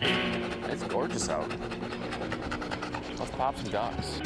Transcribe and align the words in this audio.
It's 0.00 0.82
gorgeous 0.84 1.28
out. 1.28 1.48
Let's 3.18 3.30
pop 3.30 3.56
some 3.56 3.70
ducks. 3.70 4.20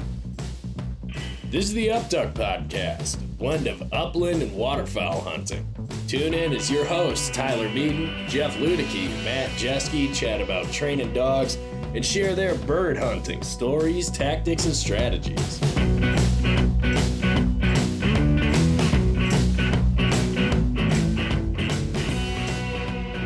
This 1.45 1.67
is 1.67 1.75
the 1.75 1.89
Upduck 1.89 2.33
Podcast, 2.33 3.17
a 3.17 3.27
blend 3.37 3.67
of 3.67 3.93
upland 3.93 4.43
and 4.43 4.53
waterfowl 4.55 5.21
hunting. 5.21 5.67
Tune 6.09 6.35
in 6.35 6.53
as 6.53 6.71
your 6.71 6.85
hosts, 6.85 7.31
Tyler 7.31 7.73
Beaton, 7.73 8.29
Jeff 8.29 8.57
Ludicky, 8.57 9.09
Matt 9.25 9.51
Jeske, 9.51 10.13
chat 10.15 10.41
about 10.41 10.71
training 10.73 11.13
dogs 11.13 11.57
and 11.95 12.05
share 12.05 12.35
their 12.35 12.55
bird 12.55 12.97
hunting 12.97 13.43
stories, 13.43 14.11
tactics, 14.11 14.65
and 14.65 14.75
strategies. 14.75 15.61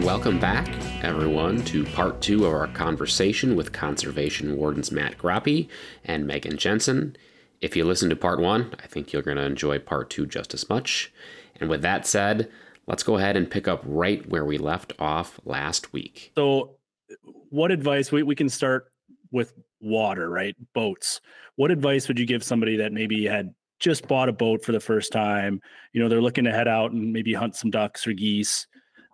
Welcome 0.04 0.38
back, 0.38 0.68
everyone, 1.04 1.62
to 1.66 1.84
part 1.84 2.22
two 2.22 2.46
of 2.46 2.52
our 2.52 2.66
conversation 2.68 3.54
with 3.56 3.72
conservation 3.72 4.56
wardens 4.56 4.90
Matt 4.90 5.18
Groppi 5.18 5.68
and 6.02 6.26
Meghan 6.26 6.56
Jensen. 6.56 7.14
If 7.60 7.76
you 7.76 7.84
listen 7.84 8.08
to 8.08 8.16
part 8.16 8.40
one, 8.40 8.74
I 8.82 8.86
think 8.86 9.12
you're 9.12 9.22
going 9.22 9.36
to 9.36 9.44
enjoy 9.44 9.78
part 9.78 10.08
two 10.08 10.24
just 10.24 10.54
as 10.54 10.68
much. 10.68 11.12
And 11.60 11.68
with 11.68 11.82
that 11.82 12.06
said, 12.06 12.50
let's 12.86 13.02
go 13.02 13.18
ahead 13.18 13.36
and 13.36 13.50
pick 13.50 13.68
up 13.68 13.82
right 13.84 14.26
where 14.30 14.46
we 14.46 14.56
left 14.56 14.94
off 14.98 15.38
last 15.44 15.92
week. 15.92 16.32
So, 16.36 16.76
what 17.50 17.70
advice 17.70 18.10
we, 18.10 18.22
we 18.22 18.34
can 18.34 18.48
start 18.48 18.86
with 19.30 19.52
water, 19.80 20.30
right? 20.30 20.56
Boats. 20.74 21.20
What 21.56 21.70
advice 21.70 22.08
would 22.08 22.18
you 22.18 22.26
give 22.26 22.42
somebody 22.42 22.76
that 22.78 22.92
maybe 22.92 23.26
had 23.26 23.54
just 23.78 24.08
bought 24.08 24.30
a 24.30 24.32
boat 24.32 24.64
for 24.64 24.72
the 24.72 24.80
first 24.80 25.12
time? 25.12 25.60
You 25.92 26.02
know, 26.02 26.08
they're 26.08 26.22
looking 26.22 26.44
to 26.44 26.52
head 26.52 26.66
out 26.66 26.92
and 26.92 27.12
maybe 27.12 27.34
hunt 27.34 27.56
some 27.56 27.70
ducks 27.70 28.06
or 28.06 28.14
geese. 28.14 28.66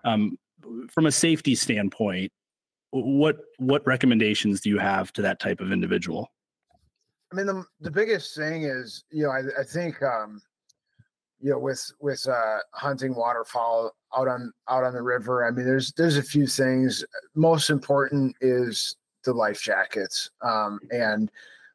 Um, 0.05 0.39
from 0.89 1.07
a 1.07 1.13
safety 1.13 1.55
standpoint, 1.55 2.33
what 2.91 3.39
what 3.59 3.87
recommendations 3.87 4.61
do 4.61 4.69
you 4.69 4.79
have 4.79 5.13
to 5.13 5.23
that 5.23 5.41
type 5.41 5.61
of 5.61 5.73
individual? 5.73 6.31
I 7.33 7.37
mean, 7.37 7.47
the 7.47 7.65
the 7.81 7.91
biggest 7.91 8.37
thing 8.37 8.63
is, 8.65 9.05
you 9.11 9.25
know, 9.25 9.31
I, 9.31 9.43
I 9.61 9.65
think, 9.65 10.03
um, 10.03 10.43
you 11.41 11.51
know, 11.51 11.59
with 11.59 11.93
with 12.01 12.27
uh, 12.29 12.59
hunting 12.73 13.15
waterfowl 13.15 13.93
out 14.17 14.29
on 14.29 14.53
out 14.69 14.85
on 14.85 14.93
the 14.93 15.03
river. 15.03 15.47
I 15.47 15.51
mean, 15.51 15.65
there's 15.65 15.93
there's 15.93 16.17
a 16.17 16.23
few 16.23 16.47
things. 16.47 17.05
Most 17.35 17.71
important 17.71 18.35
is 18.41 18.97
the 19.25 19.33
life 19.33 19.63
jackets 19.63 20.31
um, 20.43 20.81
and 20.91 21.31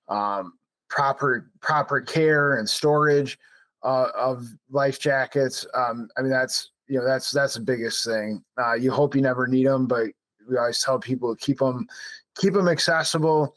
um, 0.09 0.53
proper 0.89 1.49
proper 1.61 2.01
care 2.01 2.57
and 2.57 2.69
storage 2.69 3.37
uh, 3.83 4.09
of 4.15 4.47
life 4.69 4.99
jackets. 4.99 5.65
Um, 5.73 6.09
I 6.17 6.21
mean, 6.21 6.31
that's 6.31 6.71
you 6.87 6.99
know 6.99 7.05
that's 7.05 7.31
that's 7.31 7.55
the 7.55 7.61
biggest 7.61 8.05
thing. 8.05 8.43
Uh, 8.57 8.73
you 8.73 8.91
hope 8.91 9.15
you 9.15 9.21
never 9.21 9.47
need 9.47 9.67
them, 9.67 9.87
but 9.87 10.07
we 10.47 10.57
always 10.57 10.81
tell 10.81 10.99
people 10.99 11.35
keep 11.35 11.59
them 11.59 11.87
keep 12.35 12.53
them 12.53 12.67
accessible, 12.67 13.55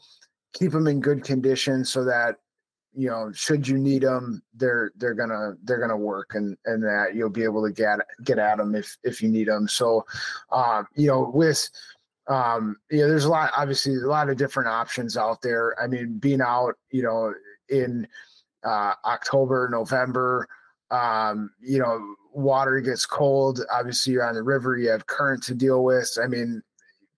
keep 0.53 0.71
them 0.71 0.87
in 0.87 0.99
good 0.99 1.23
condition, 1.23 1.85
so 1.85 2.03
that 2.03 2.37
you 2.93 3.09
know 3.09 3.31
should 3.33 3.67
you 3.67 3.77
need 3.77 4.03
them, 4.03 4.41
they're 4.55 4.91
they're 4.95 5.13
gonna 5.13 5.53
they're 5.63 5.79
gonna 5.79 5.97
work, 5.97 6.35
and 6.35 6.57
and 6.65 6.83
that 6.83 7.13
you'll 7.13 7.29
be 7.29 7.43
able 7.43 7.65
to 7.65 7.73
get 7.73 7.99
get 8.23 8.39
at 8.39 8.57
them 8.57 8.75
if 8.75 8.97
if 9.03 9.21
you 9.21 9.29
need 9.29 9.47
them. 9.47 9.67
So, 9.67 10.05
um, 10.51 10.87
you 10.95 11.07
know, 11.07 11.31
with 11.33 11.69
um, 12.27 12.77
yeah, 12.91 13.07
there's 13.07 13.25
a 13.25 13.29
lot 13.29 13.51
obviously 13.55 13.95
a 13.95 14.07
lot 14.07 14.29
of 14.29 14.37
different 14.37 14.69
options 14.69 15.17
out 15.17 15.41
there. 15.41 15.79
I 15.81 15.87
mean, 15.87 16.17
being 16.19 16.41
out, 16.41 16.75
you 16.91 17.03
know, 17.03 17.33
in 17.69 18.07
uh, 18.63 18.93
October, 19.05 19.69
November, 19.71 20.47
um, 20.91 21.51
you 21.59 21.79
know, 21.79 22.15
water 22.31 22.79
gets 22.81 23.05
cold. 23.05 23.61
Obviously, 23.71 24.13
you're 24.13 24.27
on 24.27 24.35
the 24.35 24.43
river. 24.43 24.77
You 24.77 24.89
have 24.89 25.07
current 25.07 25.43
to 25.43 25.53
deal 25.53 25.83
with. 25.83 26.17
I 26.21 26.27
mean, 26.27 26.61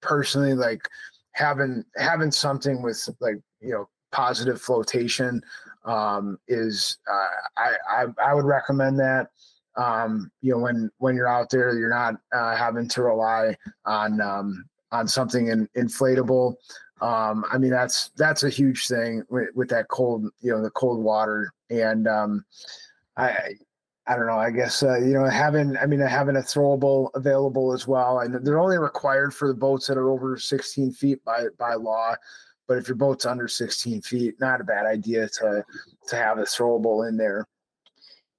personally, 0.02 0.54
like 0.54 0.88
having 1.34 1.84
having 1.96 2.32
something 2.32 2.82
with 2.82 3.08
like 3.20 3.38
you 3.60 3.72
know 3.72 3.90
positive 4.12 4.62
flotation 4.62 5.42
um, 5.86 6.38
is 6.48 6.98
uh, 7.10 7.28
I, 7.58 7.74
I 7.90 8.06
I 8.24 8.34
would 8.34 8.46
recommend 8.46 9.00
that. 9.00 9.30
Um, 9.78 10.32
you 10.42 10.52
know, 10.52 10.60
when 10.60 10.90
when 10.98 11.16
you're 11.16 11.28
out 11.28 11.50
there, 11.50 11.78
you're 11.78 11.90
not 11.90 12.16
uh, 12.34 12.56
having 12.56 12.90
to 12.90 13.04
rely 13.04 13.56
on 13.86 14.20
um, 14.22 14.66
on 14.92 15.08
something 15.08 15.48
in, 15.48 15.68
inflatable. 15.78 16.56
Um, 17.02 17.46
I 17.52 17.58
mean, 17.58 17.72
that's 17.72 18.10
that's 18.18 18.44
a 18.44 18.50
huge 18.50 18.88
thing 18.88 19.24
with, 19.30 19.50
with 19.56 19.70
that 19.70 19.88
cold, 19.88 20.26
you 20.42 20.52
know, 20.52 20.62
the 20.62 20.70
cold 20.72 21.04
water. 21.04 21.52
And 21.70 22.08
um, 22.08 22.46
I 23.18 23.56
I 24.08 24.16
don't 24.16 24.26
know. 24.26 24.38
I 24.38 24.50
guess 24.50 24.82
uh, 24.82 24.98
you 24.98 25.14
know 25.14 25.26
having 25.26 25.78
I 25.78 25.86
mean 25.86 26.00
having 26.00 26.36
a 26.36 26.40
throwable 26.40 27.10
available 27.14 27.72
as 27.72 27.88
well. 27.88 28.20
And 28.20 28.46
they're 28.46 28.60
only 28.60 28.78
required 28.78 29.34
for 29.34 29.48
the 29.48 29.54
boats 29.54 29.88
that 29.88 29.98
are 29.98 30.10
over 30.10 30.38
16 30.38 30.92
feet 30.94 31.24
by 31.24 31.46
by 31.58 31.76
law. 31.76 32.16
But 32.68 32.78
if 32.78 32.88
your 32.88 32.96
boat's 32.96 33.26
under 33.26 33.48
16 33.48 34.02
feet, 34.02 34.36
not 34.40 34.62
a 34.62 34.64
bad 34.64 34.86
idea 34.86 35.28
to 35.30 35.64
to 36.08 36.16
have 36.16 36.40
a 36.40 36.44
throwable 36.44 37.08
in 37.08 37.18
there. 37.18 37.48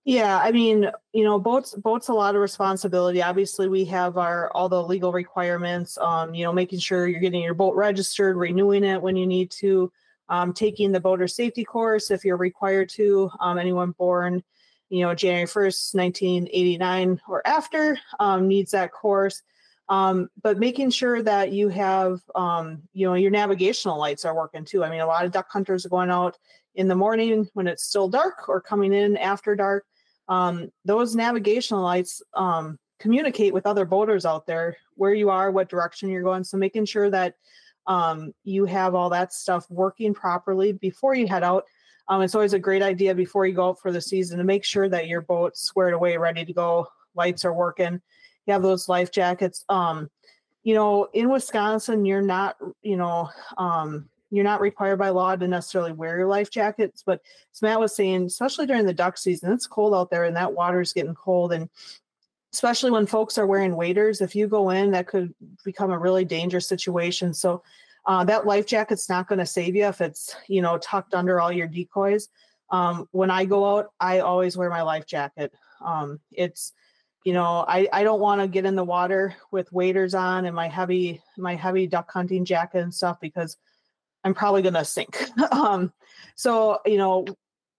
Yeah, 0.04 0.40
I 0.42 0.50
mean, 0.50 0.90
you 1.12 1.22
know, 1.22 1.38
boats 1.38 1.74
boats 1.76 2.08
a 2.08 2.12
lot 2.12 2.34
of 2.34 2.40
responsibility. 2.40 3.22
Obviously, 3.22 3.68
we 3.68 3.84
have 3.84 4.18
our 4.18 4.50
all 4.52 4.68
the 4.68 4.82
legal 4.82 5.12
requirements. 5.12 5.96
Um, 5.98 6.34
you 6.34 6.44
know, 6.44 6.52
making 6.52 6.80
sure 6.80 7.06
you're 7.06 7.20
getting 7.20 7.42
your 7.42 7.54
boat 7.54 7.76
registered, 7.76 8.36
renewing 8.36 8.82
it 8.82 9.00
when 9.00 9.14
you 9.14 9.28
need 9.28 9.52
to, 9.52 9.92
um, 10.28 10.52
taking 10.52 10.90
the 10.90 10.98
boater 10.98 11.28
safety 11.28 11.62
course 11.62 12.10
if 12.10 12.24
you're 12.24 12.36
required 12.36 12.88
to. 12.90 13.30
Um, 13.38 13.58
anyone 13.58 13.92
born 13.92 14.42
you 14.92 15.00
know, 15.00 15.14
January 15.14 15.46
1st, 15.46 15.94
1989 15.94 17.20
or 17.26 17.40
after 17.46 17.98
um, 18.20 18.46
needs 18.46 18.72
that 18.72 18.92
course. 18.92 19.40
Um, 19.88 20.28
but 20.42 20.58
making 20.58 20.90
sure 20.90 21.22
that 21.22 21.50
you 21.50 21.70
have, 21.70 22.20
um, 22.34 22.82
you 22.92 23.06
know, 23.06 23.14
your 23.14 23.30
navigational 23.30 23.98
lights 23.98 24.26
are 24.26 24.36
working 24.36 24.66
too. 24.66 24.84
I 24.84 24.90
mean, 24.90 25.00
a 25.00 25.06
lot 25.06 25.24
of 25.24 25.32
duck 25.32 25.46
hunters 25.50 25.86
are 25.86 25.88
going 25.88 26.10
out 26.10 26.36
in 26.74 26.88
the 26.88 26.94
morning 26.94 27.48
when 27.54 27.68
it's 27.68 27.84
still 27.84 28.06
dark 28.06 28.50
or 28.50 28.60
coming 28.60 28.92
in 28.92 29.16
after 29.16 29.56
dark. 29.56 29.86
Um, 30.28 30.70
those 30.84 31.16
navigational 31.16 31.82
lights 31.82 32.20
um, 32.34 32.78
communicate 32.98 33.54
with 33.54 33.66
other 33.66 33.86
boaters 33.86 34.26
out 34.26 34.46
there 34.46 34.76
where 34.96 35.14
you 35.14 35.30
are, 35.30 35.50
what 35.50 35.70
direction 35.70 36.10
you're 36.10 36.22
going. 36.22 36.44
So 36.44 36.58
making 36.58 36.84
sure 36.84 37.08
that 37.08 37.36
um, 37.86 38.34
you 38.44 38.66
have 38.66 38.94
all 38.94 39.08
that 39.08 39.32
stuff 39.32 39.66
working 39.70 40.12
properly 40.12 40.72
before 40.72 41.14
you 41.14 41.26
head 41.26 41.42
out 41.42 41.64
um, 42.08 42.22
it's 42.22 42.34
always 42.34 42.52
a 42.52 42.58
great 42.58 42.82
idea 42.82 43.14
before 43.14 43.46
you 43.46 43.54
go 43.54 43.70
out 43.70 43.80
for 43.80 43.92
the 43.92 44.00
season 44.00 44.38
to 44.38 44.44
make 44.44 44.64
sure 44.64 44.88
that 44.88 45.08
your 45.08 45.20
boat's 45.20 45.62
squared 45.62 45.94
away, 45.94 46.16
ready 46.16 46.44
to 46.44 46.52
go. 46.52 46.86
Lights 47.14 47.44
are 47.44 47.52
working. 47.52 48.00
You 48.46 48.52
have 48.52 48.62
those 48.62 48.88
life 48.88 49.10
jackets. 49.10 49.64
Um, 49.68 50.10
you 50.62 50.74
know, 50.74 51.08
in 51.12 51.30
Wisconsin, 51.30 52.04
you're 52.04 52.22
not, 52.22 52.56
you 52.82 52.96
know, 52.96 53.28
um, 53.58 54.08
you're 54.30 54.44
not 54.44 54.60
required 54.60 54.98
by 54.98 55.10
law 55.10 55.36
to 55.36 55.46
necessarily 55.46 55.92
wear 55.92 56.16
your 56.16 56.26
life 56.26 56.50
jackets. 56.50 57.02
But 57.04 57.20
as 57.52 57.62
Matt 57.62 57.80
was 57.80 57.94
saying, 57.94 58.26
especially 58.26 58.66
during 58.66 58.86
the 58.86 58.94
duck 58.94 59.18
season, 59.18 59.52
it's 59.52 59.66
cold 59.66 59.94
out 59.94 60.10
there 60.10 60.24
and 60.24 60.36
that 60.36 60.54
water's 60.54 60.92
getting 60.92 61.14
cold. 61.14 61.52
And 61.52 61.68
especially 62.52 62.90
when 62.90 63.06
folks 63.06 63.36
are 63.38 63.46
wearing 63.46 63.76
waders, 63.76 64.20
if 64.20 64.34
you 64.34 64.46
go 64.46 64.70
in, 64.70 64.90
that 64.92 65.06
could 65.06 65.34
become 65.64 65.90
a 65.90 65.98
really 65.98 66.24
dangerous 66.24 66.66
situation. 66.66 67.34
So 67.34 67.62
uh, 68.06 68.24
that 68.24 68.46
life 68.46 68.66
jacket's 68.66 69.08
not 69.08 69.28
going 69.28 69.38
to 69.38 69.46
save 69.46 69.76
you 69.76 69.86
if 69.86 70.00
it's 70.00 70.34
you 70.48 70.62
know 70.62 70.78
tucked 70.78 71.14
under 71.14 71.40
all 71.40 71.52
your 71.52 71.68
decoys. 71.68 72.28
Um, 72.70 73.08
when 73.12 73.30
I 73.30 73.44
go 73.44 73.76
out, 73.76 73.92
I 74.00 74.20
always 74.20 74.56
wear 74.56 74.70
my 74.70 74.82
life 74.82 75.06
jacket. 75.06 75.52
Um, 75.84 76.20
it's 76.32 76.72
you 77.24 77.32
know 77.32 77.64
I, 77.66 77.88
I 77.92 78.02
don't 78.02 78.20
want 78.20 78.40
to 78.40 78.48
get 78.48 78.64
in 78.64 78.76
the 78.76 78.84
water 78.84 79.34
with 79.50 79.72
waders 79.72 80.14
on 80.14 80.46
and 80.46 80.56
my 80.56 80.68
heavy 80.68 81.22
my 81.36 81.54
heavy 81.54 81.86
duck 81.86 82.10
hunting 82.10 82.44
jacket 82.44 82.78
and 82.78 82.94
stuff 82.94 83.18
because 83.20 83.56
I'm 84.24 84.34
probably 84.34 84.62
going 84.62 84.74
to 84.74 84.84
sink. 84.84 85.22
um, 85.52 85.92
so 86.34 86.80
you 86.86 86.98
know 86.98 87.26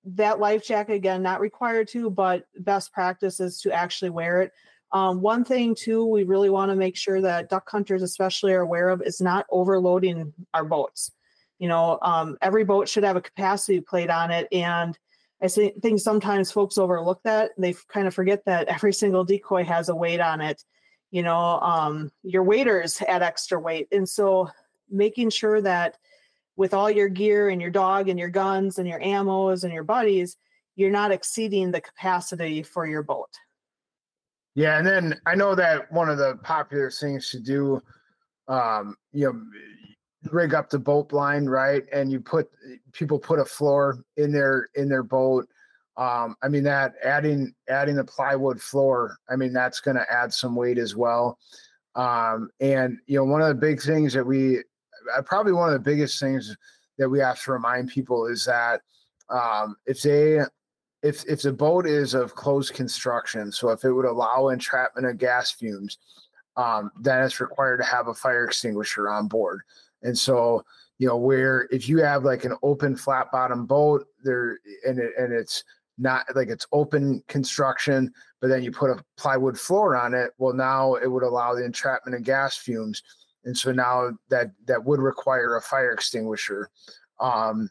that 0.05 0.39
life 0.39 0.65
jacket 0.65 0.93
again 0.93 1.23
not 1.23 1.39
required 1.39 1.87
to, 1.89 2.09
but 2.09 2.45
best 2.59 2.91
practice 2.93 3.39
is 3.39 3.61
to 3.61 3.71
actually 3.71 4.09
wear 4.09 4.41
it. 4.41 4.51
Um, 4.93 5.21
one 5.21 5.43
thing 5.43 5.73
too, 5.73 6.05
we 6.05 6.23
really 6.23 6.51
want 6.51 6.69
to 6.69 6.75
make 6.75 6.95
sure 6.95 7.19
that 7.19 7.49
duck 7.49 7.67
hunters 7.67 8.03
especially 8.03 8.53
are 8.53 8.61
aware 8.61 8.89
of 8.89 9.01
is 9.01 9.19
not 9.19 9.47
overloading 9.49 10.31
our 10.53 10.63
boats. 10.63 11.11
You 11.57 11.67
know, 11.67 11.97
um, 12.03 12.37
every 12.41 12.63
boat 12.63 12.87
should 12.87 13.03
have 13.03 13.15
a 13.15 13.21
capacity 13.21 13.81
plate 13.81 14.11
on 14.11 14.29
it, 14.29 14.47
and 14.51 14.97
I 15.41 15.47
think 15.47 15.99
sometimes 15.99 16.51
folks 16.51 16.77
overlook 16.77 17.21
that. 17.23 17.51
They 17.57 17.75
kind 17.89 18.07
of 18.07 18.13
forget 18.13 18.45
that 18.45 18.67
every 18.67 18.93
single 18.93 19.25
decoy 19.25 19.63
has 19.63 19.89
a 19.89 19.95
weight 19.95 20.19
on 20.19 20.41
it. 20.41 20.63
You 21.09 21.23
know, 21.23 21.59
um, 21.59 22.11
your 22.23 22.43
waders 22.43 23.01
add 23.07 23.23
extra 23.23 23.59
weight, 23.59 23.87
and 23.91 24.07
so 24.07 24.49
making 24.89 25.31
sure 25.31 25.59
that 25.61 25.97
with 26.55 26.73
all 26.73 26.89
your 26.89 27.09
gear 27.09 27.49
and 27.49 27.59
your 27.59 27.71
dog 27.71 28.09
and 28.09 28.19
your 28.19 28.29
guns 28.29 28.77
and 28.77 28.87
your 28.87 28.99
ammos 28.99 29.63
and 29.63 29.73
your 29.73 29.83
buddies, 29.83 30.37
you're 30.75 30.91
not 30.91 31.11
exceeding 31.11 31.71
the 31.71 31.81
capacity 31.81 32.61
for 32.61 32.85
your 32.85 33.01
boat. 33.01 33.29
Yeah, 34.55 34.77
and 34.77 34.85
then 34.85 35.19
I 35.25 35.35
know 35.35 35.55
that 35.55 35.91
one 35.91 36.09
of 36.09 36.17
the 36.17 36.37
popular 36.43 36.91
things 36.91 37.29
to 37.31 37.39
do, 37.39 37.81
um, 38.47 38.95
you 39.11 39.25
know, 39.25 39.41
rig 40.31 40.53
up 40.53 40.69
the 40.69 40.79
boat 40.79 41.09
blind, 41.09 41.49
right? 41.49 41.83
And 41.91 42.11
you 42.11 42.19
put 42.19 42.49
people 42.91 43.19
put 43.19 43.39
a 43.39 43.45
floor 43.45 44.03
in 44.17 44.31
their 44.31 44.69
in 44.75 44.87
their 44.87 45.03
boat. 45.03 45.47
Um, 45.97 46.35
I 46.41 46.49
mean 46.49 46.63
that 46.63 46.93
adding 47.03 47.53
adding 47.67 47.95
the 47.95 48.03
plywood 48.03 48.61
floor, 48.61 49.17
I 49.29 49.35
mean 49.35 49.53
that's 49.53 49.79
going 49.79 49.97
to 49.97 50.11
add 50.11 50.33
some 50.33 50.55
weight 50.55 50.77
as 50.77 50.95
well. 50.95 51.37
Um, 51.95 52.49
and 52.59 52.97
you 53.07 53.17
know, 53.17 53.25
one 53.25 53.41
of 53.41 53.47
the 53.47 53.55
big 53.55 53.81
things 53.81 54.13
that 54.13 54.25
we 54.25 54.59
uh, 55.15 55.21
probably 55.23 55.53
one 55.53 55.67
of 55.67 55.73
the 55.73 55.79
biggest 55.79 56.19
things 56.19 56.55
that 56.97 57.09
we 57.09 57.19
have 57.19 57.41
to 57.43 57.51
remind 57.51 57.89
people 57.89 58.27
is 58.27 58.45
that 58.45 58.81
um, 59.29 59.75
if 59.85 60.01
they 60.01 60.39
if 61.03 61.25
if 61.27 61.41
the 61.41 61.53
boat 61.53 61.85
is 61.85 62.13
of 62.13 62.33
closed 62.33 62.73
construction, 62.73 63.51
so 63.51 63.69
if 63.69 63.83
it 63.83 63.91
would 63.91 64.05
allow 64.05 64.47
entrapment 64.47 65.05
of 65.05 65.17
gas 65.17 65.51
fumes, 65.51 65.97
um, 66.55 66.91
then 66.99 67.21
it's 67.23 67.41
required 67.41 67.77
to 67.77 67.83
have 67.83 68.07
a 68.07 68.13
fire 68.13 68.45
extinguisher 68.45 69.09
on 69.09 69.27
board. 69.27 69.61
And 70.01 70.17
so, 70.17 70.63
you 70.97 71.07
know, 71.07 71.17
where 71.17 71.67
if 71.71 71.89
you 71.89 71.99
have 71.99 72.23
like 72.23 72.45
an 72.45 72.55
open 72.63 72.95
flat 72.95 73.31
bottom 73.31 73.65
boat 73.65 74.07
there 74.23 74.59
and 74.87 74.97
it, 74.97 75.11
and 75.17 75.33
it's 75.33 75.63
not 75.97 76.25
like 76.35 76.47
it's 76.47 76.67
open 76.71 77.21
construction, 77.27 78.11
but 78.39 78.47
then 78.47 78.63
you 78.63 78.71
put 78.71 78.89
a 78.89 79.03
plywood 79.17 79.59
floor 79.59 79.95
on 79.95 80.13
it, 80.13 80.31
well, 80.37 80.53
now 80.53 80.95
it 80.95 81.07
would 81.07 81.23
allow 81.23 81.53
the 81.53 81.65
entrapment 81.65 82.15
of 82.15 82.23
gas 82.23 82.57
fumes. 82.57 83.03
And 83.45 83.57
so 83.57 83.73
now 83.73 84.11
that 84.29 84.51
that 84.65 84.83
would 84.83 85.01
require 85.01 85.57
a 85.57 85.61
fire 85.61 85.91
extinguisher. 85.91 86.69
Um, 87.19 87.69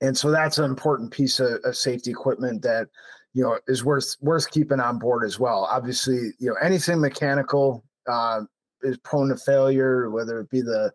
and 0.00 0.16
so 0.16 0.30
that's 0.30 0.58
an 0.58 0.64
important 0.64 1.10
piece 1.10 1.40
of, 1.40 1.60
of, 1.64 1.76
safety 1.76 2.10
equipment 2.10 2.62
that 2.62 2.88
you 3.34 3.42
know 3.42 3.58
is 3.66 3.84
worth 3.84 4.16
worth 4.20 4.50
keeping 4.50 4.80
on 4.80 4.98
board 4.98 5.24
as 5.24 5.38
well. 5.38 5.68
Obviously 5.70 6.30
you 6.38 6.48
know 6.48 6.56
anything 6.62 7.00
mechanical 7.00 7.84
uh, 8.06 8.42
is 8.82 8.96
prone 8.98 9.28
to 9.28 9.36
failure 9.36 10.10
whether 10.10 10.40
it 10.40 10.50
be 10.50 10.60
the 10.60 10.92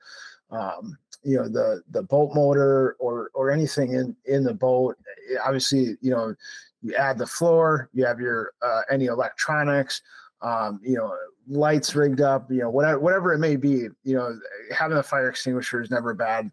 um, 0.51 0.97
you 1.23 1.37
know 1.37 1.47
the 1.47 1.81
the 1.91 2.03
boat 2.03 2.31
motor 2.33 2.95
or 2.99 3.29
or 3.33 3.51
anything 3.51 3.93
in 3.93 4.15
in 4.25 4.43
the 4.43 4.53
boat 4.53 4.97
obviously 5.43 5.95
you 6.01 6.11
know 6.11 6.35
you 6.81 6.93
add 6.95 7.17
the 7.17 7.25
floor 7.25 7.89
you 7.93 8.05
have 8.05 8.19
your 8.19 8.51
uh, 8.61 8.81
any 8.91 9.05
electronics 9.05 10.01
um, 10.41 10.79
you 10.83 10.97
know 10.97 11.15
lights 11.47 11.95
rigged 11.95 12.21
up 12.21 12.49
you 12.51 12.59
know 12.59 12.69
whatever 12.69 12.99
whatever 12.99 13.33
it 13.33 13.39
may 13.39 13.55
be 13.55 13.87
you 14.03 14.15
know 14.15 14.37
having 14.75 14.97
a 14.97 15.03
fire 15.03 15.29
extinguisher 15.29 15.81
is 15.81 15.91
never 15.91 16.13
bad 16.13 16.51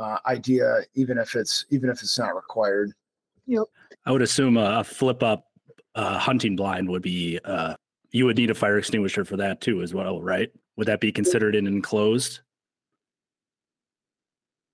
uh, 0.00 0.18
idea, 0.26 0.80
even 0.94 1.18
if 1.18 1.36
it's 1.36 1.66
even 1.70 1.90
if 1.90 2.02
it's 2.02 2.18
not 2.18 2.34
required. 2.34 2.92
Yep. 3.46 3.64
I 4.06 4.12
would 4.12 4.22
assume 4.22 4.56
a, 4.56 4.80
a 4.80 4.84
flip 4.84 5.22
up 5.22 5.46
uh, 5.94 6.18
hunting 6.18 6.56
blind 6.56 6.88
would 6.88 7.02
be. 7.02 7.38
Uh, 7.44 7.74
you 8.12 8.24
would 8.24 8.36
need 8.36 8.50
a 8.50 8.54
fire 8.54 8.78
extinguisher 8.78 9.24
for 9.24 9.36
that 9.36 9.60
too, 9.60 9.82
as 9.82 9.94
well, 9.94 10.20
right? 10.20 10.50
Would 10.76 10.88
that 10.88 11.00
be 11.00 11.12
considered 11.12 11.54
an 11.54 11.66
enclosed? 11.66 12.40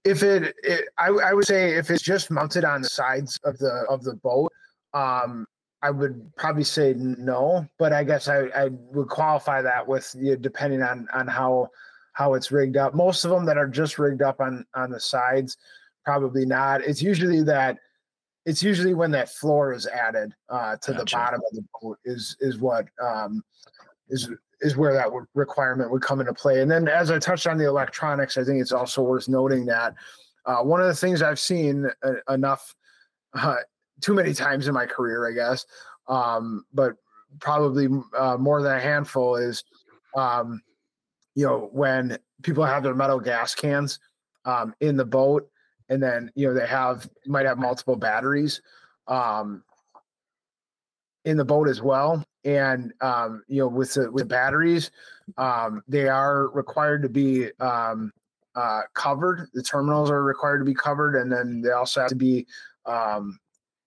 If 0.04 0.22
it, 0.22 0.54
it 0.62 0.88
I, 0.98 1.08
I 1.08 1.34
would 1.34 1.44
say 1.44 1.74
if 1.74 1.90
it's 1.90 2.02
just 2.02 2.30
mounted 2.30 2.64
on 2.64 2.80
the 2.80 2.88
sides 2.88 3.38
of 3.44 3.58
the 3.58 3.84
of 3.90 4.04
the 4.04 4.14
boat, 4.14 4.52
um, 4.94 5.46
I 5.82 5.90
would 5.90 6.34
probably 6.36 6.64
say 6.64 6.94
no, 6.96 7.66
but 7.78 7.92
I 7.92 8.04
guess 8.04 8.28
I, 8.28 8.46
I 8.54 8.68
would 8.68 9.08
qualify 9.08 9.62
that 9.62 9.86
with 9.86 10.14
you 10.18 10.30
know, 10.30 10.36
depending 10.36 10.82
on 10.82 11.08
on 11.12 11.26
how 11.26 11.68
how 12.16 12.32
it's 12.32 12.50
rigged 12.50 12.78
up. 12.78 12.94
Most 12.94 13.26
of 13.26 13.30
them 13.30 13.44
that 13.44 13.58
are 13.58 13.68
just 13.68 13.98
rigged 13.98 14.22
up 14.22 14.40
on 14.40 14.64
on 14.74 14.90
the 14.90 14.98
sides, 14.98 15.58
probably 16.02 16.46
not. 16.46 16.80
It's 16.80 17.02
usually 17.02 17.42
that 17.42 17.76
it's 18.46 18.62
usually 18.62 18.94
when 18.94 19.10
that 19.10 19.28
floor 19.28 19.74
is 19.74 19.86
added 19.86 20.32
uh, 20.48 20.76
to 20.76 20.92
gotcha. 20.92 21.04
the 21.04 21.10
bottom 21.12 21.40
of 21.46 21.54
the 21.54 21.64
boat 21.80 21.98
is 22.06 22.34
is 22.40 22.58
what 22.58 22.86
um, 23.04 23.42
is 24.08 24.30
is 24.62 24.78
where 24.78 24.94
that 24.94 25.08
requirement 25.34 25.90
would 25.90 26.00
come 26.00 26.20
into 26.20 26.32
play. 26.32 26.62
And 26.62 26.70
then 26.70 26.88
as 26.88 27.10
I 27.10 27.18
touched 27.18 27.46
on 27.46 27.58
the 27.58 27.66
electronics, 27.66 28.38
I 28.38 28.44
think 28.44 28.62
it's 28.62 28.72
also 28.72 29.02
worth 29.02 29.28
noting 29.28 29.66
that 29.66 29.94
uh, 30.46 30.62
one 30.62 30.80
of 30.80 30.86
the 30.86 30.94
things 30.94 31.20
I've 31.20 31.38
seen 31.38 31.86
uh, 32.02 32.32
enough 32.32 32.74
uh, 33.34 33.56
too 34.00 34.14
many 34.14 34.32
times 34.32 34.68
in 34.68 34.72
my 34.72 34.86
career, 34.86 35.28
I 35.28 35.32
guess, 35.32 35.66
um, 36.08 36.64
but 36.72 36.94
probably 37.40 37.88
uh, 38.16 38.38
more 38.38 38.62
than 38.62 38.72
a 38.72 38.80
handful 38.80 39.36
is 39.36 39.62
um, 40.16 40.62
you 41.36 41.46
know, 41.46 41.68
when 41.70 42.18
people 42.42 42.64
have 42.64 42.82
their 42.82 42.94
metal 42.94 43.20
gas 43.20 43.54
cans 43.54 44.00
um, 44.44 44.74
in 44.80 44.96
the 44.96 45.04
boat, 45.04 45.48
and 45.88 46.02
then 46.02 46.32
you 46.34 46.48
know 46.48 46.54
they 46.54 46.66
have 46.66 47.08
might 47.26 47.46
have 47.46 47.58
multiple 47.58 47.94
batteries 47.94 48.60
um, 49.06 49.62
in 51.24 51.36
the 51.36 51.44
boat 51.44 51.68
as 51.68 51.80
well. 51.80 52.24
And 52.44 52.92
um, 53.02 53.44
you 53.46 53.58
know, 53.58 53.68
with 53.68 53.94
the 53.94 54.10
with 54.10 54.28
batteries, 54.28 54.90
um, 55.36 55.82
they 55.86 56.08
are 56.08 56.48
required 56.48 57.02
to 57.02 57.08
be 57.08 57.50
um, 57.60 58.12
uh, 58.54 58.82
covered. 58.94 59.48
The 59.52 59.62
terminals 59.62 60.10
are 60.10 60.24
required 60.24 60.58
to 60.58 60.64
be 60.64 60.74
covered, 60.74 61.16
and 61.16 61.30
then 61.30 61.60
they 61.60 61.70
also 61.70 62.00
have 62.00 62.08
to 62.10 62.16
be 62.16 62.46
um, 62.86 63.38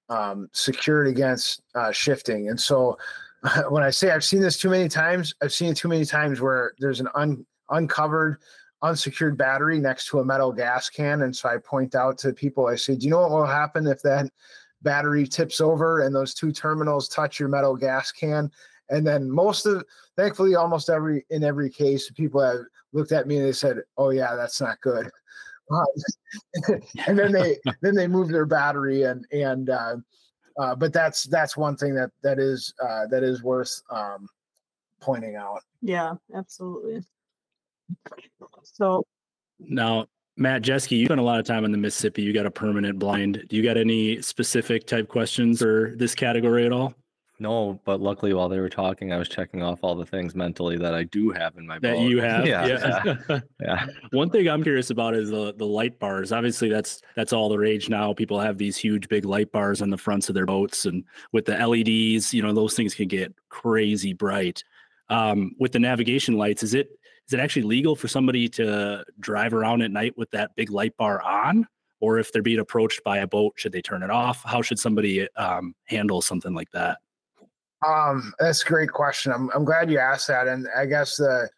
um, 0.10 0.50
secured 0.54 1.08
against 1.08 1.62
uh, 1.74 1.92
shifting. 1.92 2.50
And 2.50 2.60
so, 2.60 2.98
when 3.70 3.84
I 3.84 3.90
say 3.90 4.12
I've 4.12 4.24
seen 4.24 4.42
this 4.42 4.58
too 4.58 4.70
many 4.70 4.90
times, 4.90 5.34
I've 5.42 5.54
seen 5.54 5.72
it 5.72 5.78
too 5.78 5.88
many 5.88 6.06
times 6.06 6.42
where 6.42 6.74
there's 6.80 7.00
an 7.00 7.08
un, 7.16 7.46
uncovered, 7.70 8.38
unsecured 8.82 9.38
battery 9.38 9.80
next 9.80 10.08
to 10.08 10.20
a 10.20 10.26
metal 10.26 10.52
gas 10.52 10.90
can. 10.90 11.22
And 11.22 11.36
so 11.36 11.50
I 11.50 11.58
point 11.58 11.96
out 11.96 12.18
to 12.20 12.34
people, 12.34 12.68
I 12.68 12.76
say, 12.76 12.96
Do 12.96 13.06
you 13.06 13.12
know 13.12 13.22
what 13.22 13.32
will 13.32 13.46
happen 13.46 13.88
if 13.88 14.02
that 14.04 14.30
battery 14.82 15.28
tips 15.28 15.62
over 15.62 16.02
and 16.02 16.16
those 16.16 16.34
two 16.34 16.52
terminals 16.52 17.10
touch 17.10 17.40
your 17.40 17.50
metal 17.50 17.76
gas 17.76 18.12
can? 18.12 18.52
And 18.90 19.06
then 19.06 19.30
most 19.30 19.66
of, 19.66 19.86
thankfully, 20.18 20.56
almost 20.56 20.90
every 20.90 21.26
in 21.30 21.44
every 21.44 21.70
case, 21.70 22.10
people 22.12 22.42
have 22.42 22.66
looked 22.92 23.12
at 23.12 23.28
me 23.28 23.38
and 23.38 23.46
they 23.46 23.52
said, 23.52 23.78
"Oh 23.98 24.10
yeah, 24.10 24.36
that's 24.36 24.60
not 24.60 24.82
good." 24.82 25.10
And 27.06 27.20
then 27.20 27.32
they 27.32 27.58
then 27.82 27.94
they 27.94 28.08
move 28.08 28.30
their 28.30 28.48
battery 28.48 29.04
and 29.04 29.28
and 29.32 29.70
uh, 29.70 29.98
uh, 30.60 30.76
but 30.76 30.92
that's 30.92 31.24
that's 31.24 31.56
one 31.56 31.78
thing 31.78 31.96
that 31.96 32.12
that 32.22 32.38
is 32.38 32.74
uh, 32.84 33.08
that 33.08 33.24
is 33.24 33.42
worth 33.42 33.82
um, 33.90 34.28
pointing 35.00 35.36
out. 35.36 35.64
Yeah, 35.82 36.16
absolutely. 36.36 37.02
So 38.64 39.06
now, 39.60 40.08
Matt 40.36 40.62
Jeske, 40.62 40.98
you 40.98 41.06
spent 41.06 41.22
a 41.22 41.24
lot 41.24 41.40
of 41.40 41.46
time 41.46 41.64
in 41.64 41.72
the 41.72 41.78
Mississippi. 41.78 42.24
You 42.24 42.34
got 42.34 42.46
a 42.46 42.52
permanent 42.52 43.00
blind. 43.00 43.46
Do 43.48 43.56
you 43.56 43.64
got 43.64 43.78
any 43.78 44.22
specific 44.22 44.86
type 44.86 45.08
questions 45.08 45.60
for 45.60 45.94
this 45.96 46.14
category 46.14 46.66
at 46.66 46.74
all? 46.74 46.94
No, 47.42 47.80
but 47.86 48.02
luckily 48.02 48.34
while 48.34 48.50
they 48.50 48.60
were 48.60 48.70
talking, 48.70 49.14
I 49.14 49.18
was 49.18 49.30
checking 49.30 49.64
off 49.64 49.80
all 49.82 49.96
the 49.96 50.06
things 50.06 50.36
mentally 50.36 50.78
that 50.78 50.94
I 50.94 51.04
do 51.04 51.32
have 51.32 51.58
in 51.58 51.66
my 51.66 51.76
boat. 51.76 51.82
that 51.82 51.96
boat. 51.96 52.10
you 52.10 52.22
have. 52.22 52.46
Yeah, 52.50 52.66
yeah. 52.66 53.40
yeah. 53.62 53.86
One 54.12 54.30
thing 54.30 54.48
I'm 54.48 54.62
curious 54.62 54.90
about 54.90 55.14
is 55.16 55.30
the 55.30 55.54
the 55.56 55.66
light 55.66 56.00
bars. 56.00 56.32
Obviously, 56.32 56.68
that's 56.68 57.02
that's 57.16 57.32
all 57.32 57.48
the 57.48 57.58
rage 57.58 57.90
now. 57.90 58.14
People 58.14 58.40
have 58.40 58.58
these 58.58 58.76
huge 58.76 59.08
big 59.08 59.24
light 59.24 59.52
bars 59.52 59.82
on 59.82 59.90
the 59.90 59.98
fronts 59.98 60.28
of 60.28 60.36
their 60.36 60.46
boats, 60.46 60.86
and 60.86 61.04
with 61.32 61.46
the 61.46 61.56
LEDs, 61.56 62.34
you 62.34 62.42
know, 62.42 62.54
those 62.54 62.76
things 62.76 62.94
can 62.94 63.08
get 63.08 63.34
crazy 63.50 64.14
bright. 64.14 64.64
Um, 65.10 65.56
with 65.60 65.72
the 65.72 65.80
navigation 65.80 66.38
lights, 66.38 66.62
is 66.62 66.74
it 66.74 66.90
is 67.28 67.34
it 67.34 67.40
actually 67.40 67.64
legal 67.64 67.96
for 67.96 68.08
somebody 68.08 68.50
to 68.50 69.06
drive 69.20 69.54
around 69.54 69.82
at 69.82 69.92
night 69.92 70.18
with 70.18 70.32
that 70.32 70.56
big 70.56 70.72
light 70.72 70.98
bar 70.98 71.22
on? 71.22 71.68
Or 72.02 72.18
if 72.18 72.32
they're 72.32 72.42
being 72.42 72.60
approached 72.60 73.04
by 73.04 73.18
a 73.18 73.28
boat, 73.28 73.54
should 73.56 73.72
they 73.72 73.82
turn 73.82 74.04
it 74.04 74.10
off? 74.10 74.42
How 74.44 74.62
should 74.62 74.80
somebody 74.80 75.32
um, 75.36 75.76
handle 75.86 76.22
something 76.22 76.54
like 76.54 76.72
that? 76.72 76.98
Um, 77.86 78.34
that's 78.40 78.64
a 78.64 78.68
great 78.68 78.92
question. 78.92 79.32
I'm 79.32 79.50
I'm 79.56 79.66
glad 79.66 79.90
you 79.90 80.00
asked 80.00 80.28
that, 80.28 80.48
and 80.48 80.68
I 80.76 80.86
guess 80.86 81.16
the 81.16 81.50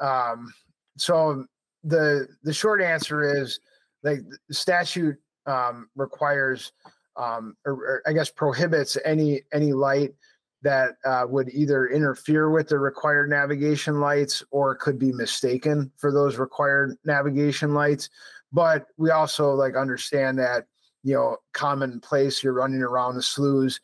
um, 0.00 0.52
so 0.96 1.44
the 1.84 2.28
the 2.42 2.52
short 2.52 2.82
answer 2.82 3.42
is 3.42 3.58
like 4.02 4.20
the 4.48 4.54
statute 4.54 5.16
um, 5.46 5.88
requires 5.96 6.72
um, 7.16 7.56
or, 7.64 7.72
or 7.72 8.02
I 8.06 8.12
guess 8.12 8.30
prohibits 8.30 8.96
any 9.04 9.42
any 9.52 9.72
light 9.72 10.14
that 10.62 10.96
uh, 11.04 11.24
would 11.28 11.48
either 11.50 11.88
interfere 11.88 12.50
with 12.50 12.68
the 12.68 12.78
required 12.78 13.30
navigation 13.30 14.00
lights 14.00 14.42
or 14.50 14.74
could 14.74 14.98
be 14.98 15.12
mistaken 15.12 15.92
for 15.96 16.10
those 16.12 16.38
required 16.38 16.96
navigation 17.04 17.74
lights. 17.74 18.08
But 18.52 18.86
we 18.96 19.10
also 19.10 19.52
like 19.52 19.76
understand 19.76 20.38
that 20.38 20.66
you 21.02 21.14
know 21.14 21.38
commonplace 21.52 22.42
you're 22.42 22.52
running 22.52 22.82
around 22.82 23.16
the 23.16 23.22
sloughs 23.22 23.80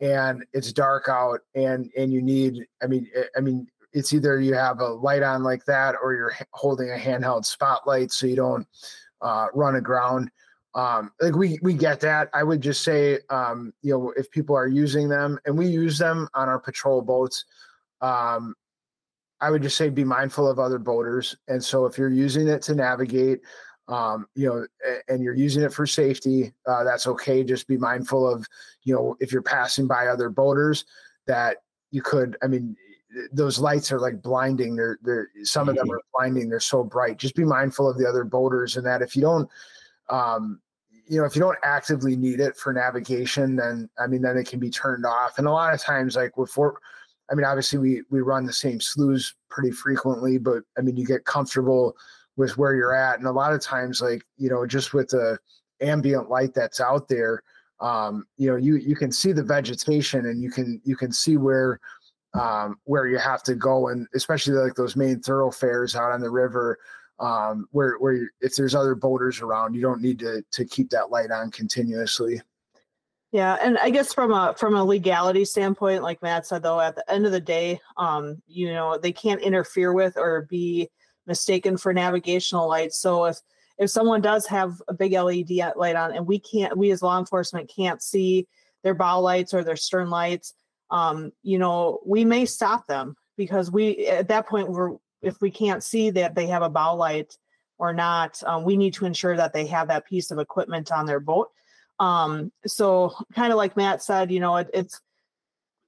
and 0.00 0.44
it's 0.52 0.72
dark 0.72 1.08
out 1.08 1.40
and 1.54 1.90
and 1.96 2.12
you 2.12 2.20
need 2.20 2.66
i 2.82 2.86
mean 2.86 3.08
eh, 3.14 3.24
i 3.36 3.40
mean 3.40 3.66
it's 3.92 4.12
either 4.12 4.40
you 4.40 4.52
have 4.52 4.80
a 4.80 4.86
light 4.86 5.22
on 5.22 5.42
like 5.42 5.64
that 5.64 5.94
or 6.02 6.12
you're 6.12 6.34
holding 6.52 6.90
a 6.90 6.96
handheld 6.96 7.46
spotlight 7.46 8.12
so 8.12 8.26
you 8.26 8.36
don't 8.36 8.66
uh, 9.22 9.46
run 9.54 9.76
aground. 9.76 10.30
Um, 10.74 11.10
like 11.20 11.34
we 11.34 11.58
we 11.62 11.72
get 11.72 12.00
that. 12.00 12.28
I 12.34 12.42
would 12.42 12.60
just 12.60 12.82
say 12.82 13.18
um, 13.30 13.72
you 13.80 13.92
know 13.92 14.12
if 14.16 14.30
people 14.30 14.54
are 14.54 14.68
using 14.68 15.08
them 15.08 15.38
and 15.46 15.56
we 15.56 15.66
use 15.66 15.96
them 15.96 16.28
on 16.34 16.48
our 16.48 16.58
patrol 16.58 17.00
boats 17.00 17.46
um, 18.02 18.54
i 19.40 19.50
would 19.50 19.62
just 19.62 19.76
say 19.76 19.88
be 19.88 20.04
mindful 20.04 20.48
of 20.48 20.58
other 20.58 20.78
boaters. 20.78 21.34
And 21.48 21.64
so 21.64 21.86
if 21.86 21.96
you're 21.96 22.10
using 22.10 22.48
it 22.48 22.60
to 22.62 22.74
navigate 22.74 23.40
um, 23.88 24.26
you 24.34 24.46
know, 24.46 24.66
and 25.08 25.22
you're 25.22 25.34
using 25.34 25.62
it 25.62 25.72
for 25.72 25.86
safety, 25.86 26.52
uh, 26.66 26.82
that's 26.84 27.06
okay. 27.06 27.44
Just 27.44 27.68
be 27.68 27.76
mindful 27.76 28.28
of, 28.28 28.46
you 28.82 28.94
know, 28.94 29.16
if 29.20 29.32
you're 29.32 29.42
passing 29.42 29.86
by 29.86 30.08
other 30.08 30.28
boaters, 30.28 30.84
that 31.26 31.58
you 31.90 32.02
could. 32.02 32.36
I 32.42 32.48
mean, 32.48 32.76
those 33.32 33.58
lights 33.58 33.92
are 33.92 34.00
like 34.00 34.22
blinding. 34.22 34.76
They're 34.76 34.98
they're 35.02 35.28
some 35.44 35.68
of 35.68 35.76
them 35.76 35.86
mm-hmm. 35.86 35.94
are 35.94 36.02
blinding. 36.14 36.48
They're 36.48 36.60
so 36.60 36.82
bright. 36.82 37.18
Just 37.18 37.36
be 37.36 37.44
mindful 37.44 37.88
of 37.88 37.96
the 37.96 38.08
other 38.08 38.24
boaters, 38.24 38.76
and 38.76 38.86
that 38.86 39.02
if 39.02 39.14
you 39.14 39.22
don't, 39.22 39.48
um, 40.10 40.60
you 41.08 41.20
know, 41.20 41.24
if 41.24 41.36
you 41.36 41.40
don't 41.40 41.58
actively 41.62 42.16
need 42.16 42.40
it 42.40 42.56
for 42.56 42.72
navigation, 42.72 43.56
then 43.56 43.88
I 43.98 44.06
mean, 44.08 44.22
then 44.22 44.36
it 44.36 44.48
can 44.48 44.58
be 44.58 44.70
turned 44.70 45.06
off. 45.06 45.38
And 45.38 45.46
a 45.46 45.52
lot 45.52 45.72
of 45.72 45.80
times, 45.80 46.16
like 46.16 46.36
with 46.36 46.50
for 46.50 46.80
I 47.30 47.34
mean, 47.34 47.44
obviously 47.44 47.78
we 47.78 48.02
we 48.10 48.20
run 48.20 48.46
the 48.46 48.52
same 48.52 48.80
sloughs 48.80 49.34
pretty 49.48 49.70
frequently, 49.70 50.38
but 50.38 50.62
I 50.76 50.82
mean, 50.82 50.96
you 50.96 51.06
get 51.06 51.24
comfortable 51.24 51.96
with 52.36 52.58
where 52.58 52.74
you're 52.74 52.94
at, 52.94 53.18
and 53.18 53.26
a 53.26 53.32
lot 53.32 53.52
of 53.52 53.60
times, 53.60 54.00
like 54.00 54.22
you 54.36 54.48
know, 54.50 54.66
just 54.66 54.94
with 54.94 55.08
the 55.08 55.38
ambient 55.80 56.30
light 56.30 56.54
that's 56.54 56.80
out 56.80 57.08
there, 57.08 57.42
um, 57.80 58.26
you 58.36 58.50
know, 58.50 58.56
you 58.56 58.76
you 58.76 58.96
can 58.96 59.12
see 59.12 59.32
the 59.32 59.42
vegetation 59.42 60.26
and 60.26 60.42
you 60.42 60.50
can 60.50 60.80
you 60.84 60.96
can 60.96 61.12
see 61.12 61.36
where 61.36 61.80
um, 62.34 62.78
where 62.84 63.06
you 63.06 63.18
have 63.18 63.42
to 63.44 63.54
go, 63.54 63.88
and 63.88 64.06
especially 64.14 64.54
like 64.54 64.74
those 64.74 64.96
main 64.96 65.20
thoroughfares 65.20 65.96
out 65.96 66.12
on 66.12 66.20
the 66.20 66.30
river. 66.30 66.78
Um, 67.18 67.66
where 67.70 67.96
where 67.98 68.30
if 68.42 68.56
there's 68.56 68.74
other 68.74 68.94
boaters 68.94 69.40
around, 69.40 69.74
you 69.74 69.80
don't 69.80 70.02
need 70.02 70.18
to 70.18 70.42
to 70.50 70.64
keep 70.64 70.90
that 70.90 71.10
light 71.10 71.30
on 71.30 71.50
continuously. 71.50 72.42
Yeah, 73.32 73.58
and 73.60 73.76
I 73.78 73.90
guess 73.90 74.12
from 74.12 74.32
a 74.32 74.54
from 74.56 74.76
a 74.76 74.84
legality 74.84 75.44
standpoint, 75.44 76.02
like 76.02 76.22
Matt 76.22 76.46
said, 76.46 76.62
though, 76.62 76.80
at 76.80 76.94
the 76.94 77.10
end 77.10 77.26
of 77.26 77.32
the 77.32 77.40
day, 77.40 77.80
um, 77.96 78.40
you 78.46 78.72
know, 78.72 78.98
they 78.98 79.12
can't 79.12 79.40
interfere 79.40 79.92
with 79.92 80.16
or 80.16 80.42
be 80.42 80.88
mistaken 81.26 81.76
for 81.76 81.92
navigational 81.92 82.68
lights. 82.68 82.98
So 82.98 83.26
if 83.26 83.40
if 83.78 83.90
someone 83.90 84.22
does 84.22 84.46
have 84.46 84.80
a 84.88 84.94
big 84.94 85.12
LED 85.12 85.50
light 85.76 85.96
on 85.96 86.14
and 86.14 86.26
we 86.26 86.38
can't, 86.38 86.76
we 86.78 86.90
as 86.92 87.02
law 87.02 87.18
enforcement 87.18 87.70
can't 87.74 88.02
see 88.02 88.46
their 88.82 88.94
bow 88.94 89.20
lights 89.20 89.52
or 89.52 89.62
their 89.62 89.76
stern 89.76 90.08
lights, 90.08 90.54
um, 90.90 91.30
you 91.42 91.58
know, 91.58 92.00
we 92.06 92.24
may 92.24 92.46
stop 92.46 92.86
them 92.86 93.16
because 93.36 93.70
we 93.70 94.06
at 94.06 94.28
that 94.28 94.46
point 94.46 94.70
we're 94.70 94.96
if 95.22 95.40
we 95.40 95.50
can't 95.50 95.82
see 95.82 96.10
that 96.10 96.34
they 96.34 96.46
have 96.46 96.62
a 96.62 96.70
bow 96.70 96.94
light 96.94 97.36
or 97.78 97.92
not, 97.92 98.42
um, 98.46 98.64
we 98.64 98.76
need 98.76 98.94
to 98.94 99.04
ensure 99.04 99.36
that 99.36 99.52
they 99.52 99.66
have 99.66 99.88
that 99.88 100.06
piece 100.06 100.30
of 100.30 100.38
equipment 100.38 100.90
on 100.90 101.04
their 101.04 101.20
boat. 101.20 101.50
Um, 101.98 102.52
so 102.66 103.14
kind 103.34 103.52
of 103.52 103.56
like 103.56 103.76
Matt 103.76 104.02
said, 104.02 104.30
you 104.30 104.40
know, 104.40 104.56
it, 104.56 104.70
it's 104.72 105.00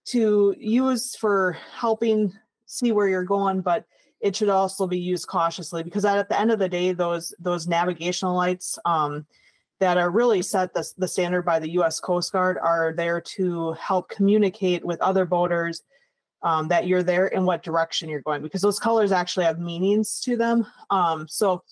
to 0.07 0.55
use 0.59 1.15
for 1.17 1.57
helping 1.75 2.33
see 2.67 2.93
where 2.93 3.09
you're 3.09 3.25
going, 3.25 3.61
but 3.61 3.85
it 4.21 4.35
should 4.35 4.49
also 4.49 4.87
be 4.87 4.99
used 4.99 5.27
cautiously 5.29 5.83
because 5.83 6.05
at 6.05 6.29
the 6.29 6.39
end 6.39 6.51
of 6.51 6.59
the 6.59 6.69
day, 6.69 6.93
those 6.93 7.35
those 7.39 7.67
navigational 7.67 8.35
lights 8.35 8.79
um, 8.85 9.27
that 9.81 9.97
are 9.97 10.11
really 10.11 10.43
set 10.43 10.75
the, 10.75 10.89
the 10.99 11.09
standard 11.09 11.43
by 11.43 11.59
the 11.59 11.71
U.S. 11.73 12.01
Coast 12.01 12.33
Guard 12.33 12.59
are 12.59 12.93
there 12.97 13.21
to 13.21 13.73
help 13.75 14.09
communicate 14.09 14.85
with 14.85 15.01
other 15.01 15.25
boaters 15.25 15.83
um, 16.43 16.69
that 16.69 16.87
you're 16.87 17.03
there 17.03 17.33
and 17.35 17.45
what 17.45 17.63
direction 17.63 18.09
you're 18.09 18.23
going 18.23 18.43
because 18.43 18.63
those 18.63 18.79
colors 18.79 19.13
actually 19.13 19.45
have 19.45 19.59
meanings 19.59 20.21
to 20.21 20.37
them. 20.37 20.67
Um, 20.91 21.27
so, 21.29 21.63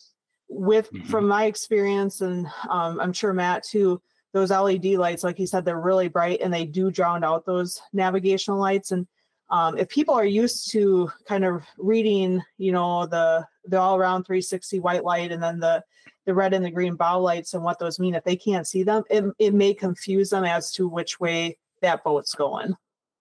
with 0.49 0.93
mm-hmm. 0.93 1.09
from 1.09 1.27
my 1.27 1.47
experience, 1.47 2.21
and 2.21 2.47
um, 2.69 3.01
I'm 3.01 3.13
sure 3.13 3.33
Matt 3.33 3.65
too, 3.65 4.01
those 4.33 4.51
LED 4.51 4.85
lights, 4.85 5.25
like 5.25 5.37
he 5.37 5.47
said, 5.47 5.65
they're 5.65 5.81
really 5.81 6.09
bright 6.09 6.41
and 6.41 6.53
they 6.53 6.65
do 6.65 6.91
drown 6.91 7.25
out 7.25 7.47
those 7.47 7.81
navigational 7.93 8.59
lights. 8.59 8.93
And 8.93 9.07
um, 9.51 9.79
if 9.79 9.89
people 9.89 10.15
are 10.15 10.25
used 10.25 10.71
to 10.73 11.11
kind 11.27 11.45
of 11.45 11.63
reading, 11.79 12.43
you 12.59 12.73
know, 12.73 13.07
the 13.07 13.47
the 13.67 13.79
all 13.79 13.97
around 13.97 14.25
360 14.25 14.81
white 14.81 15.05
light 15.05 15.33
and 15.33 15.43
then 15.43 15.61
the 15.61 15.83
the 16.25 16.35
red 16.35 16.53
and 16.53 16.65
the 16.65 16.71
green 16.71 16.97
bow 16.97 17.21
lights 17.21 17.55
and 17.55 17.63
what 17.63 17.79
those 17.79 18.01
mean, 18.01 18.15
if 18.15 18.25
they 18.25 18.37
can't 18.37 18.67
see 18.67 18.83
them, 18.83 19.05
it, 19.09 19.25
it 19.39 19.55
may 19.55 19.73
confuse 19.73 20.31
them 20.31 20.45
as 20.45 20.73
to 20.73 20.89
which 20.89 21.21
way 21.21 21.57
that 21.83 22.03
boat's 22.03 22.35
going. 22.35 22.75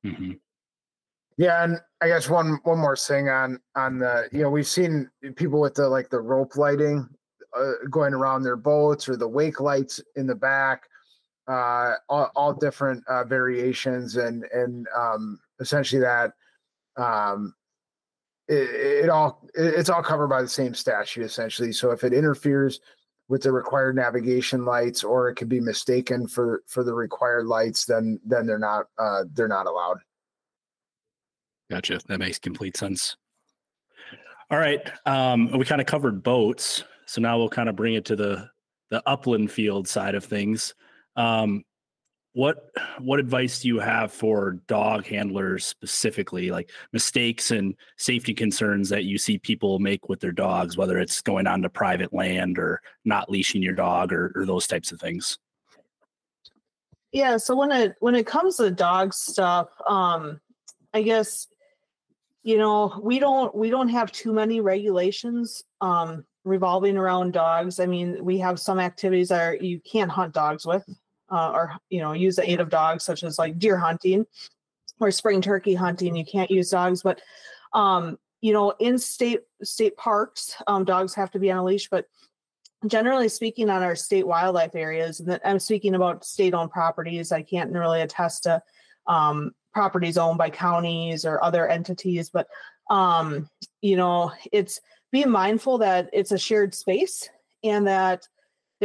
Mm-hmm. 0.03 0.31
Yeah, 1.37 1.63
and 1.63 1.79
I 2.01 2.07
guess 2.07 2.29
one 2.29 2.59
one 2.63 2.79
more 2.79 2.95
thing 2.95 3.29
on 3.29 3.59
on 3.75 3.99
the 3.99 4.27
you 4.31 4.41
know 4.41 4.49
we've 4.49 4.67
seen 4.67 5.09
people 5.35 5.59
with 5.59 5.75
the 5.75 5.87
like 5.87 6.09
the 6.09 6.21
rope 6.21 6.55
lighting 6.55 7.07
uh, 7.55 7.73
going 7.89 8.13
around 8.13 8.43
their 8.43 8.55
boats 8.55 9.07
or 9.07 9.15
the 9.15 9.27
wake 9.27 9.59
lights 9.59 10.01
in 10.15 10.27
the 10.27 10.35
back 10.35 10.83
uh, 11.47 11.93
all, 12.09 12.31
all 12.35 12.53
different 12.53 13.03
uh, 13.07 13.23
variations 13.23 14.17
and 14.17 14.45
and 14.45 14.87
um, 14.95 15.39
essentially 15.59 16.01
that 16.01 16.31
um, 16.97 17.53
it, 18.47 19.03
it 19.05 19.09
all 19.09 19.47
it, 19.55 19.65
it's 19.65 19.89
all 19.89 20.03
covered 20.03 20.27
by 20.27 20.41
the 20.41 20.47
same 20.47 20.73
statute 20.73 21.23
essentially. 21.23 21.71
So 21.71 21.91
if 21.91 22.03
it 22.03 22.13
interferes 22.13 22.79
with 23.27 23.41
the 23.41 23.51
required 23.51 23.95
navigation 23.95 24.65
lights 24.65 25.03
or 25.03 25.29
it 25.29 25.35
could 25.35 25.49
be 25.49 25.59
mistaken 25.59 26.27
for 26.27 26.63
for 26.67 26.83
the 26.83 26.93
required 26.93 27.47
lights, 27.47 27.85
then 27.85 28.19
then 28.25 28.45
they're 28.45 28.59
not 28.59 28.85
uh, 28.97 29.23
they're 29.33 29.47
not 29.47 29.67
allowed. 29.67 29.97
Gotcha. 31.69 31.99
That 32.07 32.19
makes 32.19 32.37
complete 32.37 32.77
sense. 32.77 33.17
All 34.51 34.59
right, 34.59 34.79
um, 35.07 35.49
we 35.57 35.65
kind 35.65 35.81
of 35.81 35.87
covered 35.87 36.21
boats, 36.21 36.83
so 37.07 37.19
now 37.19 37.35
we'll 37.35 37.49
kind 37.49 37.67
of 37.67 37.75
bring 37.75 37.95
it 37.95 38.05
to 38.05 38.15
the 38.15 38.47
the 38.91 39.01
upland 39.07 39.51
field 39.51 39.87
side 39.87 40.13
of 40.13 40.23
things. 40.23 40.75
Um, 41.15 41.63
what 42.35 42.69
what 42.99 43.17
advice 43.17 43.61
do 43.61 43.69
you 43.69 43.79
have 43.79 44.11
for 44.11 44.59
dog 44.67 45.05
handlers 45.05 45.65
specifically, 45.65 46.51
like 46.51 46.69
mistakes 46.91 47.51
and 47.51 47.73
safety 47.95 48.33
concerns 48.33 48.89
that 48.89 49.05
you 49.05 49.17
see 49.17 49.37
people 49.37 49.79
make 49.79 50.09
with 50.09 50.19
their 50.19 50.33
dogs, 50.33 50.75
whether 50.75 50.99
it's 50.99 51.21
going 51.21 51.47
onto 51.47 51.69
private 51.69 52.13
land 52.13 52.59
or 52.59 52.81
not 53.05 53.29
leashing 53.29 53.63
your 53.63 53.73
dog 53.73 54.11
or, 54.11 54.33
or 54.35 54.45
those 54.45 54.67
types 54.67 54.91
of 54.91 54.99
things? 54.99 55.39
Yeah, 57.13 57.37
so 57.37 57.55
when 57.55 57.71
it 57.71 57.95
when 58.01 58.15
it 58.15 58.27
comes 58.27 58.57
to 58.57 58.69
dog 58.69 59.13
stuff, 59.13 59.69
um, 59.87 60.41
I 60.93 61.03
guess 61.03 61.47
you 62.43 62.57
know 62.57 62.99
we 63.01 63.17
don't 63.17 63.55
we 63.55 63.69
don't 63.69 63.89
have 63.89 64.11
too 64.11 64.33
many 64.33 64.59
regulations 64.59 65.63
um, 65.79 66.25
revolving 66.43 66.97
around 66.97 67.31
dogs. 67.31 67.79
I 67.79 67.85
mean, 67.85 68.25
we 68.25 68.39
have 68.39 68.59
some 68.59 68.81
activities 68.81 69.29
that 69.29 69.41
are, 69.41 69.55
you 69.55 69.79
can't 69.89 70.11
hunt 70.11 70.33
dogs 70.33 70.65
with 70.65 70.85
uh, 71.29 71.51
or 71.53 71.73
you 71.89 71.99
know 71.99 72.13
use 72.13 72.35
the 72.35 72.49
aid 72.49 72.59
of 72.59 72.69
dogs 72.69 73.03
such 73.03 73.23
as 73.23 73.39
like 73.39 73.57
deer 73.59 73.77
hunting 73.77 74.25
or 74.99 75.11
spring 75.11 75.41
turkey 75.41 75.73
hunting 75.73 76.15
you 76.15 76.25
can't 76.25 76.51
use 76.51 76.69
dogs 76.69 77.01
but 77.01 77.21
um, 77.73 78.17
you 78.41 78.53
know 78.53 78.71
in 78.79 78.97
state 78.97 79.41
state 79.63 79.97
parks 79.97 80.55
um, 80.67 80.85
dogs 80.85 81.13
have 81.15 81.31
to 81.31 81.39
be 81.39 81.51
on 81.51 81.57
a 81.57 81.63
leash 81.63 81.89
but 81.89 82.05
generally 82.87 83.29
speaking 83.29 83.69
on 83.69 83.81
our 83.81 83.95
state 83.95 84.27
wildlife 84.27 84.75
areas 84.75 85.19
and 85.19 85.39
i'm 85.43 85.59
speaking 85.59 85.95
about 85.95 86.23
state 86.25 86.53
owned 86.53 86.71
properties 86.71 87.31
i 87.31 87.41
can't 87.41 87.71
really 87.71 88.01
attest 88.01 88.43
to 88.43 88.61
um, 89.07 89.51
properties 89.73 90.17
owned 90.17 90.37
by 90.37 90.49
counties 90.49 91.25
or 91.25 91.43
other 91.43 91.67
entities 91.67 92.29
but 92.29 92.47
um, 92.89 93.49
you 93.81 93.95
know 93.95 94.31
it's 94.51 94.79
being 95.11 95.29
mindful 95.29 95.77
that 95.77 96.09
it's 96.13 96.31
a 96.31 96.37
shared 96.37 96.75
space 96.75 97.29
and 97.63 97.87
that 97.87 98.27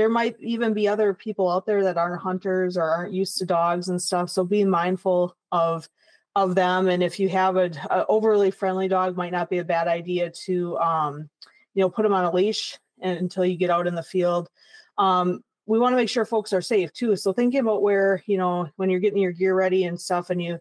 there 0.01 0.09
might 0.09 0.35
even 0.41 0.73
be 0.73 0.89
other 0.89 1.13
people 1.13 1.51
out 1.51 1.67
there 1.67 1.85
that 1.85 1.99
aren't 1.99 2.23
hunters 2.23 2.79
or 2.79 2.85
aren't 2.85 3.13
used 3.13 3.37
to 3.37 3.45
dogs 3.45 3.91
and 3.91 4.01
stuff. 4.01 4.31
So 4.31 4.45
being 4.45 4.71
mindful 4.71 5.37
of 5.53 5.91
of 6.35 6.55
them. 6.55 6.89
And 6.89 7.03
if 7.03 7.21
you 7.21 7.29
have 7.29 7.59
a, 7.59 7.71
a 7.91 8.07
overly 8.07 8.51
friendly 8.51 8.89
dog 8.89 9.15
might 9.15 9.33
not 9.33 9.51
be 9.51 9.59
a 9.59 9.65
bad 9.65 9.89
idea 9.89 10.31
to 10.47 10.79
um, 10.79 11.29
you 11.75 11.83
know 11.83 11.91
put 11.91 12.05
them 12.05 12.15
on 12.15 12.25
a 12.25 12.33
leash 12.33 12.79
and, 13.03 13.19
until 13.19 13.45
you 13.45 13.59
get 13.59 13.69
out 13.69 13.87
in 13.87 13.95
the 13.95 14.03
field. 14.03 14.49
Um, 14.97 15.45
we 15.67 15.79
want 15.79 15.93
to 15.93 15.99
make 15.99 16.09
sure 16.09 16.25
folks 16.25 16.55
are 16.55 16.63
safe 16.63 16.91
too. 16.95 17.15
So 17.15 17.35
thinking 17.35 17.61
about 17.61 17.83
where 17.83 18.23
you 18.25 18.39
know 18.39 18.71
when 18.77 18.89
you're 18.89 19.01
getting 19.01 19.21
your 19.21 19.33
gear 19.33 19.55
ready 19.55 19.85
and 19.85 20.01
stuff 20.01 20.31
and 20.31 20.43
you 20.43 20.61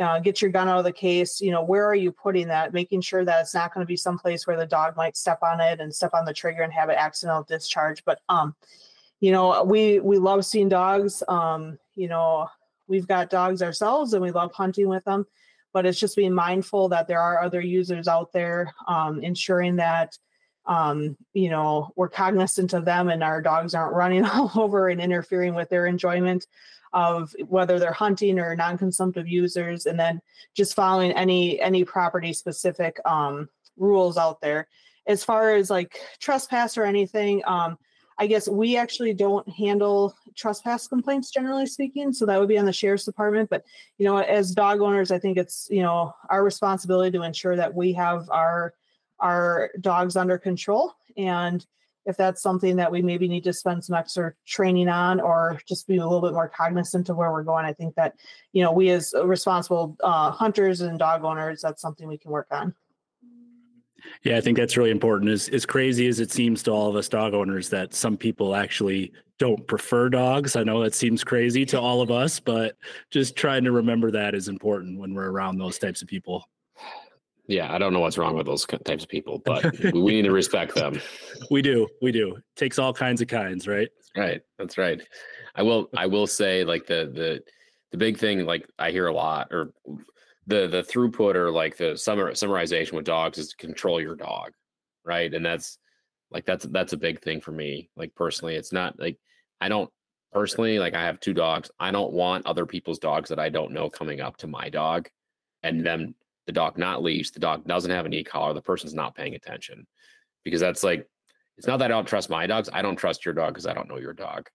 uh, 0.00 0.18
get 0.18 0.42
your 0.42 0.50
gun 0.50 0.68
out 0.68 0.78
of 0.78 0.84
the 0.84 0.92
case 0.92 1.40
you 1.40 1.50
know 1.50 1.62
where 1.62 1.86
are 1.86 1.94
you 1.94 2.12
putting 2.12 2.48
that? 2.48 2.72
Making 2.72 3.00
sure 3.00 3.24
that 3.24 3.40
it's 3.40 3.54
not 3.54 3.72
going 3.72 3.84
to 3.84 3.88
be 3.88 3.96
someplace 3.96 4.46
where 4.46 4.56
the 4.56 4.66
dog 4.66 4.96
might 4.96 5.16
step 5.16 5.38
on 5.42 5.60
it 5.60 5.80
and 5.80 5.94
step 5.94 6.12
on 6.14 6.24
the 6.24 6.34
trigger 6.34 6.62
and 6.62 6.72
have 6.72 6.88
an 6.88 6.96
accidental 6.96 7.44
discharge. 7.44 8.04
But 8.04 8.20
um 8.28 8.54
you 9.20 9.32
know 9.32 9.64
we 9.64 10.00
we 10.00 10.18
love 10.18 10.44
seeing 10.44 10.68
dogs. 10.68 11.22
Um 11.28 11.78
you 11.94 12.08
know 12.08 12.48
we've 12.88 13.08
got 13.08 13.30
dogs 13.30 13.62
ourselves 13.62 14.12
and 14.12 14.22
we 14.22 14.30
love 14.30 14.52
hunting 14.52 14.88
with 14.88 15.04
them 15.04 15.26
but 15.72 15.84
it's 15.84 15.98
just 15.98 16.16
being 16.16 16.32
mindful 16.32 16.88
that 16.88 17.08
there 17.08 17.20
are 17.20 17.42
other 17.42 17.60
users 17.60 18.06
out 18.06 18.32
there 18.32 18.72
um 18.86 19.20
ensuring 19.22 19.76
that 19.76 20.16
um, 20.66 21.16
you 21.32 21.50
know, 21.50 21.92
we're 21.96 22.08
cognizant 22.08 22.72
of 22.72 22.84
them 22.84 23.08
and 23.08 23.22
our 23.22 23.40
dogs 23.40 23.74
aren't 23.74 23.94
running 23.94 24.24
all 24.26 24.50
over 24.56 24.88
and 24.88 25.00
interfering 25.00 25.54
with 25.54 25.68
their 25.68 25.86
enjoyment 25.86 26.46
of 26.92 27.34
whether 27.46 27.78
they're 27.78 27.92
hunting 27.92 28.38
or 28.38 28.54
non-consumptive 28.56 29.28
users 29.28 29.86
and 29.86 29.98
then 29.98 30.20
just 30.54 30.74
following 30.74 31.12
any 31.12 31.60
any 31.60 31.84
property 31.84 32.32
specific 32.32 32.98
um, 33.04 33.48
rules 33.76 34.16
out 34.16 34.40
there. 34.40 34.68
As 35.06 35.22
far 35.22 35.54
as 35.54 35.70
like 35.70 36.00
trespass 36.18 36.76
or 36.76 36.84
anything 36.84 37.42
um, 37.46 37.78
i 38.18 38.26
guess 38.26 38.48
we 38.48 38.76
actually 38.76 39.12
don't 39.12 39.48
handle 39.48 40.14
trespass 40.34 40.88
complaints 40.88 41.30
generally 41.30 41.66
speaking 41.66 42.12
so 42.12 42.26
that 42.26 42.38
would 42.38 42.48
be 42.48 42.58
on 42.58 42.64
the 42.64 42.72
sheriff's 42.72 43.04
department 43.04 43.48
but 43.50 43.64
you 43.98 44.06
know 44.06 44.18
as 44.18 44.52
dog 44.52 44.80
owners 44.80 45.10
i 45.10 45.18
think 45.18 45.36
it's 45.36 45.68
you 45.70 45.82
know 45.82 46.12
our 46.30 46.42
responsibility 46.42 47.16
to 47.16 47.24
ensure 47.24 47.56
that 47.56 47.74
we 47.74 47.92
have 47.92 48.28
our 48.30 48.74
our 49.20 49.70
dogs 49.80 50.16
under 50.16 50.38
control 50.38 50.92
and 51.16 51.66
if 52.06 52.16
that's 52.16 52.40
something 52.40 52.76
that 52.76 52.90
we 52.90 53.02
maybe 53.02 53.28
need 53.28 53.44
to 53.44 53.52
spend 53.52 53.84
some 53.84 53.96
extra 53.96 54.32
training 54.46 54.88
on 54.88 55.20
or 55.20 55.60
just 55.68 55.86
be 55.86 55.96
a 55.96 56.04
little 56.04 56.20
bit 56.20 56.32
more 56.32 56.48
cognizant 56.48 57.08
of 57.08 57.16
where 57.16 57.32
we're 57.32 57.42
going 57.42 57.64
i 57.64 57.72
think 57.72 57.94
that 57.94 58.14
you 58.52 58.62
know 58.62 58.72
we 58.72 58.90
as 58.90 59.12
responsible 59.24 59.96
uh, 60.02 60.30
hunters 60.30 60.80
and 60.80 60.98
dog 60.98 61.24
owners 61.24 61.60
that's 61.60 61.82
something 61.82 62.08
we 62.08 62.18
can 62.18 62.30
work 62.30 62.48
on 62.50 62.74
Yeah, 64.22 64.36
I 64.36 64.40
think 64.40 64.56
that's 64.56 64.76
really 64.76 64.90
important. 64.90 65.30
As 65.30 65.48
as 65.48 65.66
crazy 65.66 66.06
as 66.06 66.20
it 66.20 66.30
seems 66.30 66.62
to 66.64 66.70
all 66.70 66.88
of 66.88 66.96
us 66.96 67.08
dog 67.08 67.34
owners 67.34 67.68
that 67.70 67.92
some 67.92 68.16
people 68.16 68.54
actually 68.54 69.12
don't 69.38 69.66
prefer 69.66 70.08
dogs. 70.08 70.56
I 70.56 70.62
know 70.62 70.82
that 70.82 70.94
seems 70.94 71.22
crazy 71.22 71.66
to 71.66 71.80
all 71.80 72.00
of 72.00 72.10
us, 72.10 72.40
but 72.40 72.76
just 73.10 73.36
trying 73.36 73.64
to 73.64 73.72
remember 73.72 74.10
that 74.10 74.34
is 74.34 74.48
important 74.48 74.98
when 74.98 75.14
we're 75.14 75.30
around 75.30 75.58
those 75.58 75.78
types 75.78 76.02
of 76.02 76.08
people. 76.08 76.44
Yeah, 77.48 77.72
I 77.72 77.78
don't 77.78 77.92
know 77.92 78.00
what's 78.00 78.18
wrong 78.18 78.36
with 78.36 78.46
those 78.46 78.66
types 78.84 79.04
of 79.04 79.08
people, 79.08 79.40
but 79.44 79.64
we 79.94 80.00
need 80.00 80.22
to 80.22 80.32
respect 80.32 80.74
them. 80.74 81.00
We 81.50 81.62
do. 81.62 81.86
We 82.02 82.10
do. 82.10 82.36
It 82.36 82.42
takes 82.56 82.78
all 82.78 82.92
kinds 82.92 83.20
of 83.20 83.28
kinds, 83.28 83.68
right? 83.68 83.88
Right. 84.16 84.40
That's 84.58 84.78
right. 84.78 85.00
I 85.54 85.62
will 85.62 85.88
I 85.96 86.06
will 86.06 86.26
say 86.26 86.64
like 86.64 86.86
the 86.86 87.10
the 87.12 87.42
the 87.92 87.98
big 87.98 88.18
thing 88.18 88.44
like 88.44 88.68
I 88.78 88.90
hear 88.90 89.06
a 89.06 89.14
lot 89.14 89.48
or 89.52 89.72
the 90.46 90.66
the 90.66 90.82
throughput 90.82 91.34
or 91.34 91.50
like 91.50 91.76
the 91.76 91.94
summar, 91.94 92.32
summarization 92.32 92.92
with 92.92 93.04
dogs 93.04 93.38
is 93.38 93.48
to 93.48 93.56
control 93.56 94.00
your 94.00 94.16
dog, 94.16 94.52
right? 95.04 95.32
And 95.32 95.44
that's 95.44 95.78
like 96.30 96.44
that's 96.44 96.66
that's 96.66 96.92
a 96.92 96.98
big 96.98 97.22
thing 97.22 97.40
for 97.40 97.52
me. 97.52 97.90
Like 97.96 98.14
personally, 98.14 98.56
it's 98.56 98.72
not 98.72 98.98
like 98.98 99.18
I 99.60 99.68
don't 99.68 99.90
personally 100.32 100.78
like 100.78 100.94
I 100.94 101.02
have 101.02 101.20
two 101.20 101.34
dogs. 101.34 101.70
I 101.78 101.90
don't 101.90 102.12
want 102.12 102.46
other 102.46 102.66
people's 102.66 102.98
dogs 102.98 103.28
that 103.30 103.38
I 103.38 103.48
don't 103.48 103.72
know 103.72 103.88
coming 103.88 104.20
up 104.20 104.36
to 104.38 104.46
my 104.46 104.68
dog 104.68 105.08
and 105.62 105.84
them 105.84 106.14
the 106.46 106.52
dog 106.52 106.78
not 106.78 107.02
leashed, 107.02 107.34
the 107.34 107.40
dog 107.40 107.66
doesn't 107.66 107.90
have 107.90 108.06
an 108.06 108.14
e-collar, 108.14 108.54
the 108.54 108.62
person's 108.62 108.94
not 108.94 109.14
paying 109.14 109.34
attention. 109.34 109.86
Because 110.44 110.60
that's 110.60 110.84
like 110.84 111.08
it's 111.58 111.66
not 111.66 111.78
that 111.78 111.86
I 111.86 111.88
don't 111.88 112.06
trust 112.06 112.30
my 112.30 112.46
dogs. 112.46 112.68
I 112.72 112.82
don't 112.82 112.96
trust 112.96 113.24
your 113.24 113.34
dog 113.34 113.54
because 113.54 113.66
I 113.66 113.74
don't 113.74 113.88
know 113.88 113.98
your 113.98 114.12
dog. 114.12 114.48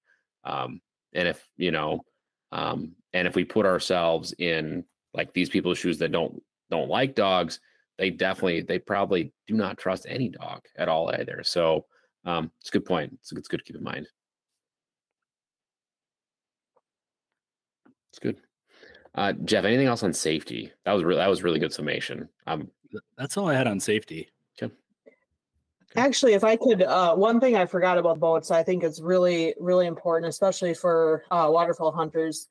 Um, 0.44 0.82
and 1.14 1.28
if 1.28 1.46
you 1.58 1.72
know, 1.72 2.02
um, 2.52 2.94
and 3.14 3.28
if 3.28 3.36
we 3.36 3.44
put 3.44 3.66
ourselves 3.66 4.34
in 4.38 4.86
like 5.14 5.34
these 5.34 5.50
people's 5.50 5.78
shoes 5.78 5.98
that 6.00 6.12
don't 6.12 6.42
don't 6.70 6.90
like 6.90 7.16
dogs, 7.16 7.60
they 7.98 8.10
definitely 8.10 8.62
they 8.62 8.80
probably 8.80 9.34
do 9.48 9.56
not 9.56 9.78
trust 9.78 10.06
any 10.08 10.30
dog 10.30 10.62
at 10.78 10.88
all 10.90 11.10
either. 11.12 11.44
So 11.44 11.86
um, 12.26 12.52
it's 12.60 12.70
a 12.70 12.74
good 12.74 12.86
point. 12.86 13.14
It's, 13.14 13.32
it's 13.32 13.48
good 13.48 13.58
to 13.58 13.64
keep 13.64 13.76
in 13.76 13.84
mind. 13.84 14.08
It's 18.12 18.20
good. 18.20 18.38
Uh, 19.16 19.34
Jeff, 19.44 19.66
anything 19.66 19.88
else 19.88 20.04
on 20.04 20.14
safety? 20.14 20.72
That 20.86 20.94
was 20.94 21.04
really 21.04 21.20
that 21.20 21.30
was 21.30 21.44
really 21.44 21.60
good 21.60 21.74
summation. 21.74 22.30
Um, 22.48 22.70
That's 23.18 23.38
all 23.38 23.50
I 23.50 23.56
had 23.56 23.68
on 23.68 23.80
safety. 23.80 24.30
Okay. 25.92 26.02
Actually, 26.02 26.34
if 26.34 26.44
I 26.44 26.56
could, 26.56 26.84
uh, 26.84 27.16
one 27.16 27.40
thing 27.42 27.58
I 27.58 27.66
forgot 27.66 27.98
about 27.98 28.20
boats, 28.20 28.50
I 28.50 28.64
think 28.64 28.84
it's 28.84 29.02
really, 29.02 29.54
really 29.60 29.88
important, 29.88 30.30
especially 30.30 30.74
for 30.74 31.26
uh, 31.32 31.50
waterfowl 31.52 31.92
hunters, 31.92 32.48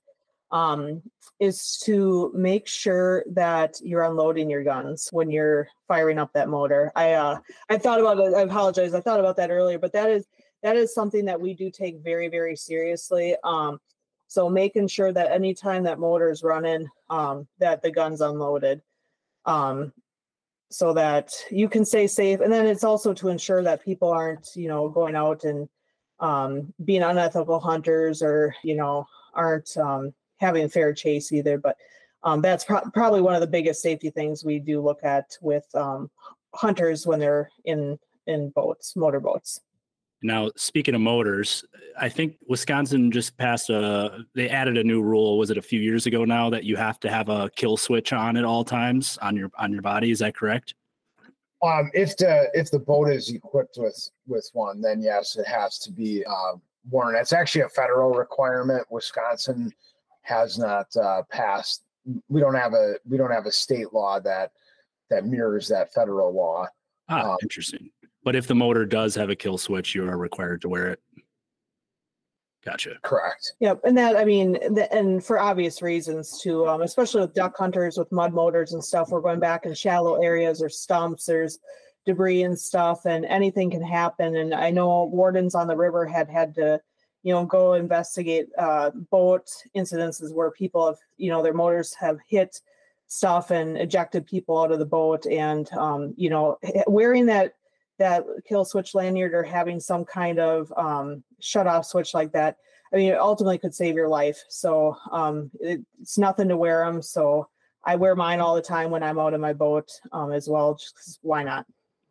um, 0.52 1.00
is 1.38 1.78
to 1.84 2.32
make 2.34 2.66
sure 2.66 3.24
that 3.30 3.80
you're 3.82 4.02
unloading 4.02 4.50
your 4.50 4.62
guns 4.62 5.08
when 5.10 5.30
you're 5.30 5.68
firing 5.88 6.18
up 6.18 6.32
that 6.34 6.50
motor. 6.50 6.92
I, 6.94 7.12
uh, 7.12 7.38
I 7.70 7.78
thought 7.78 8.00
about 8.00 8.18
it. 8.18 8.34
I 8.34 8.42
apologize. 8.42 8.92
I 8.92 9.00
thought 9.00 9.20
about 9.20 9.36
that 9.36 9.50
earlier, 9.50 9.78
but 9.78 9.92
that 9.92 10.10
is 10.10 10.26
that 10.62 10.76
is 10.76 10.92
something 10.92 11.24
that 11.24 11.40
we 11.40 11.54
do 11.54 11.70
take 11.70 12.00
very, 12.00 12.28
very 12.28 12.56
seriously. 12.56 13.36
Um, 13.42 13.80
so 14.30 14.48
making 14.48 14.86
sure 14.86 15.12
that 15.12 15.32
anytime 15.32 15.82
that 15.82 15.98
motor 15.98 16.30
is 16.30 16.44
running, 16.44 16.86
um, 17.10 17.48
that 17.58 17.82
the 17.82 17.90
gun's 17.90 18.20
unloaded. 18.20 18.80
Um, 19.44 19.92
so 20.68 20.92
that 20.92 21.34
you 21.50 21.68
can 21.68 21.84
stay 21.84 22.06
safe. 22.06 22.38
And 22.38 22.52
then 22.52 22.64
it's 22.64 22.84
also 22.84 23.12
to 23.14 23.28
ensure 23.28 23.60
that 23.64 23.84
people 23.84 24.08
aren't, 24.08 24.50
you 24.54 24.68
know, 24.68 24.88
going 24.88 25.16
out 25.16 25.42
and 25.42 25.68
um, 26.20 26.72
being 26.84 27.02
unethical 27.02 27.58
hunters 27.58 28.22
or, 28.22 28.54
you 28.62 28.76
know, 28.76 29.04
aren't 29.34 29.76
um, 29.76 30.14
having 30.36 30.68
fair 30.68 30.94
chase 30.94 31.32
either. 31.32 31.58
But 31.58 31.76
um, 32.22 32.40
that's 32.40 32.64
pro- 32.64 32.88
probably 32.94 33.20
one 33.20 33.34
of 33.34 33.40
the 33.40 33.48
biggest 33.48 33.82
safety 33.82 34.10
things 34.10 34.44
we 34.44 34.60
do 34.60 34.80
look 34.80 35.02
at 35.02 35.36
with 35.40 35.66
um, 35.74 36.08
hunters 36.54 37.04
when 37.04 37.18
they're 37.18 37.50
in 37.64 37.98
in 38.28 38.50
boats, 38.50 38.94
motorboats. 38.94 39.60
Now, 40.22 40.50
speaking 40.56 40.94
of 40.94 41.00
motors, 41.00 41.64
I 41.98 42.08
think 42.08 42.36
Wisconsin 42.46 43.10
just 43.10 43.36
passed 43.36 43.70
a. 43.70 44.24
They 44.34 44.48
added 44.48 44.76
a 44.76 44.84
new 44.84 45.02
rule. 45.02 45.38
Was 45.38 45.50
it 45.50 45.56
a 45.56 45.62
few 45.62 45.80
years 45.80 46.06
ago 46.06 46.24
now 46.24 46.50
that 46.50 46.64
you 46.64 46.76
have 46.76 47.00
to 47.00 47.10
have 47.10 47.28
a 47.28 47.50
kill 47.56 47.76
switch 47.76 48.12
on 48.12 48.36
at 48.36 48.44
all 48.44 48.64
times 48.64 49.18
on 49.22 49.34
your 49.36 49.50
on 49.58 49.72
your 49.72 49.82
body? 49.82 50.10
Is 50.10 50.18
that 50.18 50.34
correct? 50.34 50.74
Um, 51.62 51.90
if 51.94 52.16
the 52.16 52.48
if 52.52 52.70
the 52.70 52.78
boat 52.78 53.08
is 53.10 53.30
equipped 53.30 53.76
with 53.78 54.10
with 54.26 54.48
one, 54.52 54.80
then 54.80 55.00
yes, 55.00 55.36
it 55.36 55.46
has 55.46 55.78
to 55.80 55.92
be 55.92 56.24
uh, 56.24 56.56
worn. 56.90 57.16
It's 57.16 57.32
actually 57.32 57.62
a 57.62 57.68
federal 57.70 58.12
requirement. 58.12 58.86
Wisconsin 58.90 59.72
has 60.22 60.58
not 60.58 60.94
uh, 60.96 61.22
passed. 61.30 61.84
We 62.28 62.40
don't 62.40 62.54
have 62.54 62.74
a 62.74 62.94
we 63.08 63.16
don't 63.16 63.30
have 63.30 63.46
a 63.46 63.52
state 63.52 63.92
law 63.92 64.20
that 64.20 64.52
that 65.08 65.26
mirrors 65.26 65.68
that 65.68 65.92
federal 65.92 66.32
law. 66.32 66.66
Ah, 67.08 67.32
Um, 67.32 67.36
interesting. 67.42 67.90
But 68.22 68.36
if 68.36 68.46
the 68.46 68.54
motor 68.54 68.84
does 68.84 69.14
have 69.14 69.30
a 69.30 69.36
kill 69.36 69.58
switch, 69.58 69.94
you 69.94 70.06
are 70.08 70.18
required 70.18 70.60
to 70.62 70.68
wear 70.68 70.88
it. 70.88 71.00
Gotcha. 72.64 72.96
Correct. 73.02 73.54
Yep, 73.60 73.80
and 73.84 73.96
that 73.96 74.16
I 74.16 74.24
mean, 74.24 74.52
the, 74.52 74.86
and 74.92 75.24
for 75.24 75.40
obvious 75.40 75.80
reasons 75.80 76.40
too, 76.42 76.68
um, 76.68 76.82
especially 76.82 77.22
with 77.22 77.32
duck 77.32 77.56
hunters 77.56 77.96
with 77.96 78.12
mud 78.12 78.34
motors 78.34 78.74
and 78.74 78.84
stuff. 78.84 79.08
We're 79.10 79.22
going 79.22 79.40
back 79.40 79.64
in 79.64 79.72
shallow 79.72 80.22
areas 80.22 80.60
or 80.60 80.68
stumps. 80.68 81.24
There's 81.24 81.58
debris 82.04 82.42
and 82.42 82.58
stuff, 82.58 83.06
and 83.06 83.24
anything 83.24 83.70
can 83.70 83.82
happen. 83.82 84.36
And 84.36 84.52
I 84.52 84.70
know 84.70 85.04
wardens 85.04 85.54
on 85.54 85.68
the 85.68 85.76
river 85.76 86.04
had 86.04 86.28
had 86.28 86.54
to, 86.56 86.78
you 87.22 87.32
know, 87.32 87.46
go 87.46 87.72
investigate 87.72 88.48
uh, 88.58 88.90
boat 88.90 89.48
incidences 89.74 90.34
where 90.34 90.50
people 90.50 90.86
have, 90.86 90.98
you 91.16 91.30
know, 91.30 91.42
their 91.42 91.54
motors 91.54 91.94
have 91.94 92.18
hit 92.28 92.60
stuff 93.06 93.50
and 93.50 93.78
ejected 93.78 94.26
people 94.26 94.60
out 94.60 94.70
of 94.70 94.78
the 94.78 94.84
boat. 94.84 95.24
And 95.24 95.72
um, 95.72 96.12
you 96.18 96.28
know, 96.28 96.58
h- 96.62 96.84
wearing 96.86 97.24
that 97.26 97.54
that 98.00 98.24
kill 98.48 98.64
switch 98.64 98.94
lanyard 98.94 99.32
or 99.32 99.44
having 99.44 99.78
some 99.78 100.04
kind 100.04 100.40
of 100.40 100.72
um, 100.76 101.22
shut 101.38 101.68
off 101.68 101.86
switch 101.86 102.12
like 102.12 102.32
that 102.32 102.56
I 102.92 102.96
mean, 102.96 103.12
it 103.12 103.18
ultimately 103.18 103.58
could 103.58 103.74
save 103.74 103.94
your 103.94 104.08
life. 104.08 104.42
So 104.48 104.96
um, 105.10 105.50
it, 105.60 105.80
it's 106.00 106.18
nothing 106.18 106.48
to 106.48 106.56
wear 106.56 106.84
them. 106.84 107.02
So 107.02 107.48
I 107.84 107.96
wear 107.96 108.16
mine 108.16 108.40
all 108.40 108.54
the 108.54 108.62
time 108.62 108.90
when 108.90 109.02
I'm 109.02 109.18
out 109.18 109.34
in 109.34 109.40
my 109.40 109.52
boat 109.52 109.90
um, 110.12 110.32
as 110.32 110.48
well. 110.48 110.74
Just 110.74 111.20
why 111.22 111.44
not? 111.44 111.66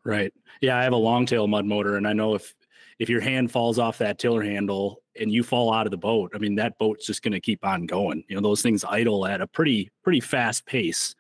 Right. 0.05 0.33
Yeah, 0.61 0.77
I 0.77 0.83
have 0.83 0.93
a 0.93 0.97
long 0.97 1.25
tail 1.25 1.47
mud 1.47 1.65
motor, 1.65 1.97
and 1.97 2.07
I 2.07 2.13
know 2.13 2.33
if 2.33 2.55
if 2.99 3.09
your 3.09 3.21
hand 3.21 3.51
falls 3.51 3.79
off 3.79 3.97
that 3.99 4.17
tiller 4.17 4.41
handle 4.41 5.01
and 5.19 5.31
you 5.31 5.43
fall 5.43 5.73
out 5.73 5.85
of 5.85 5.91
the 5.91 5.97
boat, 5.97 6.31
I 6.33 6.37
mean 6.37 6.55
that 6.55 6.77
boat's 6.79 7.05
just 7.05 7.21
going 7.21 7.33
to 7.33 7.41
keep 7.41 7.65
on 7.65 7.85
going. 7.85 8.23
You 8.29 8.35
know, 8.35 8.41
those 8.41 8.61
things 8.61 8.85
idle 8.85 9.27
at 9.27 9.41
a 9.41 9.47
pretty 9.47 9.91
pretty 10.01 10.21
fast 10.21 10.65
pace. 10.65 11.15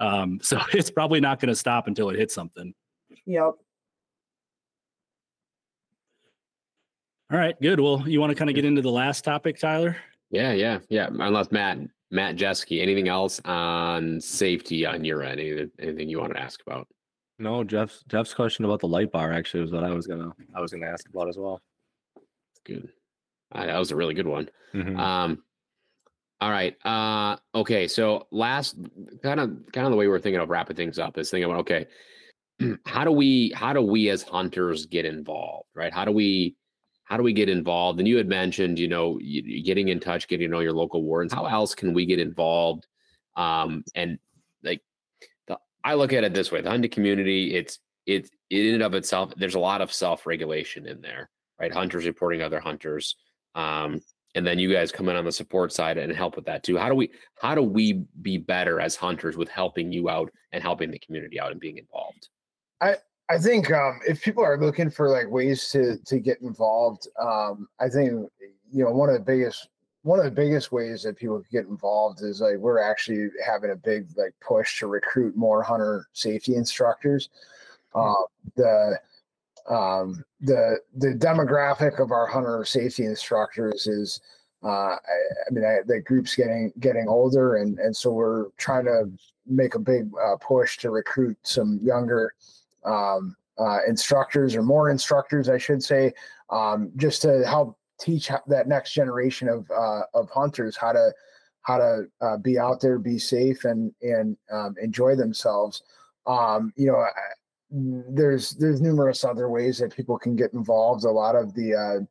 Um, 0.00 0.40
so 0.42 0.60
it's 0.72 0.90
probably 0.90 1.20
not 1.20 1.38
going 1.38 1.48
to 1.48 1.54
stop 1.54 1.86
until 1.86 2.10
it 2.10 2.18
hits 2.18 2.34
something. 2.34 2.74
Yep. 3.24 3.54
All 7.32 7.38
right, 7.38 7.60
good. 7.60 7.80
Well, 7.80 8.06
you 8.06 8.20
want 8.20 8.30
to 8.30 8.34
kind 8.36 8.50
of 8.50 8.54
get 8.56 8.64
into 8.64 8.82
the 8.82 8.90
last 8.90 9.24
topic, 9.24 9.58
Tyler? 9.58 9.96
yeah, 10.30 10.52
yeah, 10.52 10.78
yeah. 10.88 11.08
Unless 11.10 11.50
Matt, 11.52 11.78
Matt 12.10 12.36
Jeske, 12.36 12.80
anything 12.82 13.08
else 13.08 13.40
on 13.44 14.20
safety 14.20 14.84
on 14.84 15.04
your 15.04 15.22
end? 15.22 15.40
Anything, 15.40 15.70
anything 15.80 16.08
you 16.08 16.20
want 16.20 16.34
to 16.34 16.40
ask 16.40 16.60
about? 16.66 16.86
No, 17.38 17.64
Jeff's 17.64 18.04
Jeff's 18.08 18.34
question 18.34 18.64
about 18.64 18.80
the 18.80 18.86
light 18.88 19.10
bar 19.10 19.32
actually 19.32 19.60
was 19.62 19.72
what 19.72 19.82
I 19.84 19.90
was 19.90 20.06
gonna 20.06 20.30
I 20.54 20.60
was 20.60 20.70
gonna 20.72 20.86
ask 20.86 21.08
about 21.08 21.28
as 21.28 21.36
well. 21.36 21.60
Good. 22.64 22.88
Uh, 23.52 23.66
that 23.66 23.78
was 23.78 23.90
a 23.90 23.96
really 23.96 24.14
good 24.14 24.26
one. 24.26 24.48
Mhm. 24.72 24.98
Um, 24.98 25.42
all 26.40 26.50
right. 26.50 26.76
Uh, 26.84 27.36
okay. 27.54 27.88
So 27.88 28.26
last, 28.30 28.76
kind 29.22 29.40
of, 29.40 29.50
kind 29.72 29.86
of 29.86 29.90
the 29.90 29.96
way 29.96 30.08
we're 30.08 30.18
thinking 30.20 30.40
of 30.40 30.48
wrapping 30.50 30.76
things 30.76 30.98
up 30.98 31.16
is 31.18 31.30
thinking 31.30 31.50
about 31.50 31.60
okay, 31.60 31.86
how 32.86 33.04
do 33.04 33.10
we, 33.12 33.52
how 33.54 33.72
do 33.72 33.80
we 33.80 34.10
as 34.10 34.22
hunters 34.22 34.86
get 34.86 35.04
involved, 35.04 35.68
right? 35.74 35.92
How 35.92 36.04
do 36.04 36.12
we, 36.12 36.56
how 37.04 37.16
do 37.16 37.22
we 37.22 37.32
get 37.32 37.48
involved? 37.48 37.98
And 37.98 38.08
you 38.08 38.16
had 38.16 38.28
mentioned, 38.28 38.78
you 38.78 38.88
know, 38.88 39.18
getting 39.64 39.88
in 39.88 40.00
touch, 40.00 40.26
getting 40.26 40.48
to 40.48 40.52
know 40.52 40.60
your 40.60 40.72
local 40.72 41.02
wardens. 41.02 41.32
How 41.32 41.46
else 41.46 41.74
can 41.74 41.92
we 41.92 42.06
get 42.06 42.18
involved? 42.18 42.86
Um, 43.36 43.84
and 43.94 44.18
like, 44.62 44.80
the, 45.46 45.58
I 45.82 45.94
look 45.94 46.12
at 46.12 46.24
it 46.24 46.34
this 46.34 46.50
way: 46.50 46.60
the 46.60 46.70
hunting 46.70 46.90
community, 46.90 47.54
it's 47.54 47.78
it 48.06 48.30
in 48.50 48.74
and 48.74 48.82
of 48.82 48.94
itself. 48.94 49.32
There's 49.36 49.54
a 49.54 49.60
lot 49.60 49.80
of 49.80 49.92
self 49.92 50.26
regulation 50.26 50.86
in 50.86 51.00
there, 51.00 51.30
right? 51.60 51.72
Hunters 51.72 52.06
reporting 52.06 52.42
other 52.42 52.60
hunters. 52.60 53.16
Um, 53.54 54.00
and 54.34 54.46
then 54.46 54.58
you 54.58 54.72
guys 54.72 54.90
come 54.90 55.08
in 55.08 55.16
on 55.16 55.24
the 55.24 55.32
support 55.32 55.72
side 55.72 55.96
and 55.96 56.12
help 56.12 56.36
with 56.36 56.46
that 56.46 56.64
too. 56.64 56.76
How 56.76 56.88
do 56.88 56.94
we 56.94 57.10
how 57.40 57.54
do 57.54 57.62
we 57.62 58.04
be 58.22 58.38
better 58.38 58.80
as 58.80 58.96
hunters 58.96 59.36
with 59.36 59.48
helping 59.48 59.92
you 59.92 60.08
out 60.08 60.32
and 60.52 60.62
helping 60.62 60.90
the 60.90 60.98
community 60.98 61.38
out 61.38 61.52
and 61.52 61.60
being 61.60 61.78
involved? 61.78 62.28
I 62.80 62.96
think 63.38 63.72
um, 63.72 64.00
if 64.06 64.22
people 64.22 64.44
are 64.44 64.58
looking 64.58 64.90
for 64.90 65.08
like 65.08 65.30
ways 65.30 65.70
to 65.70 65.96
to 65.96 66.18
get 66.18 66.40
involved, 66.42 67.08
um, 67.20 67.68
I 67.80 67.88
think 67.88 68.30
you 68.70 68.84
know 68.84 68.90
one 68.90 69.08
of 69.08 69.14
the 69.14 69.20
biggest 69.20 69.68
one 70.02 70.18
of 70.18 70.26
the 70.26 70.30
biggest 70.30 70.70
ways 70.70 71.02
that 71.02 71.16
people 71.16 71.40
can 71.40 71.48
get 71.50 71.66
involved 71.66 72.20
is 72.22 72.42
like 72.42 72.58
we're 72.58 72.78
actually 72.78 73.30
having 73.44 73.70
a 73.70 73.76
big 73.76 74.06
like 74.16 74.34
push 74.46 74.78
to 74.78 74.86
recruit 74.86 75.36
more 75.36 75.62
hunter 75.62 76.06
safety 76.12 76.56
instructors. 76.56 77.30
Uh, 77.94 78.12
the 78.56 78.98
um, 79.70 80.22
the 80.40 80.78
the 80.96 81.14
demographic 81.14 82.00
of 82.00 82.12
our 82.12 82.26
hunter 82.26 82.64
safety 82.66 83.06
instructors 83.06 83.86
is 83.86 84.20
uh, 84.62 84.68
I, 84.96 84.96
I 85.48 85.50
mean 85.50 85.64
I, 85.64 85.78
the 85.86 86.00
group's 86.00 86.34
getting 86.34 86.72
getting 86.80 87.08
older 87.08 87.56
and 87.56 87.78
and 87.78 87.96
so 87.96 88.12
we're 88.12 88.50
trying 88.58 88.84
to 88.84 89.10
make 89.46 89.74
a 89.74 89.78
big 89.78 90.10
uh, 90.22 90.36
push 90.36 90.76
to 90.78 90.90
recruit 90.90 91.38
some 91.42 91.80
younger 91.82 92.34
um, 92.84 93.36
uh, 93.58 93.78
instructors 93.86 94.54
or 94.54 94.62
more 94.62 94.90
instructors, 94.90 95.48
I 95.48 95.58
should 95.58 95.82
say, 95.82 96.12
um, 96.50 96.90
just 96.96 97.22
to 97.22 97.46
help 97.46 97.78
teach 98.00 98.30
that 98.46 98.68
next 98.68 98.92
generation 98.92 99.48
of 99.48 99.70
uh, 99.70 100.02
of 100.14 100.28
hunters 100.30 100.76
how 100.76 100.92
to 100.92 101.12
how 101.62 101.78
to 101.78 102.06
uh, 102.20 102.36
be 102.36 102.58
out 102.58 102.80
there, 102.80 102.98
be 102.98 103.18
safe, 103.18 103.64
and 103.64 103.92
and 104.02 104.36
um, 104.52 104.74
enjoy 104.80 105.16
themselves. 105.16 105.82
Um, 106.26 106.72
you 106.76 106.86
know, 106.86 107.06
there's 107.70 108.50
there's 108.52 108.80
numerous 108.80 109.24
other 109.24 109.48
ways 109.48 109.78
that 109.78 109.94
people 109.94 110.18
can 110.18 110.36
get 110.36 110.52
involved. 110.52 111.04
A 111.04 111.10
lot 111.10 111.36
of 111.36 111.54
the 111.54 111.74
uh, 111.74 112.04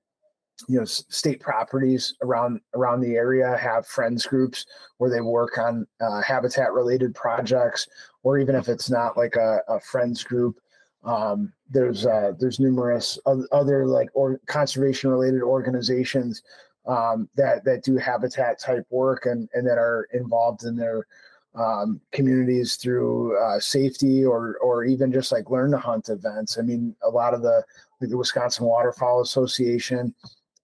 you 0.67 0.79
know 0.79 0.85
state 0.85 1.39
properties 1.39 2.15
around 2.21 2.59
around 2.73 3.01
the 3.01 3.15
area 3.15 3.57
have 3.57 3.85
friends 3.87 4.25
groups 4.25 4.65
where 4.97 5.09
they 5.09 5.21
work 5.21 5.57
on 5.57 5.85
uh, 6.01 6.21
habitat 6.21 6.73
related 6.73 7.13
projects, 7.13 7.87
or 8.23 8.39
even 8.39 8.55
if 8.55 8.67
it's 8.69 8.89
not 8.89 9.17
like 9.17 9.35
a, 9.35 9.59
a 9.67 9.79
friends 9.79 10.23
group, 10.23 10.57
um, 11.03 11.51
there's 11.69 12.05
uh, 12.05 12.33
there's 12.39 12.59
numerous 12.59 13.19
other 13.51 13.85
like 13.85 14.09
or 14.13 14.39
conservation 14.45 15.09
related 15.09 15.41
organizations 15.41 16.43
um, 16.85 17.29
that 17.35 17.63
that 17.65 17.83
do 17.83 17.97
habitat 17.97 18.59
type 18.59 18.85
work 18.89 19.25
and 19.25 19.49
and 19.53 19.67
that 19.67 19.77
are 19.77 20.07
involved 20.13 20.63
in 20.63 20.75
their 20.75 21.07
um, 21.55 21.99
communities 22.11 22.75
through 22.75 23.37
uh, 23.37 23.59
safety 23.59 24.25
or 24.25 24.57
or 24.57 24.85
even 24.85 25.11
just 25.11 25.31
like 25.31 25.49
learn 25.49 25.71
to 25.71 25.77
hunt 25.77 26.09
events. 26.09 26.57
I 26.57 26.61
mean, 26.61 26.95
a 27.03 27.09
lot 27.09 27.33
of 27.33 27.41
the 27.41 27.63
like 27.99 28.09
the 28.09 28.17
Wisconsin 28.17 28.65
Waterfowl 28.65 29.21
Association 29.21 30.13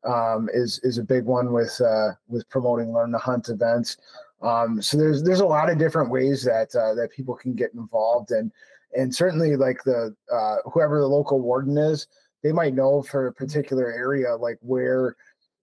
um, 0.06 0.50
is 0.54 0.80
is 0.84 0.98
a 0.98 1.04
big 1.04 1.26
one 1.26 1.52
with 1.52 1.80
uh, 1.82 2.12
with 2.28 2.50
promoting 2.50 2.94
learn 2.94 3.12
to 3.12 3.18
hunt 3.18 3.50
events. 3.50 3.98
Um, 4.42 4.82
so 4.82 4.98
there's 4.98 5.22
there's 5.22 5.42
a 5.42 5.46
lot 5.46 5.70
of 5.70 5.78
different 5.78 6.10
ways 6.10 6.44
that 6.44 6.74
uh, 6.76 6.94
that 6.96 7.12
people 7.12 7.36
can 7.36 7.54
get 7.54 7.74
involved 7.74 8.32
and 8.32 8.52
and 8.98 9.14
certainly 9.14 9.56
like 9.56 9.84
the 9.84 10.16
uh, 10.32 10.56
whoever 10.72 11.00
the 11.00 11.08
local 11.08 11.40
warden 11.40 11.78
is, 11.78 12.08
they 12.44 12.52
might 12.52 12.74
know 12.74 13.02
for 13.02 13.28
a 13.28 13.34
particular 13.34 13.92
area 13.92 14.36
like 14.36 14.58
where 14.62 15.16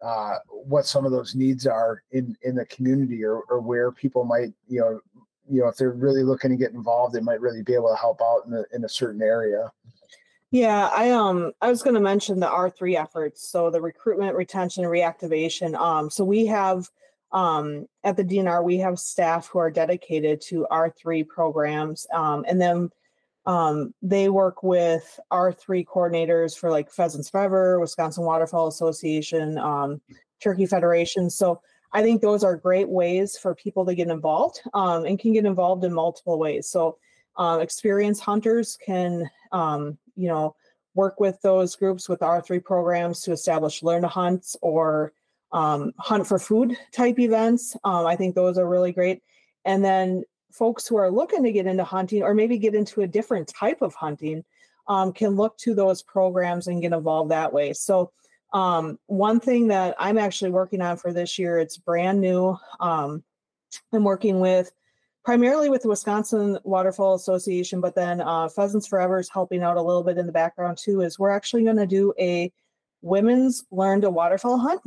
uh, 0.03 0.37
what 0.49 0.87
some 0.87 1.07
of 1.07 1.13
those 1.13 1.35
needs 1.35 1.67
are 1.67 2.03
in 2.13 2.37
in 2.43 2.55
the 2.55 2.67
community 2.67 3.25
or, 3.25 3.43
or 3.49 3.61
where 3.61 3.91
people 3.91 4.25
might 4.25 4.53
you 4.69 4.81
know 4.81 5.01
you 5.49 5.61
know 5.61 5.69
if 5.69 5.77
they're 5.77 5.93
really 5.93 6.23
looking 6.23 6.51
to 6.51 6.57
get 6.57 6.73
involved 6.73 7.15
they 7.15 7.21
might 7.21 7.41
really 7.41 7.63
be 7.63 7.75
able 7.75 7.89
to 7.89 7.97
help 7.97 8.21
out 8.21 8.43
in 8.47 8.53
a, 8.53 8.65
in 8.75 8.85
a 8.85 8.89
certain 8.89 9.23
area. 9.23 9.71
Yeah 10.51 10.91
i 10.95 11.11
um 11.11 11.53
i 11.61 11.69
was 11.69 11.83
going 11.83 11.95
to 11.95 12.01
mention 12.01 12.39
the 12.39 12.47
r3 12.47 12.97
efforts 13.01 13.49
so 13.49 13.71
the 13.71 13.81
recruitment 13.81 14.37
retention 14.37 14.85
reactivation 14.85 15.75
um 15.75 16.09
so 16.11 16.25
we 16.25 16.47
have 16.47 16.89
um 17.33 17.87
at 18.05 18.17
the 18.17 18.25
dnr 18.25 18.63
we 18.63 18.77
have 18.79 18.99
staff 18.99 19.49
who 19.49 19.59
are 19.59 19.71
dedicated 19.71 20.41
to 20.41 20.67
r3 20.71 21.27
programs 21.27 22.07
um 22.13 22.45
and 22.49 22.61
then 22.61 22.91
um, 23.47 23.95
they 24.03 24.29
work 24.29 24.63
with 24.63 25.21
R3 25.33 25.85
coordinators 25.87 26.59
for 26.59 26.71
like 26.71 26.91
Pheasants 26.91 27.31
Forever, 27.31 27.79
Wisconsin 27.79 28.25
Waterfowl 28.25 28.67
Association, 28.67 29.57
um, 29.59 30.01
Turkey 30.43 30.67
Federation. 30.67 31.31
So 31.31 31.61
I 31.93 32.03
think 32.03 32.21
those 32.21 32.43
are 32.43 32.57
great 32.57 32.89
ways 32.89 33.39
for 33.39 33.55
people 33.55 33.87
to 33.87 33.95
get 33.95 34.09
involved 34.09 34.61
um, 34.75 35.05
and 35.05 35.19
can 35.19 35.33
get 35.33 35.47
involved 35.47 35.85
in 35.85 35.93
multiple 35.93 36.39
ways. 36.39 36.69
So 36.69 36.99
uh, 37.37 37.59
experienced 37.63 38.23
hunters 38.23 38.77
can, 38.85 39.31
um, 39.53 39.97
you 40.17 40.29
know, 40.29 40.57
work 40.95 41.21
with 41.21 41.41
those 41.43 41.77
groups 41.77 42.09
with 42.09 42.21
R3 42.21 42.65
programs 42.65 43.21
to 43.23 43.33
establish 43.33 43.83
learn 43.83 44.03
to 44.03 44.09
hunt 44.09 44.57
or 44.63 45.13
um, 45.53 45.93
hunt 45.99 46.27
for 46.27 46.39
food 46.39 46.77
type 46.93 47.19
events. 47.19 47.77
I 47.85 48.17
think 48.17 48.35
those 48.35 48.59
are 48.59 48.67
really 48.67 48.93
great. 48.93 49.23
And 49.65 49.85
then 49.85 50.25
folks 50.57 50.87
who 50.87 50.97
are 50.97 51.11
looking 51.11 51.43
to 51.45 51.53
get 51.53 51.67
into 51.67 51.85
hunting 51.85 52.23
or 52.23 52.35
maybe 52.35 52.59
get 52.59 52.75
into 52.75 53.03
a 53.03 53.07
different 53.07 53.49
type 53.49 53.83
of 53.83 53.95
hunting 53.95 54.45
um, 54.89 55.13
can 55.13 55.37
look 55.37 55.57
to 55.59 55.75
those 55.75 56.03
programs 56.03 56.67
and 56.67 56.83
get 56.83 56.93
involved 56.93 57.31
that 57.31 57.53
way. 57.53 57.73
So, 57.73 58.13
um, 58.53 58.99
one 59.07 59.41
thing 59.41 59.69
that 59.69 59.97
I'm 59.99 60.19
actually 60.19 60.53
working 60.53 60.81
on 60.81 60.97
for 60.97 61.13
this 61.13 61.39
year, 61.39 61.59
it's 61.59 61.77
brand 61.77 62.21
new. 62.21 62.57
Um, 62.81 63.25
I'm 63.93 64.05
working 64.05 64.41
with 64.41 64.73
primarily 65.25 65.69
with 65.69 65.83
the 65.83 65.89
Wisconsin 65.89 66.59
Waterfowl 66.63 67.15
Association, 67.15 67.81
but 67.81 67.97
then 67.97 68.21
uh, 68.21 68.49
Pheasants 68.49 68.87
Forever 68.87 69.19
is 69.19 69.29
helping 69.29 69.63
out 69.63 69.77
a 69.77 69.83
little 69.83 70.05
bit 70.05 70.17
in 70.17 70.27
the 70.27 70.33
background 70.33 70.79
too. 70.79 71.01
Is 71.03 71.19
we're 71.19 71.31
actually 71.31 71.65
going 71.65 71.77
to 71.77 71.87
do 71.87 72.15
a 72.19 72.53
women's 73.03 73.65
learn 73.71 74.01
to 74.03 74.11
waterfowl 74.11 74.59
hunt. 74.59 74.81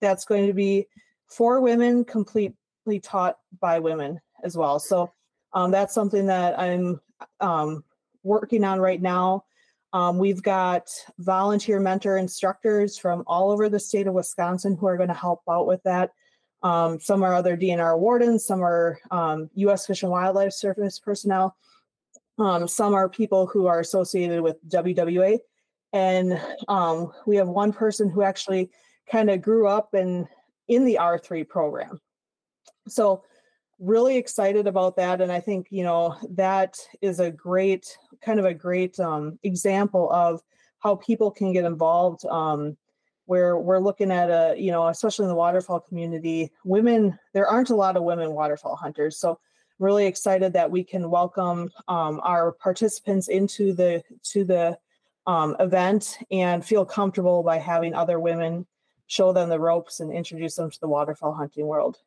That's 0.00 0.24
going 0.24 0.46
to 0.46 0.54
be 0.54 0.86
for 1.26 1.60
women, 1.60 2.04
completely 2.04 2.54
taught 3.02 3.36
by 3.60 3.80
women 3.80 4.20
as 4.42 4.56
well. 4.56 4.78
So 4.78 5.12
um, 5.52 5.70
that's 5.70 5.94
something 5.94 6.26
that 6.26 6.58
I'm 6.58 7.00
um, 7.40 7.84
working 8.22 8.64
on 8.64 8.80
right 8.80 9.00
now. 9.00 9.44
Um, 9.92 10.18
we've 10.18 10.42
got 10.42 10.88
volunteer 11.18 11.78
mentor 11.78 12.16
instructors 12.16 12.96
from 12.96 13.24
all 13.26 13.50
over 13.50 13.68
the 13.68 13.80
state 13.80 14.06
of 14.06 14.14
Wisconsin 14.14 14.76
who 14.76 14.86
are 14.86 14.96
going 14.96 15.08
to 15.08 15.14
help 15.14 15.42
out 15.48 15.66
with 15.66 15.82
that. 15.82 16.12
Um, 16.62 16.98
some 17.00 17.22
are 17.22 17.34
other 17.34 17.56
DNR 17.56 17.98
wardens, 17.98 18.46
some 18.46 18.62
are 18.62 18.98
U.S. 19.10 19.82
Um, 19.82 19.86
Fish 19.86 20.02
and 20.02 20.12
Wildlife 20.12 20.52
Service 20.52 20.98
personnel, 20.98 21.56
um, 22.38 22.68
some 22.68 22.94
are 22.94 23.08
people 23.08 23.46
who 23.46 23.66
are 23.66 23.80
associated 23.80 24.40
with 24.40 24.64
WWA, 24.68 25.38
and 25.92 26.40
we 27.26 27.36
have 27.36 27.48
one 27.48 27.72
person 27.72 28.08
who 28.08 28.22
actually 28.22 28.70
kind 29.10 29.28
of 29.28 29.42
grew 29.42 29.66
up 29.66 29.94
in 29.94 30.28
in 30.68 30.84
the 30.84 30.98
R3 31.00 31.48
program. 31.48 32.00
So 32.88 33.24
really 33.82 34.16
excited 34.16 34.68
about 34.68 34.94
that 34.94 35.20
and 35.20 35.32
i 35.32 35.40
think 35.40 35.66
you 35.70 35.82
know 35.82 36.16
that 36.30 36.78
is 37.00 37.18
a 37.18 37.32
great 37.32 37.98
kind 38.24 38.38
of 38.38 38.44
a 38.44 38.54
great 38.54 38.98
um, 39.00 39.36
example 39.42 40.10
of 40.12 40.40
how 40.78 40.94
people 40.96 41.32
can 41.32 41.52
get 41.52 41.64
involved 41.64 42.24
um, 42.26 42.76
where 43.26 43.58
we're 43.58 43.80
looking 43.80 44.12
at 44.12 44.30
a 44.30 44.54
you 44.56 44.70
know 44.70 44.86
especially 44.86 45.24
in 45.24 45.28
the 45.28 45.34
waterfowl 45.34 45.80
community 45.80 46.48
women 46.64 47.18
there 47.34 47.48
aren't 47.48 47.70
a 47.70 47.74
lot 47.74 47.96
of 47.96 48.04
women 48.04 48.32
waterfowl 48.32 48.76
hunters 48.76 49.18
so 49.18 49.36
really 49.80 50.06
excited 50.06 50.52
that 50.52 50.70
we 50.70 50.84
can 50.84 51.10
welcome 51.10 51.68
um, 51.88 52.20
our 52.22 52.52
participants 52.52 53.26
into 53.26 53.72
the 53.72 54.00
to 54.22 54.44
the 54.44 54.78
um, 55.26 55.56
event 55.58 56.18
and 56.30 56.64
feel 56.64 56.84
comfortable 56.84 57.42
by 57.42 57.58
having 57.58 57.94
other 57.94 58.20
women 58.20 58.64
show 59.08 59.32
them 59.32 59.48
the 59.48 59.58
ropes 59.58 59.98
and 59.98 60.12
introduce 60.12 60.54
them 60.54 60.70
to 60.70 60.78
the 60.80 60.88
waterfowl 60.88 61.34
hunting 61.34 61.66
world 61.66 61.98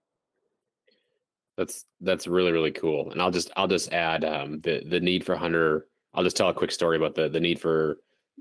that's 1.58 1.86
that's 2.02 2.28
really 2.28 2.52
really 2.52 2.72
cool. 2.72 3.12
And 3.12 3.22
I'll 3.22 3.32
just 3.32 3.52
I'll 3.56 3.68
just 3.68 3.92
add 3.94 4.24
um, 4.26 4.60
the 4.62 4.84
the 4.88 5.00
need 5.00 5.26
for 5.26 5.36
hunter. 5.36 5.88
I'll 6.14 6.24
just 6.24 6.38
tell 6.38 6.50
a 6.50 6.54
quick 6.54 6.72
story 6.72 6.98
about 6.98 7.16
the 7.16 7.30
the 7.30 7.40
need 7.40 7.60
for 7.60 7.98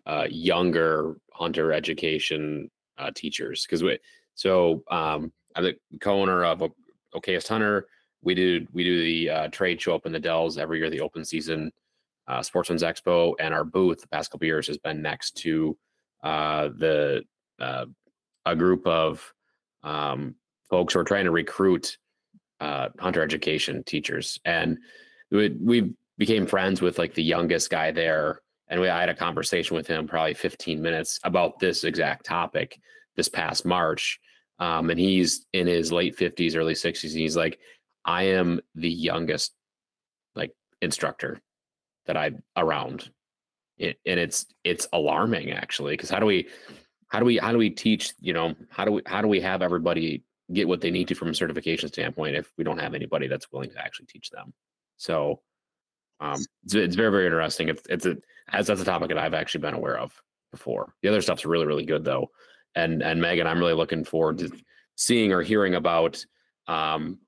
uh, 0.07 0.27
younger 0.29 1.17
hunter 1.33 1.73
education 1.73 2.71
uh, 2.99 3.11
teachers 3.15 3.65
because 3.65 3.83
we 3.83 3.99
so 4.35 4.83
um, 4.91 5.33
I'm 5.55 5.65
the 5.65 5.75
co-owner 6.01 6.45
of 6.45 6.63
Okayest 7.15 7.49
Hunter. 7.49 7.87
We 8.23 8.35
do 8.35 8.67
we 8.73 8.85
do 8.85 9.03
the 9.03 9.31
uh, 9.31 9.49
trade 9.49 9.81
show 9.81 9.95
up 9.95 10.07
in 10.07 10.13
the 10.13 10.21
Dells 10.21 10.59
every 10.59 10.79
year, 10.79 10.91
the 10.91 11.01
open 11.01 11.25
season 11.25 11.73
uh, 12.27 12.43
Sportsman's 12.43 12.83
Expo, 12.83 13.35
and 13.39 13.55
our 13.55 13.65
booth 13.65 14.01
the 14.01 14.09
past 14.09 14.31
couple 14.31 14.47
years 14.47 14.67
has 14.67 14.79
been 14.79 15.03
next 15.03 15.37
to 15.39 15.77
uh, 16.23 16.69
the 16.79 17.23
uh, 17.61 17.87
a 18.47 18.57
group 18.57 18.87
of 18.87 19.33
um, 19.83 20.35
folks 20.69 20.95
who 20.95 21.01
are 21.01 21.05
trying 21.05 21.25
to 21.25 21.31
recruit 21.31 21.99
uh, 22.61 22.89
hunter 22.99 23.23
education 23.23 23.83
teachers, 23.85 24.41
and 24.45 24.79
we, 25.31 25.51
we 25.61 25.93
became 26.19 26.47
friends 26.47 26.81
with 26.81 26.99
like 26.99 27.15
the 27.15 27.23
youngest 27.23 27.71
guy 27.71 27.91
there, 27.91 28.41
and 28.69 28.81
we 28.81 28.89
I 28.89 29.01
had 29.01 29.09
a 29.09 29.15
conversation 29.15 29.77
with 29.77 29.87
him 29.87 30.07
probably 30.07 30.35
15 30.35 30.81
minutes 30.81 31.21
about 31.25 31.59
this 31.59 31.85
exact 31.85 32.27
topic 32.27 32.79
this 33.17 33.29
past 33.29 33.65
March. 33.65 34.21
Um, 34.61 34.91
and 34.91 35.01
he's 35.01 35.47
in 35.53 35.67
his 35.67 35.91
late 35.91 36.17
50s, 36.17 36.57
early 36.57 36.75
60s, 36.75 37.11
and 37.11 37.21
he's 37.21 37.37
like, 37.37 37.59
I 38.05 38.25
am 38.25 38.61
the 38.75 38.91
youngest 38.91 39.53
like 40.35 40.53
instructor 40.81 41.41
that 42.07 42.17
I'm 42.17 42.43
around. 42.57 43.11
And 43.81 43.97
it's 44.05 44.47
it's 44.63 44.87
alarming 44.93 45.51
actually 45.51 45.95
because 45.95 46.11
how 46.11 46.21
do 46.21 46.27
we 46.27 46.49
how 47.09 47.19
do 47.19 47.25
we 47.25 47.39
how 47.39 47.51
do 47.51 47.59
we 47.59 47.71
teach 47.71 48.13
you 48.21 48.33
know 48.33 48.55
how 48.71 48.85
do 48.85 48.93
we 48.93 49.03
how 49.05 49.21
do 49.21 49.27
we 49.27 49.41
have 49.41 49.63
everybody 49.63 50.23
get 50.53 50.69
what 50.69 50.81
they 50.81 50.91
need 50.91 51.09
to 51.09 51.15
from 51.15 51.29
a 51.29 51.35
certification 51.35 51.89
standpoint 51.89 52.37
if 52.37 52.53
we 52.59 52.65
don't 52.65 52.81
have 52.81 52.95
anybody 52.95 53.29
that's 53.29 53.51
willing 53.51 53.71
to 53.71 53.79
actually 53.79 54.07
teach 54.07 54.31
them. 54.31 54.53
So 54.97 55.41
um, 56.21 56.41
it's, 56.65 56.75
it's 56.75 56.97
very 56.97 57.11
very 57.11 57.27
interesting. 57.27 57.69
It's 57.69 57.83
it's 57.89 58.07
a 58.07 58.17
as 58.53 58.67
that's 58.67 58.81
a 58.81 58.85
topic 58.85 59.09
that 59.09 59.19
I've 59.19 59.35
actually 59.35 59.63
been 59.63 59.75
aware 59.75 59.99
of 59.99 60.13
before. 60.51 60.95
The 61.03 61.09
other 61.09 61.23
stuff's 61.23 61.45
really 61.45 61.67
really 61.67 61.85
good 61.85 62.05
though, 62.05 62.31
and 62.75 63.03
and 63.03 63.21
Meghan, 63.21 63.47
I'm 63.47 63.59
really 63.59 63.75
looking 63.75 64.05
forward 64.05 64.39
to 64.39 64.51
seeing 64.97 65.33
or 65.33 65.43
hearing 65.43 65.75
about 65.75 66.25
um, 66.67 67.19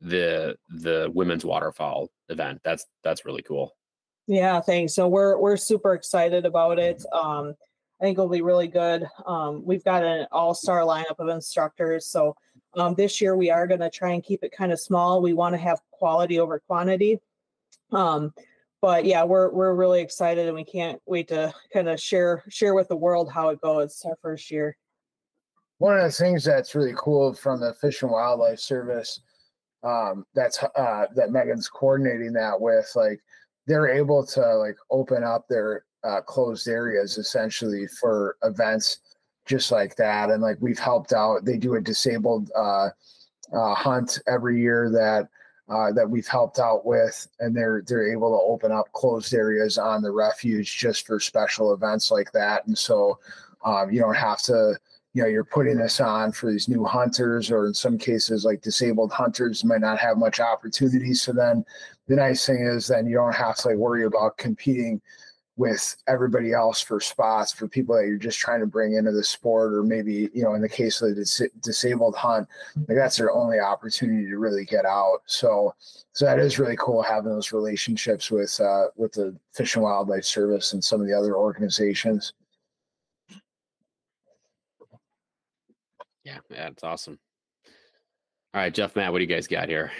the 0.00 0.56
the 0.68 1.10
women's 1.14 1.44
waterfowl 1.44 2.10
event. 2.28 2.60
That's 2.64 2.86
that's 3.02 3.24
really 3.24 3.42
cool. 3.42 3.74
Yeah, 4.26 4.60
thanks. 4.60 4.94
So 4.94 5.08
we're 5.08 5.38
we're 5.38 5.56
super 5.56 5.94
excited 5.94 6.44
about 6.44 6.78
it. 6.78 7.02
Um, 7.12 7.54
I 8.00 8.04
think 8.04 8.16
it'll 8.16 8.28
be 8.28 8.42
really 8.42 8.68
good. 8.68 9.08
Um, 9.26 9.62
we've 9.64 9.82
got 9.82 10.04
an 10.04 10.26
all 10.30 10.54
star 10.54 10.80
lineup 10.82 11.18
of 11.18 11.28
instructors, 11.28 12.06
so 12.06 12.36
um, 12.80 12.94
this 12.94 13.20
year, 13.20 13.36
we 13.36 13.50
are 13.50 13.66
going 13.66 13.80
to 13.80 13.90
try 13.90 14.12
and 14.12 14.22
keep 14.22 14.42
it 14.42 14.52
kind 14.52 14.72
of 14.72 14.80
small. 14.80 15.20
We 15.20 15.32
want 15.32 15.54
to 15.54 15.58
have 15.58 15.80
quality 15.90 16.38
over 16.38 16.60
quantity. 16.60 17.20
Um, 17.92 18.32
but 18.80 19.04
yeah, 19.04 19.24
we're 19.24 19.50
we're 19.50 19.74
really 19.74 20.00
excited 20.00 20.46
and 20.46 20.54
we 20.54 20.64
can't 20.64 21.00
wait 21.06 21.28
to 21.28 21.52
kind 21.72 21.88
of 21.88 22.00
share 22.00 22.44
share 22.48 22.74
with 22.74 22.88
the 22.88 22.96
world 22.96 23.30
how 23.30 23.48
it 23.48 23.60
goes. 23.60 23.86
It's 23.86 24.04
our 24.04 24.16
first 24.22 24.50
year. 24.50 24.76
One 25.78 25.96
of 25.96 26.02
the 26.04 26.12
things 26.12 26.44
that's 26.44 26.74
really 26.74 26.94
cool 26.96 27.34
from 27.34 27.60
the 27.60 27.74
Fish 27.74 28.02
and 28.02 28.10
Wildlife 28.10 28.58
Service, 28.58 29.20
um, 29.82 30.26
that's 30.34 30.62
uh, 30.62 31.06
that 31.14 31.30
Meghan's 31.30 31.68
coordinating 31.68 32.32
that 32.34 32.60
with, 32.60 32.90
like 32.94 33.20
they're 33.66 33.88
able 33.88 34.24
to 34.26 34.56
like 34.56 34.76
open 34.90 35.24
up 35.24 35.46
their 35.48 35.84
uh, 36.04 36.20
closed 36.20 36.68
areas 36.68 37.18
essentially 37.18 37.86
for 38.00 38.36
events 38.42 38.98
just 39.48 39.72
like 39.72 39.96
that, 39.96 40.30
and 40.30 40.42
like 40.42 40.58
we've 40.60 40.78
helped 40.78 41.12
out. 41.12 41.44
They 41.44 41.56
do 41.56 41.74
a 41.74 41.80
disabled 41.80 42.50
uh, 42.54 42.90
uh, 43.52 43.74
hunt 43.74 44.20
every 44.28 44.60
year 44.60 44.90
that 44.90 45.28
uh, 45.68 45.92
that 45.92 46.08
we've 46.08 46.28
helped 46.28 46.58
out 46.58 46.86
with, 46.86 47.26
and 47.40 47.56
they're 47.56 47.82
they're 47.86 48.12
able 48.12 48.30
to 48.30 48.44
open 48.44 48.70
up 48.70 48.92
closed 48.92 49.34
areas 49.34 49.78
on 49.78 50.02
the 50.02 50.10
refuge 50.10 50.78
just 50.78 51.06
for 51.06 51.18
special 51.18 51.72
events 51.72 52.10
like 52.10 52.30
that. 52.32 52.66
And 52.66 52.76
so 52.76 53.18
um, 53.64 53.90
you 53.90 54.00
don't 54.00 54.14
have 54.14 54.40
to, 54.42 54.76
you 55.14 55.22
know, 55.22 55.28
you're 55.28 55.44
putting 55.44 55.78
this 55.78 56.00
on 56.00 56.32
for 56.32 56.50
these 56.50 56.68
new 56.68 56.84
hunters, 56.84 57.50
or 57.50 57.66
in 57.66 57.74
some 57.74 57.98
cases, 57.98 58.44
like 58.44 58.60
disabled 58.62 59.12
hunters 59.12 59.64
might 59.64 59.80
not 59.80 59.98
have 59.98 60.18
much 60.18 60.40
opportunity. 60.40 61.14
So 61.14 61.32
then, 61.32 61.64
the 62.06 62.16
nice 62.16 62.46
thing 62.46 62.66
is 62.66 62.86
then 62.86 63.06
you 63.06 63.16
don't 63.16 63.34
have 63.34 63.56
to 63.56 63.68
like 63.68 63.76
worry 63.76 64.04
about 64.04 64.38
competing 64.38 65.00
with 65.58 65.96
everybody 66.06 66.52
else 66.52 66.80
for 66.80 67.00
spots 67.00 67.52
for 67.52 67.68
people 67.68 67.94
that 67.94 68.06
you're 68.06 68.16
just 68.16 68.38
trying 68.38 68.60
to 68.60 68.66
bring 68.66 68.94
into 68.94 69.12
the 69.12 69.22
sport 69.22 69.74
or 69.74 69.82
maybe 69.82 70.30
you 70.32 70.42
know 70.42 70.54
in 70.54 70.62
the 70.62 70.68
case 70.68 71.02
of 71.02 71.10
the 71.10 71.14
dis- 71.16 71.42
disabled 71.62 72.16
hunt 72.16 72.48
like 72.88 72.96
that's 72.96 73.18
their 73.18 73.32
only 73.32 73.58
opportunity 73.58 74.26
to 74.26 74.38
really 74.38 74.64
get 74.64 74.86
out 74.86 75.18
so 75.26 75.74
so 76.12 76.24
that 76.24 76.38
is 76.38 76.58
really 76.58 76.76
cool 76.78 77.02
having 77.02 77.30
those 77.30 77.52
relationships 77.52 78.30
with 78.30 78.58
uh 78.60 78.86
with 78.96 79.12
the 79.12 79.36
fish 79.52 79.74
and 79.74 79.82
wildlife 79.82 80.24
service 80.24 80.72
and 80.72 80.82
some 80.82 81.00
of 81.00 81.06
the 81.06 81.12
other 81.12 81.36
organizations 81.36 82.32
Yeah, 86.28 86.40
that's 86.50 86.84
awesome. 86.84 87.18
All 88.52 88.60
right, 88.60 88.74
Jeff, 88.74 88.94
Matt, 88.96 89.12
what 89.12 89.18
do 89.18 89.24
you 89.24 89.28
guys 89.28 89.46
got 89.46 89.68
here? 89.68 89.90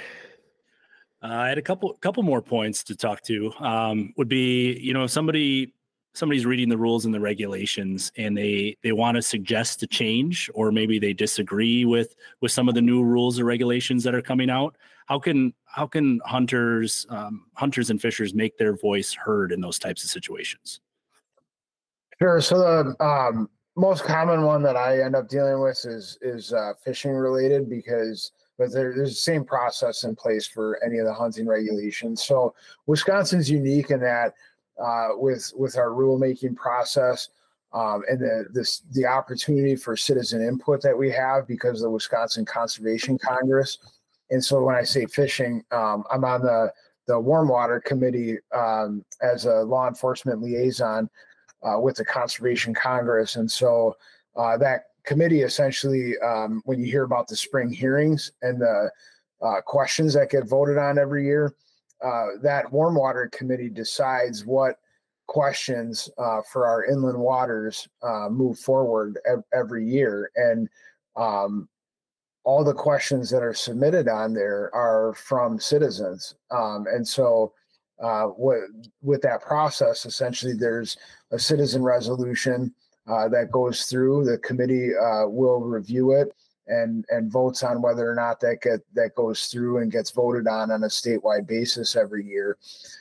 Uh, 1.22 1.26
I 1.26 1.48
had 1.48 1.58
a 1.58 1.62
couple 1.62 1.92
couple 1.94 2.22
more 2.22 2.42
points 2.42 2.84
to 2.84 2.96
talk 2.96 3.22
to. 3.22 3.52
Um, 3.58 4.12
would 4.16 4.28
be 4.28 4.78
you 4.78 4.92
know 4.92 5.04
if 5.04 5.10
somebody 5.10 5.74
somebody's 6.14 6.46
reading 6.46 6.68
the 6.68 6.76
rules 6.76 7.04
and 7.04 7.14
the 7.14 7.20
regulations 7.20 8.10
and 8.16 8.36
they 8.36 8.76
they 8.82 8.92
want 8.92 9.16
to 9.16 9.22
suggest 9.22 9.82
a 9.82 9.86
change 9.86 10.50
or 10.54 10.72
maybe 10.72 10.98
they 10.98 11.12
disagree 11.12 11.84
with 11.84 12.14
with 12.40 12.50
some 12.50 12.68
of 12.68 12.74
the 12.74 12.82
new 12.82 13.02
rules 13.02 13.38
or 13.38 13.44
regulations 13.44 14.04
that 14.04 14.14
are 14.14 14.22
coming 14.22 14.50
out. 14.50 14.76
How 15.06 15.18
can 15.18 15.54
how 15.64 15.86
can 15.86 16.20
hunters 16.24 17.06
um, 17.10 17.46
hunters 17.54 17.90
and 17.90 18.00
fishers 18.00 18.34
make 18.34 18.56
their 18.58 18.76
voice 18.76 19.12
heard 19.12 19.52
in 19.52 19.60
those 19.60 19.78
types 19.78 20.04
of 20.04 20.10
situations? 20.10 20.80
Sure. 22.20 22.40
So 22.40 22.58
the 22.58 23.04
um, 23.04 23.48
most 23.76 24.04
common 24.04 24.42
one 24.42 24.62
that 24.64 24.76
I 24.76 25.02
end 25.02 25.14
up 25.14 25.28
dealing 25.28 25.60
with 25.62 25.84
is 25.84 26.18
is 26.20 26.52
uh, 26.52 26.74
fishing 26.84 27.12
related 27.12 27.68
because 27.68 28.32
but 28.58 28.72
there, 28.72 28.92
there's 28.94 29.10
the 29.10 29.14
same 29.14 29.44
process 29.44 30.04
in 30.04 30.16
place 30.16 30.46
for 30.46 30.82
any 30.84 30.98
of 30.98 31.06
the 31.06 31.14
hunting 31.14 31.46
regulations. 31.46 32.24
So 32.24 32.54
Wisconsin's 32.86 33.48
unique 33.48 33.90
in 33.90 34.00
that 34.00 34.34
uh, 34.82 35.08
with 35.12 35.52
with 35.56 35.76
our 35.76 35.90
rulemaking 35.90 36.56
process 36.56 37.28
um, 37.72 38.02
and 38.08 38.20
the 38.20 38.46
this 38.52 38.82
the 38.92 39.06
opportunity 39.06 39.76
for 39.76 39.96
citizen 39.96 40.42
input 40.42 40.82
that 40.82 40.96
we 40.96 41.10
have 41.10 41.46
because 41.46 41.80
of 41.80 41.84
the 41.84 41.90
Wisconsin 41.90 42.44
Conservation 42.44 43.18
Congress. 43.18 43.78
And 44.30 44.44
so 44.44 44.62
when 44.62 44.74
I 44.74 44.82
say 44.82 45.06
fishing, 45.06 45.64
um, 45.70 46.04
I'm 46.10 46.24
on 46.24 46.42
the 46.42 46.72
the 47.06 47.18
warm 47.18 47.48
water 47.48 47.80
committee 47.80 48.38
um, 48.54 49.04
as 49.22 49.46
a 49.46 49.62
law 49.62 49.88
enforcement 49.88 50.42
liaison 50.42 51.08
uh, 51.62 51.78
with 51.80 51.96
the 51.96 52.04
Conservation 52.04 52.74
Congress, 52.74 53.36
and 53.36 53.50
so 53.50 53.96
uh, 54.36 54.56
that 54.58 54.87
committee 55.08 55.40
essentially, 55.40 56.18
um, 56.18 56.60
when 56.66 56.78
you 56.78 56.84
hear 56.84 57.04
about 57.04 57.26
the 57.28 57.34
spring 57.34 57.72
hearings 57.72 58.30
and 58.42 58.60
the 58.60 58.90
uh, 59.40 59.62
questions 59.62 60.12
that 60.12 60.30
get 60.30 60.46
voted 60.46 60.76
on 60.76 60.98
every 60.98 61.24
year, 61.24 61.54
uh, 62.04 62.26
that 62.42 62.70
warm 62.70 62.94
water 62.94 63.30
committee 63.32 63.70
decides 63.70 64.44
what 64.44 64.78
questions 65.26 66.10
uh, 66.18 66.42
for 66.52 66.66
our 66.66 66.84
inland 66.84 67.18
waters 67.18 67.88
uh, 68.02 68.28
move 68.28 68.58
forward 68.58 69.18
ev- 69.26 69.44
every 69.54 69.84
year. 69.86 70.30
And 70.36 70.68
um, 71.16 71.70
all 72.44 72.62
the 72.62 72.74
questions 72.74 73.30
that 73.30 73.42
are 73.42 73.54
submitted 73.54 74.08
on 74.08 74.34
there 74.34 74.70
are 74.74 75.14
from 75.14 75.58
citizens. 75.58 76.34
Um, 76.50 76.84
and 76.92 77.06
so, 77.06 77.54
uh, 77.98 78.28
with, 78.36 78.62
with 79.02 79.22
that 79.22 79.40
process, 79.40 80.06
essentially, 80.06 80.52
there's 80.52 80.96
a 81.32 81.38
citizen 81.38 81.82
resolution 81.82 82.72
uh, 83.08 83.28
that 83.28 83.50
goes 83.50 83.86
through. 83.86 84.24
The 84.24 84.38
committee 84.38 84.90
uh, 84.94 85.26
will 85.26 85.60
review 85.60 86.12
it 86.12 86.32
and 86.68 87.04
and 87.08 87.32
votes 87.32 87.62
on 87.62 87.82
whether 87.82 88.10
or 88.10 88.14
not 88.14 88.40
that 88.40 88.60
get 88.60 88.80
that 88.94 89.14
goes 89.14 89.46
through 89.46 89.78
and 89.78 89.90
gets 89.90 90.10
voted 90.10 90.46
on 90.46 90.70
on 90.70 90.84
a 90.84 90.88
statewide 90.88 91.46
basis 91.46 91.96
every 91.96 92.24
year. 92.24 92.58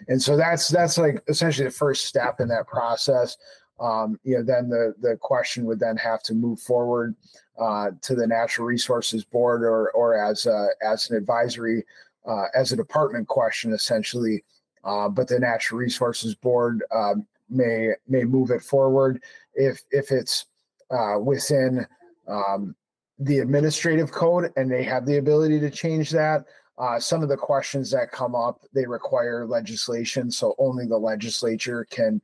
And 0.07 0.21
so 0.21 0.37
that's 0.37 0.69
that's 0.69 0.97
like 0.97 1.21
essentially 1.27 1.65
the 1.67 1.71
first 1.71 2.05
step 2.05 2.39
in 2.39 2.47
that 2.47 2.67
process. 2.67 3.37
Um, 3.79 4.19
you 4.23 4.37
know, 4.37 4.43
then 4.43 4.69
the 4.69 4.95
the 5.01 5.17
question 5.17 5.65
would 5.65 5.79
then 5.79 5.97
have 5.97 6.23
to 6.23 6.33
move 6.33 6.59
forward 6.59 7.15
uh, 7.59 7.91
to 8.01 8.15
the 8.15 8.25
Natural 8.25 8.65
Resources 8.65 9.23
Board 9.23 9.63
or 9.63 9.91
or 9.91 10.15
as 10.15 10.45
a, 10.45 10.69
as 10.81 11.09
an 11.09 11.17
advisory 11.17 11.85
uh, 12.25 12.45
as 12.55 12.71
a 12.71 12.77
department 12.77 13.27
question 13.27 13.73
essentially. 13.73 14.43
Uh, 14.83 15.09
but 15.09 15.27
the 15.27 15.37
Natural 15.37 15.79
Resources 15.79 16.33
Board 16.33 16.83
um, 16.95 17.27
may 17.49 17.91
may 18.07 18.23
move 18.23 18.51
it 18.51 18.61
forward 18.61 19.21
if 19.57 19.81
if 19.91 20.11
it's 20.11 20.45
uh, 20.89 21.19
within 21.19 21.85
um, 22.29 22.73
the 23.19 23.39
administrative 23.39 24.11
code 24.11 24.51
and 24.55 24.71
they 24.71 24.83
have 24.83 25.05
the 25.05 25.17
ability 25.17 25.59
to 25.59 25.69
change 25.69 26.09
that. 26.11 26.45
Uh, 26.77 26.99
some 26.99 27.23
of 27.23 27.29
the 27.29 27.35
questions 27.35 27.89
that 27.89 28.11
come 28.11 28.35
up 28.35 28.61
they 28.73 28.85
require 28.85 29.47
legislation, 29.47 30.29
so 30.29 30.53
only 30.59 30.85
the 30.85 30.97
legislature 30.97 31.85
can 31.89 32.21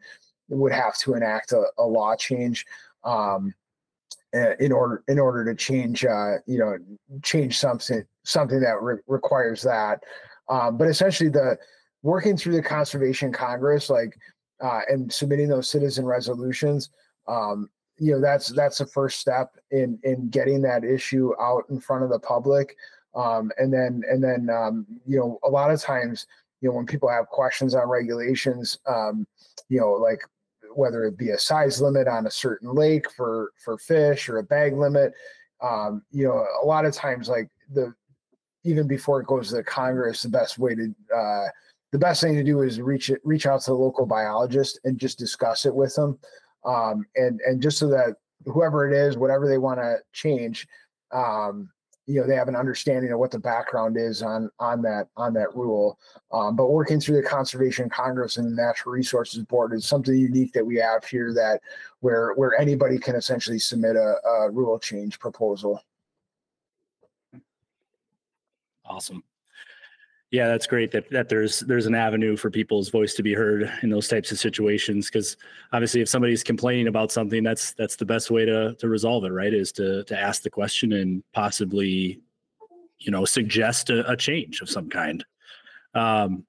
would 0.49 0.71
have 0.71 0.95
to 0.95 1.15
enact 1.15 1.53
a, 1.53 1.63
a 1.79 1.83
law 1.83 2.15
change 2.15 2.63
um, 3.03 3.51
in 4.59 4.71
order 4.71 5.03
in 5.07 5.17
order 5.17 5.43
to 5.43 5.55
change 5.55 6.05
uh, 6.05 6.33
you 6.45 6.59
know 6.59 6.77
change 7.23 7.57
something 7.57 8.03
something 8.23 8.59
that 8.59 8.79
re- 8.79 9.01
requires 9.07 9.63
that. 9.63 10.03
Um, 10.49 10.77
but 10.77 10.87
essentially, 10.87 11.29
the 11.29 11.57
working 12.03 12.37
through 12.37 12.53
the 12.53 12.61
conservation 12.61 13.31
congress 13.31 13.89
like 13.89 14.15
uh, 14.61 14.81
and 14.87 15.11
submitting 15.11 15.47
those 15.47 15.69
citizen 15.69 16.05
resolutions 16.05 16.89
um, 17.27 17.69
you 17.97 18.11
know 18.13 18.21
that's 18.21 18.49
that's 18.49 18.79
the 18.79 18.85
first 18.85 19.19
step 19.19 19.55
in 19.71 19.99
in 20.03 20.29
getting 20.29 20.61
that 20.61 20.83
issue 20.83 21.33
out 21.39 21.63
in 21.69 21.79
front 21.79 22.03
of 22.03 22.09
the 22.09 22.19
public. 22.19 22.75
Um, 23.15 23.51
and 23.57 23.71
then 23.71 24.01
and 24.09 24.23
then 24.23 24.49
um, 24.49 24.87
you 25.05 25.19
know 25.19 25.39
a 25.43 25.49
lot 25.49 25.71
of 25.71 25.79
times 25.79 26.25
you 26.61 26.69
know 26.69 26.75
when 26.75 26.85
people 26.85 27.09
have 27.09 27.27
questions 27.27 27.75
on 27.75 27.87
regulations 27.87 28.79
um, 28.87 29.27
you 29.69 29.79
know 29.79 29.91
like 29.91 30.21
whether 30.75 31.03
it 31.05 31.17
be 31.17 31.29
a 31.29 31.37
size 31.37 31.81
limit 31.81 32.07
on 32.07 32.25
a 32.25 32.31
certain 32.31 32.73
lake 32.73 33.09
for 33.11 33.51
for 33.63 33.77
fish 33.77 34.27
or 34.29 34.39
a 34.39 34.43
bag 34.43 34.75
limit 34.75 35.13
um, 35.61 36.01
you 36.11 36.25
know 36.25 36.45
a 36.63 36.65
lot 36.65 36.85
of 36.85 36.93
times 36.93 37.29
like 37.29 37.49
the 37.73 37.93
even 38.63 38.87
before 38.87 39.19
it 39.19 39.27
goes 39.27 39.49
to 39.49 39.55
the 39.55 39.63
congress 39.63 40.23
the 40.23 40.29
best 40.29 40.57
way 40.57 40.73
to 40.73 40.95
uh, 41.15 41.47
the 41.91 41.99
best 41.99 42.21
thing 42.21 42.33
to 42.33 42.43
do 42.43 42.61
is 42.61 42.81
reach 42.81 43.09
it 43.09 43.21
reach 43.23 43.45
out 43.45 43.61
to 43.61 43.71
the 43.71 43.75
local 43.75 44.05
biologist 44.05 44.79
and 44.85 44.97
just 44.97 45.19
discuss 45.19 45.65
it 45.65 45.75
with 45.75 45.93
them 45.95 46.17
um, 46.65 47.05
and 47.15 47.39
and 47.41 47.61
just 47.61 47.77
so 47.77 47.87
that 47.87 48.15
whoever 48.45 48.89
it 48.89 48.95
is, 48.95 49.17
whatever 49.17 49.47
they 49.47 49.57
want 49.57 49.79
to 49.79 49.97
change, 50.11 50.67
um, 51.11 51.69
you 52.05 52.19
know, 52.19 52.27
they 52.27 52.35
have 52.35 52.49
an 52.49 52.55
understanding 52.55 53.11
of 53.11 53.19
what 53.19 53.31
the 53.31 53.39
background 53.39 53.97
is 53.97 54.21
on 54.21 54.49
on 54.59 54.81
that 54.81 55.07
on 55.15 55.33
that 55.33 55.55
rule. 55.55 55.97
Um, 56.31 56.55
but 56.55 56.71
working 56.71 56.99
through 56.99 57.21
the 57.21 57.27
Conservation 57.27 57.89
Congress 57.89 58.37
and 58.37 58.45
the 58.45 58.61
Natural 58.61 58.93
Resources 58.93 59.43
Board 59.45 59.73
is 59.73 59.85
something 59.85 60.15
unique 60.15 60.53
that 60.53 60.65
we 60.65 60.77
have 60.77 61.05
here 61.05 61.33
that 61.33 61.61
where 62.01 62.33
where 62.33 62.59
anybody 62.59 62.97
can 62.97 63.15
essentially 63.15 63.59
submit 63.59 63.95
a, 63.95 64.15
a 64.27 64.51
rule 64.51 64.77
change 64.79 65.19
proposal. 65.19 65.81
Awesome. 68.85 69.23
Yeah, 70.33 70.47
that's 70.47 70.65
great 70.65 70.89
that 70.93 71.11
that 71.11 71.29
there's 71.29 71.59
there's 71.59 71.85
an 71.85 71.93
avenue 71.93 72.35
for 72.35 72.49
people's 72.49 72.89
voice 72.89 73.13
to 73.13 73.21
be 73.21 73.35
heard 73.35 73.71
in 73.83 73.91
those 73.91 74.07
types 74.07 74.31
of 74.31 74.39
situations 74.39 75.05
because 75.05 75.37
obviously 75.71 76.01
if 76.01 76.09
somebody's 76.09 76.41
complaining 76.41 76.87
about 76.87 77.11
something 77.11 77.43
that's 77.43 77.73
that's 77.73 77.97
the 77.97 78.05
best 78.05 78.31
way 78.31 78.43
to 78.43 78.73
to 78.79 78.89
resolve 78.89 79.25
it 79.25 79.29
right 79.29 79.53
is 79.53 79.71
to 79.73 80.03
to 80.05 80.19
ask 80.19 80.41
the 80.41 80.49
question 80.49 80.93
and 80.93 81.23
possibly 81.33 82.19
you 82.97 83.11
know 83.11 83.25
suggest 83.25 83.91
a, 83.91 84.09
a 84.11 84.17
change 84.17 84.59
of 84.61 84.71
some 84.71 84.89
kind. 84.89 85.23
Um, 85.93 86.47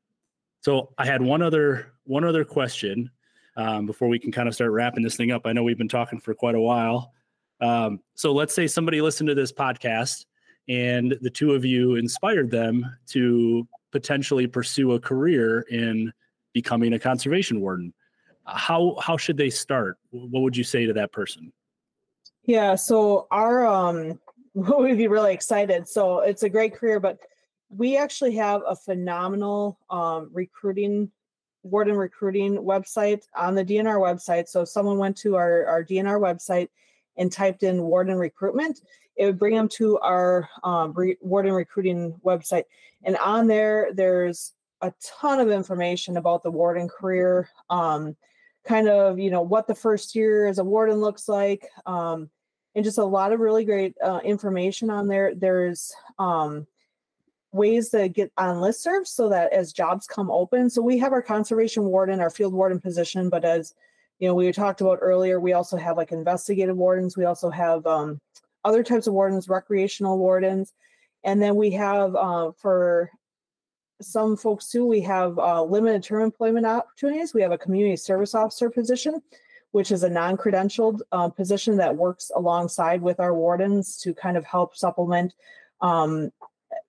so 0.62 0.94
I 0.96 1.04
had 1.04 1.20
one 1.20 1.42
other 1.42 1.92
one 2.04 2.24
other 2.24 2.46
question 2.46 3.10
um, 3.58 3.84
before 3.84 4.08
we 4.08 4.18
can 4.18 4.32
kind 4.32 4.48
of 4.48 4.54
start 4.54 4.70
wrapping 4.70 5.02
this 5.02 5.16
thing 5.16 5.30
up. 5.30 5.42
I 5.44 5.52
know 5.52 5.62
we've 5.62 5.76
been 5.76 5.88
talking 5.88 6.20
for 6.20 6.32
quite 6.32 6.54
a 6.54 6.60
while. 6.60 7.12
Um, 7.60 8.00
so 8.14 8.32
let's 8.32 8.54
say 8.54 8.66
somebody 8.66 9.02
listened 9.02 9.28
to 9.28 9.34
this 9.34 9.52
podcast 9.52 10.24
and 10.68 11.16
the 11.20 11.30
two 11.30 11.52
of 11.52 11.64
you 11.64 11.96
inspired 11.96 12.50
them 12.50 12.84
to 13.08 13.66
potentially 13.92 14.46
pursue 14.46 14.92
a 14.92 15.00
career 15.00 15.60
in 15.70 16.12
becoming 16.52 16.94
a 16.94 16.98
conservation 16.98 17.60
warden. 17.60 17.92
How 18.46 18.96
how 19.00 19.16
should 19.16 19.36
they 19.36 19.50
start? 19.50 19.98
What 20.10 20.42
would 20.42 20.56
you 20.56 20.64
say 20.64 20.86
to 20.86 20.92
that 20.94 21.12
person? 21.12 21.52
Yeah, 22.44 22.74
so 22.74 23.26
our 23.30 23.66
um 23.66 24.18
we'd 24.54 24.98
be 24.98 25.08
really 25.08 25.34
excited. 25.34 25.88
So 25.88 26.20
it's 26.20 26.42
a 26.42 26.48
great 26.48 26.74
career, 26.74 27.00
but 27.00 27.18
we 27.68 27.96
actually 27.96 28.36
have 28.36 28.62
a 28.66 28.76
phenomenal 28.76 29.78
um, 29.90 30.30
recruiting 30.32 31.10
warden 31.64 31.96
recruiting 31.96 32.58
website 32.58 33.22
on 33.34 33.54
the 33.54 33.64
DNR 33.64 33.96
website. 33.96 34.48
So 34.48 34.62
if 34.62 34.68
someone 34.68 34.98
went 34.98 35.16
to 35.18 35.36
our, 35.36 35.64
our 35.66 35.82
DNR 35.82 36.20
website 36.20 36.68
and 37.16 37.32
typed 37.32 37.62
in 37.62 37.82
warden 37.82 38.16
recruitment, 38.16 38.82
it 39.16 39.26
would 39.26 39.38
bring 39.38 39.54
them 39.54 39.68
to 39.68 39.98
our 39.98 40.48
um, 40.62 40.92
re- 40.92 41.18
warden 41.20 41.52
recruiting 41.52 42.14
website. 42.24 42.64
And 43.04 43.16
on 43.18 43.46
there, 43.46 43.90
there's 43.92 44.52
a 44.80 44.92
ton 45.02 45.40
of 45.40 45.50
information 45.50 46.16
about 46.16 46.42
the 46.42 46.50
warden 46.50 46.88
career, 46.88 47.48
um, 47.70 48.16
kind 48.64 48.88
of, 48.88 49.18
you 49.18 49.30
know, 49.30 49.42
what 49.42 49.66
the 49.66 49.74
first 49.74 50.14
year 50.14 50.46
as 50.46 50.58
a 50.58 50.64
warden 50.64 50.96
looks 50.96 51.28
like, 51.28 51.68
um, 51.86 52.30
and 52.74 52.84
just 52.84 52.98
a 52.98 53.04
lot 53.04 53.32
of 53.32 53.40
really 53.40 53.64
great 53.64 53.94
uh, 54.02 54.20
information 54.24 54.90
on 54.90 55.06
there. 55.06 55.34
There's 55.34 55.92
um, 56.18 56.66
ways 57.52 57.90
to 57.90 58.08
get 58.08 58.32
on 58.36 58.56
listservs 58.56 59.08
so 59.08 59.28
that 59.28 59.52
as 59.52 59.72
jobs 59.72 60.06
come 60.06 60.30
open, 60.30 60.68
so 60.68 60.82
we 60.82 60.98
have 60.98 61.12
our 61.12 61.22
conservation 61.22 61.84
warden, 61.84 62.20
our 62.20 62.30
field 62.30 62.52
warden 62.52 62.80
position, 62.80 63.28
but 63.28 63.44
as 63.44 63.74
you 64.18 64.28
know, 64.28 64.34
we 64.34 64.50
talked 64.52 64.80
about 64.80 64.98
earlier, 65.02 65.40
we 65.40 65.52
also 65.52 65.76
have 65.76 65.96
like 65.96 66.12
investigative 66.12 66.76
wardens. 66.76 67.16
We 67.16 67.24
also 67.24 67.50
have 67.50 67.84
um, 67.86 68.20
other 68.64 68.82
types 68.82 69.06
of 69.06 69.14
wardens, 69.14 69.48
recreational 69.48 70.18
wardens, 70.18 70.72
and 71.24 71.40
then 71.42 71.56
we 71.56 71.70
have 71.72 72.14
uh, 72.14 72.52
for 72.52 73.10
some 74.00 74.36
folks 74.36 74.68
too, 74.68 74.84
we 74.86 75.00
have 75.00 75.38
uh, 75.38 75.62
limited 75.62 76.02
term 76.02 76.22
employment 76.22 76.66
opportunities. 76.66 77.34
We 77.34 77.42
have 77.42 77.52
a 77.52 77.58
community 77.58 77.96
service 77.96 78.34
officer 78.34 78.70
position, 78.70 79.22
which 79.72 79.90
is 79.90 80.02
a 80.02 80.10
non-credentialed 80.10 81.00
uh, 81.12 81.28
position 81.28 81.76
that 81.78 81.96
works 81.96 82.30
alongside 82.34 83.00
with 83.00 83.20
our 83.20 83.34
wardens 83.34 83.96
to 83.98 84.14
kind 84.14 84.36
of 84.36 84.44
help 84.44 84.76
supplement 84.76 85.34
um, 85.80 86.30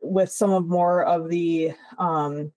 with 0.02 0.32
some 0.32 0.52
of 0.52 0.68
more 0.68 1.04
of 1.04 1.30
the 1.30 1.72
um, 1.98 2.52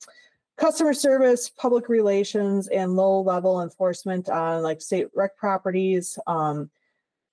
customer 0.57 0.93
service, 0.93 1.49
public 1.49 1.89
relations, 1.89 2.69
and 2.69 2.97
low 2.97 3.21
level 3.21 3.63
enforcement 3.63 4.29
on 4.29 4.63
like 4.63 4.81
state 4.81 5.09
rec 5.15 5.37
properties, 5.37 6.19
um, 6.27 6.71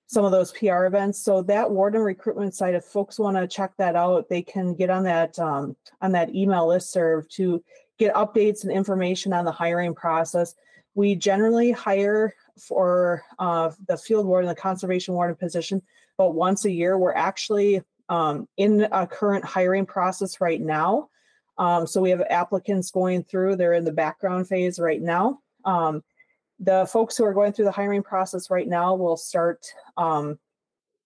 some 0.06 0.24
of 0.24 0.30
those 0.30 0.52
PR 0.52 0.84
events. 0.84 1.20
So 1.20 1.42
that 1.42 1.70
warden 1.70 2.00
recruitment 2.00 2.54
site, 2.54 2.74
if 2.74 2.84
folks 2.84 3.18
want 3.18 3.36
to 3.36 3.46
check 3.46 3.72
that 3.78 3.96
out, 3.96 4.28
they 4.28 4.42
can 4.42 4.74
get 4.74 4.90
on 4.90 5.04
that 5.04 5.38
um, 5.38 5.76
on 6.00 6.12
that 6.12 6.34
email 6.34 6.68
list 6.68 6.92
serve 6.92 7.28
to 7.30 7.62
get 7.98 8.14
updates 8.14 8.62
and 8.62 8.72
information 8.72 9.32
on 9.32 9.44
the 9.44 9.52
hiring 9.52 9.94
process. 9.94 10.54
We 10.94 11.14
generally 11.14 11.72
hire 11.72 12.34
for 12.58 13.24
uh, 13.38 13.70
the 13.88 13.96
field 13.96 14.26
warden, 14.26 14.48
the 14.48 14.54
conservation 14.54 15.14
warden 15.14 15.36
position, 15.36 15.82
but 16.16 16.34
once 16.34 16.64
a 16.64 16.70
year. 16.70 16.96
We're 16.98 17.14
actually 17.14 17.82
um, 18.08 18.48
in 18.56 18.86
a 18.92 19.06
current 19.06 19.44
hiring 19.44 19.86
process 19.86 20.40
right 20.40 20.60
now. 20.60 21.08
Um, 21.58 21.86
so 21.86 22.00
we 22.00 22.10
have 22.10 22.22
applicants 22.30 22.90
going 22.90 23.24
through, 23.24 23.56
they're 23.56 23.72
in 23.72 23.84
the 23.84 23.92
background 23.92 24.46
phase 24.46 24.78
right 24.78 25.00
now. 25.00 25.40
The 26.58 26.86
folks 26.90 27.16
who 27.16 27.24
are 27.24 27.34
going 27.34 27.52
through 27.52 27.66
the 27.66 27.72
hiring 27.72 28.02
process 28.02 28.50
right 28.50 28.66
now 28.66 28.94
will 28.94 29.16
start 29.16 29.66
um, 29.96 30.38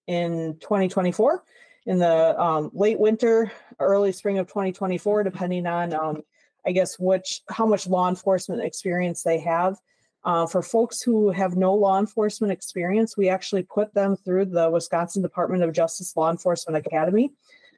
in 0.07 0.57
2024 0.61 1.43
in 1.87 1.99
the 1.99 2.41
um, 2.41 2.71
late 2.73 2.99
winter, 2.99 3.51
early 3.79 4.13
spring 4.13 4.39
of 4.39 4.47
2024, 4.47 5.25
depending 5.25 5.67
on, 5.67 5.93
um, 5.95 6.23
I 6.67 6.73
guess, 6.73 6.99
which 6.99 7.43
how 7.49 7.67
much 7.67 7.87
law 7.87 8.09
enforcement 8.09 8.63
experience 8.63 9.23
they 9.23 9.39
have. 9.41 9.77
Uh, 10.23 10.47
for 10.47 10.63
folks 10.63 11.01
who 11.01 11.31
have 11.31 11.57
no 11.57 11.75
law 11.75 11.99
enforcement 11.99 12.53
experience, 12.53 13.17
we 13.17 13.31
actually 13.31 13.63
put 13.63 13.95
them 13.95 14.17
through 14.17 14.45
the 14.45 14.69
Wisconsin 14.69 15.23
Department 15.23 15.63
of 15.63 15.73
Justice 15.73 16.15
Law 16.15 16.31
Enforcement 16.31 16.87
Academy. 16.87 17.33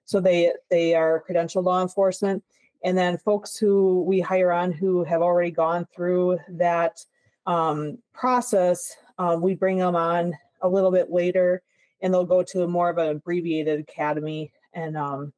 So 0.05 0.21
they 0.21 0.53
they 0.69 0.95
are 0.95 1.23
credentialed 1.29 1.65
law 1.65 1.81
enforcement. 1.81 2.43
And 2.85 2.99
then 2.99 3.19
folks 3.19 3.57
who 3.57 4.03
we 4.03 4.21
hire 4.21 4.51
on 4.51 4.73
who 4.73 5.05
have 5.05 5.23
already 5.23 5.53
gone 5.53 5.87
through 5.95 6.39
that 6.49 6.99
um, 7.47 7.99
process, 8.13 8.97
um, 9.19 9.41
we 9.41 9.55
bring 9.55 9.79
them 9.79 9.97
on 9.97 10.35
a 10.63 10.69
little 10.69 10.91
bit 10.91 11.11
later 11.11 11.63
and 12.01 12.13
they'll 12.13 12.25
go 12.25 12.43
to 12.43 12.63
a 12.63 12.69
more 12.69 12.91
of 12.91 12.99
an 12.99 13.09
abbreviated 13.09 13.81
academy 13.81 14.53
and 14.75 14.97
um, 14.97 15.33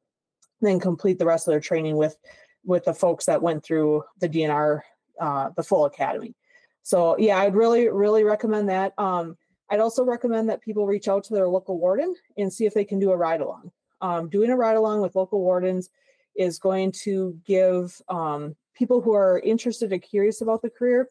then 0.61 0.79
complete 0.79 1.19
the 1.19 1.25
rest 1.25 1.47
of 1.47 1.51
their 1.51 1.59
training 1.59 1.97
with 1.97 2.17
with 2.65 2.85
the 2.85 2.93
folks 2.93 3.25
that 3.25 3.43
went 3.43 3.63
through 3.63 4.03
the 4.19 4.27
DNR, 4.27 4.81
uh, 5.21 5.49
the 5.55 5.61
full 5.61 5.85
academy. 5.85 6.33
So 6.81 7.15
yeah, 7.17 7.37
I'd 7.37 7.55
really, 7.55 7.89
really 7.89 8.23
recommend 8.23 8.69
that. 8.69 8.93
Um, 8.97 9.37
I'd 9.69 9.79
also 9.79 10.03
recommend 10.03 10.49
that 10.49 10.61
people 10.61 10.87
reach 10.87 11.07
out 11.07 11.23
to 11.25 11.33
their 11.33 11.47
local 11.47 11.77
warden 11.77 12.15
and 12.37 12.51
see 12.51 12.65
if 12.65 12.73
they 12.73 12.83
can 12.83 12.99
do 12.99 13.11
a 13.11 13.17
ride 13.17 13.41
along. 13.41 13.71
Um, 14.01 14.29
doing 14.29 14.49
a 14.49 14.55
ride 14.55 14.77
along 14.77 15.01
with 15.01 15.15
local 15.15 15.41
wardens 15.41 15.89
is 16.35 16.57
going 16.59 16.91
to 17.03 17.39
give 17.45 18.01
um, 18.09 18.55
people 18.75 18.99
who 18.99 19.13
are 19.13 19.39
interested 19.39 19.93
and 19.93 20.01
curious 20.01 20.41
about 20.41 20.61
the 20.61 20.69
career 20.69 21.09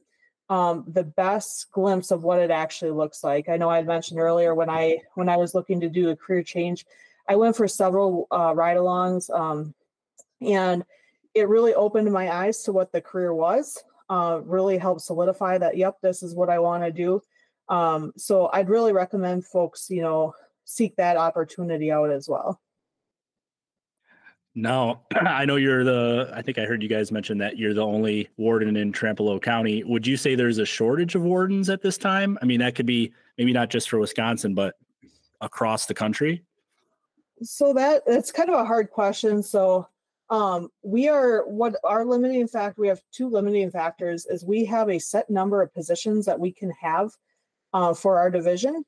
um, 0.48 0.84
the 0.86 1.04
best 1.04 1.70
glimpse 1.72 2.10
of 2.10 2.22
what 2.22 2.40
it 2.40 2.50
actually 2.50 2.90
looks 2.90 3.24
like. 3.24 3.48
I 3.48 3.56
know 3.56 3.70
I 3.70 3.82
mentioned 3.82 4.20
earlier 4.20 4.54
when 4.54 4.70
I 4.70 4.98
when 5.14 5.28
I 5.28 5.36
was 5.36 5.54
looking 5.54 5.80
to 5.80 5.88
do 5.88 6.10
a 6.10 6.16
career 6.16 6.42
change, 6.42 6.86
I 7.28 7.36
went 7.36 7.56
for 7.56 7.66
several 7.66 8.26
uh, 8.30 8.52
ride-alongs, 8.54 9.30
um, 9.30 9.74
and 10.40 10.84
it 11.34 11.48
really 11.48 11.74
opened 11.74 12.12
my 12.12 12.32
eyes 12.32 12.62
to 12.62 12.72
what 12.72 12.92
the 12.92 13.00
career 13.00 13.34
was 13.34 13.82
uh, 14.10 14.40
really 14.44 14.78
helped 14.78 15.00
solidify 15.00 15.58
that, 15.58 15.76
yep, 15.76 15.96
this 16.02 16.22
is 16.22 16.34
what 16.34 16.50
I 16.50 16.58
want 16.58 16.84
to 16.84 16.92
do. 16.92 17.22
Um, 17.68 18.12
so 18.16 18.50
I'd 18.52 18.68
really 18.68 18.92
recommend 18.92 19.46
folks, 19.46 19.88
you 19.88 20.02
know, 20.02 20.34
seek 20.64 20.96
that 20.96 21.16
opportunity 21.16 21.90
out 21.90 22.10
as 22.10 22.28
well. 22.28 22.60
Now, 24.54 25.02
I 25.14 25.44
know 25.44 25.56
you're 25.56 25.84
the, 25.84 26.30
I 26.34 26.42
think 26.42 26.58
I 26.58 26.64
heard 26.64 26.82
you 26.82 26.88
guys 26.88 27.10
mention 27.10 27.38
that 27.38 27.58
you're 27.58 27.74
the 27.74 27.84
only 27.84 28.28
warden 28.36 28.76
in 28.76 28.92
Trempealeau 28.92 29.42
County. 29.42 29.82
Would 29.84 30.06
you 30.06 30.16
say 30.16 30.34
there's 30.34 30.58
a 30.58 30.66
shortage 30.66 31.14
of 31.14 31.22
wardens 31.22 31.70
at 31.70 31.82
this 31.82 31.98
time? 31.98 32.38
I 32.42 32.44
mean, 32.44 32.60
that 32.60 32.74
could 32.74 32.86
be 32.86 33.12
maybe 33.38 33.52
not 33.52 33.70
just 33.70 33.90
for 33.90 33.98
Wisconsin, 33.98 34.54
but 34.54 34.76
across 35.40 35.86
the 35.86 35.94
country. 35.94 36.42
So 37.42 37.72
that 37.74 38.06
that's 38.06 38.30
kind 38.30 38.48
of 38.48 38.54
a 38.54 38.64
hard 38.64 38.90
question. 38.90 39.42
So 39.42 39.88
um, 40.30 40.70
we 40.82 41.08
are 41.08 41.46
what 41.46 41.76
our 41.84 42.04
limiting 42.04 42.48
factor 42.48 42.80
we 42.80 42.88
have 42.88 43.00
two 43.12 43.28
limiting 43.28 43.70
factors 43.70 44.26
is 44.26 44.44
we 44.44 44.64
have 44.64 44.88
a 44.88 44.98
set 44.98 45.28
number 45.28 45.60
of 45.60 45.72
positions 45.74 46.26
that 46.26 46.40
we 46.40 46.52
can 46.52 46.70
have 46.80 47.10
uh, 47.72 47.92
for 47.92 48.18
our 48.18 48.30
division 48.30 48.84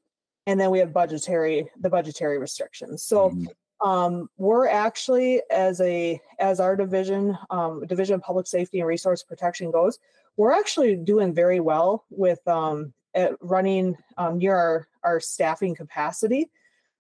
and 0.47 0.59
then 0.59 0.71
we 0.71 0.79
have 0.79 0.93
budgetary 0.93 1.69
the 1.81 1.91
budgetary 1.91 2.39
restrictions 2.39 3.03
so 3.03 3.31
mm-hmm. 3.31 3.45
Um, 3.85 4.31
we're 4.37 4.69
actually 4.69 5.43
as 5.51 5.81
a 5.81 6.21
as 6.39 6.61
our 6.61 6.77
division 6.77 7.37
um, 7.51 7.85
division 7.87 8.15
of 8.15 8.23
public 8.23 8.47
safety 8.47 8.81
and 8.81 8.89
resource 8.89 9.23
protection 9.23 9.71
goes 9.71 9.99
we're 10.37 10.53
actually 10.53 10.97
doing 10.97 11.35
very 11.35 11.61
well 11.61 12.05
with 12.11 12.47
um, 12.47 12.93
running 13.41 13.97
um, 14.19 14.39
near 14.39 14.57
our, 14.57 14.89
our 15.03 15.21
staffing 15.21 15.75
capacity 15.75 16.51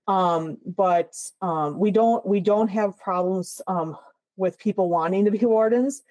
um, 0.08 0.58
but 0.64 1.14
um, 1.42 1.78
we 1.78 1.90
don't 1.90 2.24
we 2.26 2.40
don't 2.40 2.68
have 2.68 2.98
problems 2.98 3.60
with 4.36 4.58
people 4.58 4.90
wanting 4.90 5.24
to 5.24 5.30
be 5.30 5.44
wardens. 5.44 6.02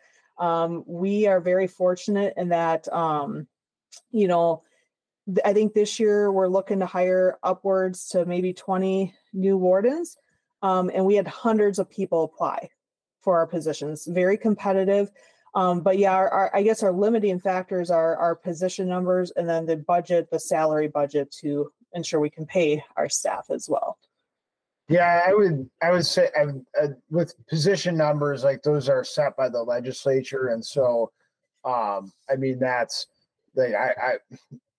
We 0.85 1.27
are 1.27 1.39
very 1.39 1.67
fortunate 1.67 2.33
in 2.37 2.49
that, 2.49 2.87
you 4.11 4.27
know, 4.27 4.63
I 5.43 5.53
think 5.53 5.73
this 5.73 5.99
year 5.99 6.31
we're 6.31 6.47
looking 6.47 6.79
to 6.79 6.85
hire 6.85 7.37
upwards 7.41 8.09
to 8.09 8.25
maybe 8.25 8.53
20 8.53 9.13
new 9.33 9.57
wardens. 9.57 10.17
Um, 10.61 10.89
and 10.93 11.05
we 11.05 11.15
had 11.15 11.27
hundreds 11.27 11.79
of 11.79 11.89
people 11.89 12.23
apply 12.23 12.69
for 13.21 13.37
our 13.37 13.47
positions, 13.47 14.05
very 14.05 14.37
competitive. 14.37 15.11
Um, 15.53 15.81
but 15.81 15.97
yeah, 15.97 16.13
our, 16.13 16.29
our, 16.29 16.55
I 16.55 16.63
guess 16.63 16.83
our 16.83 16.91
limiting 16.91 17.39
factors 17.39 17.89
are 17.89 18.17
our 18.17 18.35
position 18.35 18.87
numbers 18.87 19.31
and 19.35 19.47
then 19.47 19.65
the 19.65 19.77
budget, 19.77 20.29
the 20.31 20.39
salary 20.39 20.87
budget 20.87 21.31
to 21.41 21.71
ensure 21.93 22.19
we 22.19 22.29
can 22.29 22.45
pay 22.45 22.83
our 22.97 23.09
staff 23.09 23.45
as 23.49 23.67
well. 23.69 23.97
Yeah, 24.87 25.23
I 25.27 25.33
would 25.33 25.67
I 25.81 25.91
would 25.91 26.05
say 26.05 26.29
I, 26.37 26.43
uh, 26.79 26.89
with 27.09 27.33
position 27.47 27.97
numbers 27.97 28.43
like 28.43 28.61
those 28.61 28.87
are 28.87 29.03
set 29.03 29.35
by 29.35 29.49
the 29.49 29.63
legislature, 29.63 30.49
and 30.49 30.63
so 30.63 31.11
um, 31.63 32.11
I 32.29 32.35
mean 32.37 32.59
that's 32.59 33.07
they 33.55 33.73
I, 33.73 33.89
I 33.89 34.13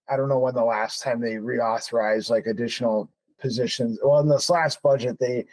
I 0.09 0.16
don't 0.16 0.29
know 0.29 0.39
when 0.39 0.55
the 0.55 0.62
last 0.64 1.03
time 1.03 1.20
they 1.20 1.35
reauthorized 1.35 2.31
like 2.31 2.47
additional 2.47 3.11
positions. 3.41 3.99
Well, 4.01 4.20
in 4.20 4.29
this 4.29 4.49
last 4.49 4.81
budget 4.81 5.18
they 5.18 5.47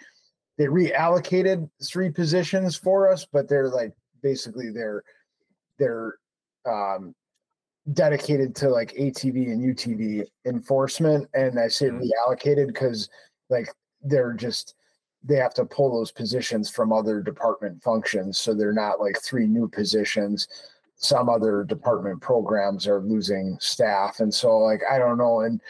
they 0.57 0.65
reallocated 0.65 1.69
three 1.83 2.09
positions 2.09 2.75
for 2.75 3.11
us, 3.11 3.25
but 3.31 3.47
they're 3.47 3.69
like 3.69 3.93
basically 4.21 4.69
they're 4.69 5.03
they're 5.79 6.17
um, 6.65 7.13
dedicated 7.93 8.55
to 8.55 8.69
like 8.69 8.93
ATV 8.93 9.51
and 9.51 9.61
UTV 9.61 10.25
enforcement, 10.45 11.27
and 11.33 11.59
I 11.59 11.67
say 11.67 11.87
mm-hmm. 11.87 12.01
reallocated 12.01 12.67
because 12.67 13.09
like 13.49 13.67
they're 14.01 14.33
just 14.33 14.75
they 15.23 15.35
have 15.35 15.53
to 15.53 15.65
pull 15.65 15.93
those 15.93 16.11
positions 16.11 16.69
from 16.69 16.91
other 16.91 17.21
department 17.21 17.81
functions 17.81 18.37
so 18.37 18.53
they're 18.53 18.73
not 18.73 18.99
like 18.99 19.17
three 19.21 19.47
new 19.47 19.69
positions 19.69 20.49
some 21.03 21.29
other 21.29 21.63
department 21.63 22.21
programs 22.21 22.87
are 22.87 23.01
losing 23.01 23.57
staff, 23.59 24.19
and 24.19 24.33
so 24.33 24.57
like 24.59 24.81
I 24.89 24.97
don't 24.97 25.17
know, 25.17 25.41
and 25.41 25.61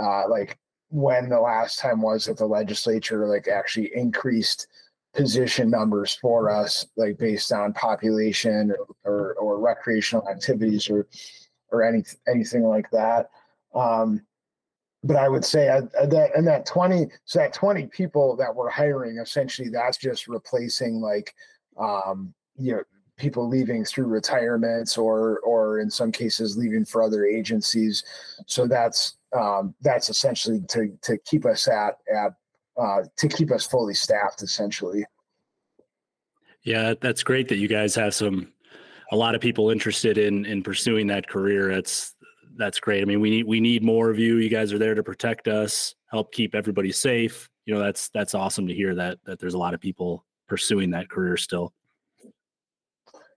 uh, 0.00 0.28
like 0.28 0.56
when 0.90 1.28
the 1.28 1.40
last 1.40 1.78
time 1.78 2.00
was 2.00 2.26
that 2.26 2.38
the 2.38 2.46
legislature 2.46 3.26
like 3.26 3.48
actually 3.48 3.90
increased 3.94 4.68
position 5.14 5.70
numbers 5.70 6.14
for 6.14 6.50
us, 6.50 6.86
like 6.96 7.18
based 7.18 7.52
on 7.52 7.72
population 7.72 8.74
or, 9.04 9.34
or, 9.34 9.58
recreational 9.58 10.28
activities 10.28 10.88
or 10.88 11.06
or 11.70 11.82
any 11.82 12.04
anything 12.26 12.62
like 12.62 12.90
that. 12.90 13.30
Um, 13.74 14.22
but 15.04 15.16
I 15.16 15.28
would 15.28 15.44
say 15.44 15.68
uh, 15.68 15.82
uh, 15.98 16.06
that 16.06 16.30
and 16.36 16.46
that 16.46 16.66
20 16.66 17.06
so 17.24 17.38
that 17.38 17.52
20 17.52 17.86
people 17.86 18.36
that 18.36 18.54
we're 18.54 18.70
hiring 18.70 19.18
essentially 19.18 19.68
that's 19.68 19.96
just 19.96 20.26
replacing 20.26 21.00
like 21.00 21.34
um 21.78 22.34
you 22.56 22.72
know 22.72 22.82
people 23.16 23.48
leaving 23.48 23.84
through 23.84 24.06
retirements 24.06 24.98
or 24.98 25.38
or 25.40 25.78
in 25.80 25.90
some 25.90 26.10
cases 26.10 26.56
leaving 26.56 26.84
for 26.84 27.02
other 27.02 27.24
agencies 27.24 28.02
so 28.46 28.66
that's 28.66 29.17
um 29.36 29.74
that's 29.80 30.08
essentially 30.08 30.60
to 30.68 30.96
to 31.02 31.18
keep 31.24 31.44
us 31.44 31.68
at 31.68 31.98
at 32.14 32.32
uh 32.80 33.02
to 33.16 33.28
keep 33.28 33.50
us 33.50 33.66
fully 33.66 33.94
staffed 33.94 34.42
essentially 34.42 35.04
Yeah, 36.62 36.94
that's 37.00 37.22
great 37.22 37.48
that 37.48 37.56
you 37.56 37.68
guys 37.68 37.94
have 37.94 38.14
some 38.14 38.52
a 39.10 39.16
lot 39.16 39.34
of 39.34 39.40
people 39.40 39.70
interested 39.70 40.18
in 40.18 40.44
in 40.44 40.62
pursuing 40.62 41.06
that 41.08 41.28
career. 41.28 41.74
That's 41.74 42.14
that's 42.56 42.80
great. 42.80 43.02
I 43.02 43.04
mean, 43.04 43.20
we 43.20 43.30
need 43.30 43.46
we 43.46 43.60
need 43.60 43.82
more 43.82 44.10
of 44.10 44.18
you. 44.18 44.36
You 44.36 44.48
guys 44.48 44.72
are 44.72 44.78
there 44.78 44.94
to 44.94 45.02
protect 45.02 45.48
us, 45.48 45.94
help 46.10 46.32
keep 46.32 46.54
everybody 46.54 46.92
safe. 46.92 47.48
You 47.64 47.74
know, 47.74 47.80
that's 47.80 48.08
that's 48.10 48.34
awesome 48.34 48.66
to 48.66 48.74
hear 48.74 48.94
that 48.94 49.18
that 49.24 49.38
there's 49.38 49.54
a 49.54 49.58
lot 49.58 49.74
of 49.74 49.80
people 49.80 50.24
pursuing 50.48 50.90
that 50.90 51.08
career 51.08 51.36
still. 51.36 51.72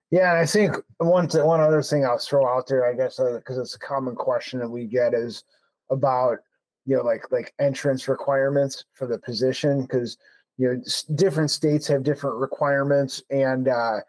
Yeah, 0.09 0.31
and 0.31 0.39
I 0.39 0.45
think 0.45 0.75
one 0.97 1.27
th- 1.27 1.43
one 1.43 1.61
other 1.61 1.81
thing 1.81 2.05
I'll 2.05 2.17
throw 2.17 2.45
out 2.45 2.67
there, 2.67 2.85
I 2.85 2.93
guess, 2.93 3.17
because 3.17 3.57
uh, 3.57 3.61
it's 3.61 3.75
a 3.75 3.79
common 3.79 4.15
question 4.15 4.59
that 4.59 4.69
we 4.69 4.85
get 4.85 5.13
is 5.13 5.43
about 5.91 6.39
you 6.85 6.97
know 6.97 7.03
like 7.03 7.31
like 7.31 7.53
entrance 7.59 8.07
requirements 8.07 8.85
for 8.93 9.07
the 9.07 9.19
position 9.19 9.81
because 9.81 10.17
you 10.57 10.67
know 10.67 10.81
different 11.15 11.51
states 11.51 11.87
have 11.87 12.03
different 12.03 12.37
requirements 12.37 13.21
and 13.29 13.67
uh, 13.67 13.99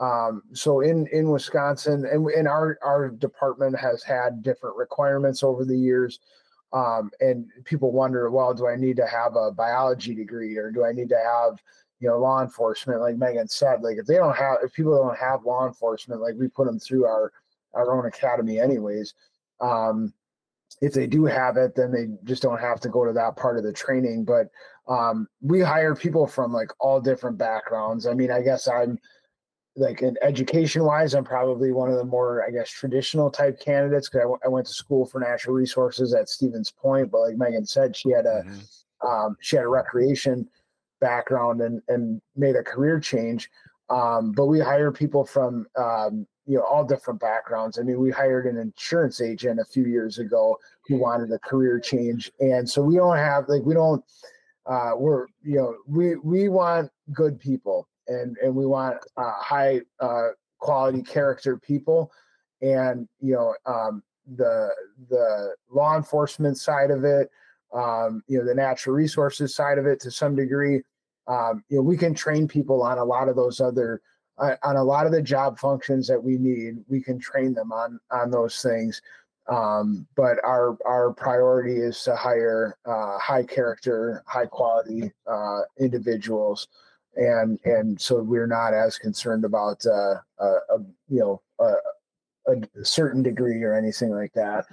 um, 0.00 0.42
so 0.52 0.80
in 0.80 1.06
in 1.08 1.30
Wisconsin 1.30 2.06
and 2.10 2.30
in 2.30 2.46
our 2.46 2.78
our 2.82 3.10
department 3.10 3.78
has 3.78 4.02
had 4.02 4.42
different 4.42 4.76
requirements 4.76 5.42
over 5.42 5.64
the 5.64 5.76
years. 5.76 6.20
Um, 6.72 7.10
and 7.18 7.46
people 7.64 7.90
wonder, 7.90 8.30
well, 8.30 8.54
do 8.54 8.68
I 8.68 8.76
need 8.76 8.96
to 8.98 9.06
have 9.06 9.34
a 9.34 9.50
biology 9.50 10.14
degree 10.14 10.56
or 10.56 10.70
do 10.70 10.84
I 10.84 10.92
need 10.92 11.08
to 11.08 11.18
have 11.18 11.60
you 12.00 12.08
know 12.08 12.18
law 12.18 12.42
enforcement 12.42 13.00
like 13.00 13.16
Meghan 13.16 13.50
said 13.50 13.82
like 13.82 13.98
if 13.98 14.06
they 14.06 14.14
don't 14.14 14.36
have 14.36 14.58
if 14.64 14.72
people 14.72 14.96
don't 14.96 15.18
have 15.18 15.44
law 15.44 15.66
enforcement 15.66 16.20
like 16.20 16.34
we 16.38 16.48
put 16.48 16.66
them 16.66 16.78
through 16.78 17.04
our 17.04 17.32
our 17.74 17.96
own 17.96 18.06
academy 18.06 18.58
anyways 18.58 19.14
um 19.60 20.12
if 20.80 20.92
they 20.92 21.06
do 21.06 21.24
have 21.24 21.56
it 21.56 21.74
then 21.74 21.92
they 21.92 22.06
just 22.24 22.42
don't 22.42 22.60
have 22.60 22.80
to 22.80 22.88
go 22.88 23.04
to 23.04 23.12
that 23.12 23.36
part 23.36 23.56
of 23.56 23.64
the 23.64 23.72
training. 23.72 24.24
But 24.24 24.48
um 24.88 25.28
we 25.40 25.60
hire 25.60 25.94
people 25.94 26.26
from 26.26 26.52
like 26.52 26.70
all 26.80 27.00
different 27.00 27.38
backgrounds. 27.38 28.06
I 28.06 28.14
mean 28.14 28.30
i 28.30 28.42
guess 28.42 28.68
i'm 28.68 28.98
like 29.76 30.02
in 30.02 30.16
education 30.20 30.84
wise 30.84 31.14
i'm 31.14 31.24
probably 31.24 31.70
one 31.70 31.90
of 31.90 31.96
the 31.96 32.04
more 32.04 32.44
i 32.44 32.50
guess 32.50 32.68
traditional 32.68 33.30
type 33.30 33.60
candidates 33.60 34.08
because 34.08 34.18
I, 34.18 34.22
w- 34.22 34.40
I 34.44 34.48
went 34.48 34.66
to 34.66 34.72
school 34.72 35.06
for 35.06 35.20
natural 35.20 35.54
resources 35.54 36.12
at 36.12 36.28
stevens 36.28 36.72
point 36.72 37.10
but 37.12 37.20
like 37.20 37.36
Meghan 37.36 37.68
said 37.68 37.94
she 37.94 38.10
had 38.10 38.26
a 38.26 38.44
um, 39.06 39.36
she 39.40 39.56
had 39.56 39.64
a 39.64 39.68
recreation 39.68 40.48
background 41.00 41.60
and 41.60 41.82
and 41.88 42.20
made 42.36 42.56
a 42.56 42.62
career 42.62 43.00
change. 43.00 43.50
Um, 43.88 44.32
but 44.32 44.46
we 44.46 44.60
hire 44.60 44.92
people 44.92 45.24
from 45.24 45.66
um, 45.76 46.26
you 46.50 46.56
know 46.56 46.64
all 46.64 46.84
different 46.84 47.20
backgrounds. 47.20 47.78
I 47.78 47.82
mean, 47.82 48.00
we 48.00 48.10
hired 48.10 48.46
an 48.46 48.58
insurance 48.58 49.20
agent 49.20 49.60
a 49.60 49.64
few 49.64 49.86
years 49.86 50.18
ago 50.18 50.58
who 50.88 50.96
wanted 50.96 51.30
a 51.30 51.38
career 51.38 51.78
change, 51.78 52.32
and 52.40 52.68
so 52.68 52.82
we 52.82 52.96
don't 52.96 53.16
have 53.16 53.48
like 53.48 53.62
we 53.62 53.72
don't 53.72 54.04
uh, 54.66 54.92
we're 54.96 55.26
you 55.44 55.56
know 55.56 55.76
we 55.86 56.16
we 56.16 56.48
want 56.48 56.90
good 57.12 57.38
people 57.38 57.88
and 58.08 58.36
and 58.42 58.54
we 58.54 58.66
want 58.66 58.96
uh, 59.16 59.32
high 59.38 59.80
uh, 60.00 60.30
quality 60.58 61.02
character 61.02 61.56
people, 61.56 62.10
and 62.62 63.08
you 63.20 63.34
know 63.34 63.54
um, 63.66 64.02
the 64.36 64.70
the 65.08 65.54
law 65.70 65.96
enforcement 65.96 66.58
side 66.58 66.90
of 66.90 67.04
it 67.04 67.30
um, 67.72 68.22
you 68.26 68.38
know, 68.38 68.44
the 68.44 68.54
natural 68.54 68.96
resources 68.96 69.54
side 69.54 69.78
of 69.78 69.86
it 69.86 70.00
to 70.00 70.10
some 70.10 70.34
degree. 70.34 70.82
Um, 71.26 71.62
you 71.68 71.76
know, 71.76 71.82
we 71.82 71.96
can 71.96 72.14
train 72.14 72.48
people 72.48 72.82
on 72.82 72.98
a 72.98 73.04
lot 73.04 73.28
of 73.28 73.36
those 73.36 73.60
other 73.60 74.02
uh, 74.40 74.56
on 74.62 74.76
a 74.76 74.82
lot 74.82 75.06
of 75.06 75.12
the 75.12 75.22
job 75.22 75.58
functions 75.58 76.08
that 76.08 76.22
we 76.22 76.36
need. 76.38 76.82
We 76.88 77.02
can 77.02 77.18
train 77.18 77.54
them 77.54 77.72
on 77.72 78.00
on 78.10 78.30
those 78.30 78.60
things. 78.62 79.00
Um, 79.48 80.06
but 80.16 80.42
our 80.44 80.76
our 80.86 81.12
priority 81.12 81.76
is 81.76 82.02
to 82.04 82.16
hire 82.16 82.76
uh, 82.86 83.18
high 83.18 83.42
character, 83.42 84.22
high 84.26 84.46
quality 84.46 85.12
uh, 85.26 85.60
individuals, 85.78 86.68
and 87.16 87.58
and 87.64 88.00
so 88.00 88.22
we're 88.22 88.46
not 88.46 88.74
as 88.74 88.98
concerned 88.98 89.44
about 89.44 89.84
uh, 89.86 90.16
a, 90.38 90.46
a 90.46 90.78
you 91.08 91.20
know 91.20 91.42
a, 91.58 91.74
a 92.52 92.84
certain 92.84 93.22
degree 93.22 93.62
or 93.62 93.74
anything 93.74 94.10
like 94.10 94.32
that. 94.34 94.66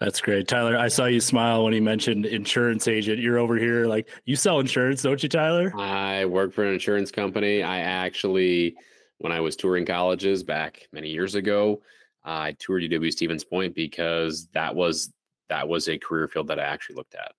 That's 0.00 0.20
great. 0.22 0.48
Tyler, 0.48 0.78
I 0.78 0.88
saw 0.88 1.04
you 1.04 1.20
smile 1.20 1.64
when 1.64 1.74
he 1.74 1.80
mentioned 1.80 2.24
insurance 2.24 2.88
agent. 2.88 3.18
You're 3.18 3.38
over 3.38 3.56
here 3.56 3.86
like 3.86 4.08
you 4.24 4.34
sell 4.34 4.58
insurance, 4.58 5.02
don't 5.02 5.22
you, 5.22 5.28
Tyler? 5.28 5.72
I 5.76 6.24
work 6.24 6.54
for 6.54 6.64
an 6.64 6.72
insurance 6.72 7.10
company. 7.10 7.62
I 7.62 7.80
actually, 7.80 8.76
when 9.18 9.30
I 9.30 9.40
was 9.40 9.56
touring 9.56 9.84
colleges 9.84 10.42
back 10.42 10.88
many 10.92 11.10
years 11.10 11.34
ago, 11.34 11.82
I 12.24 12.52
toured 12.58 12.82
UW 12.82 13.12
Stevens 13.12 13.44
Point 13.44 13.74
because 13.74 14.46
that 14.54 14.74
was 14.74 15.12
that 15.50 15.68
was 15.68 15.88
a 15.88 15.98
career 15.98 16.28
field 16.28 16.46
that 16.48 16.58
I 16.58 16.62
actually 16.64 16.96
looked 16.96 17.14
at. 17.14 17.32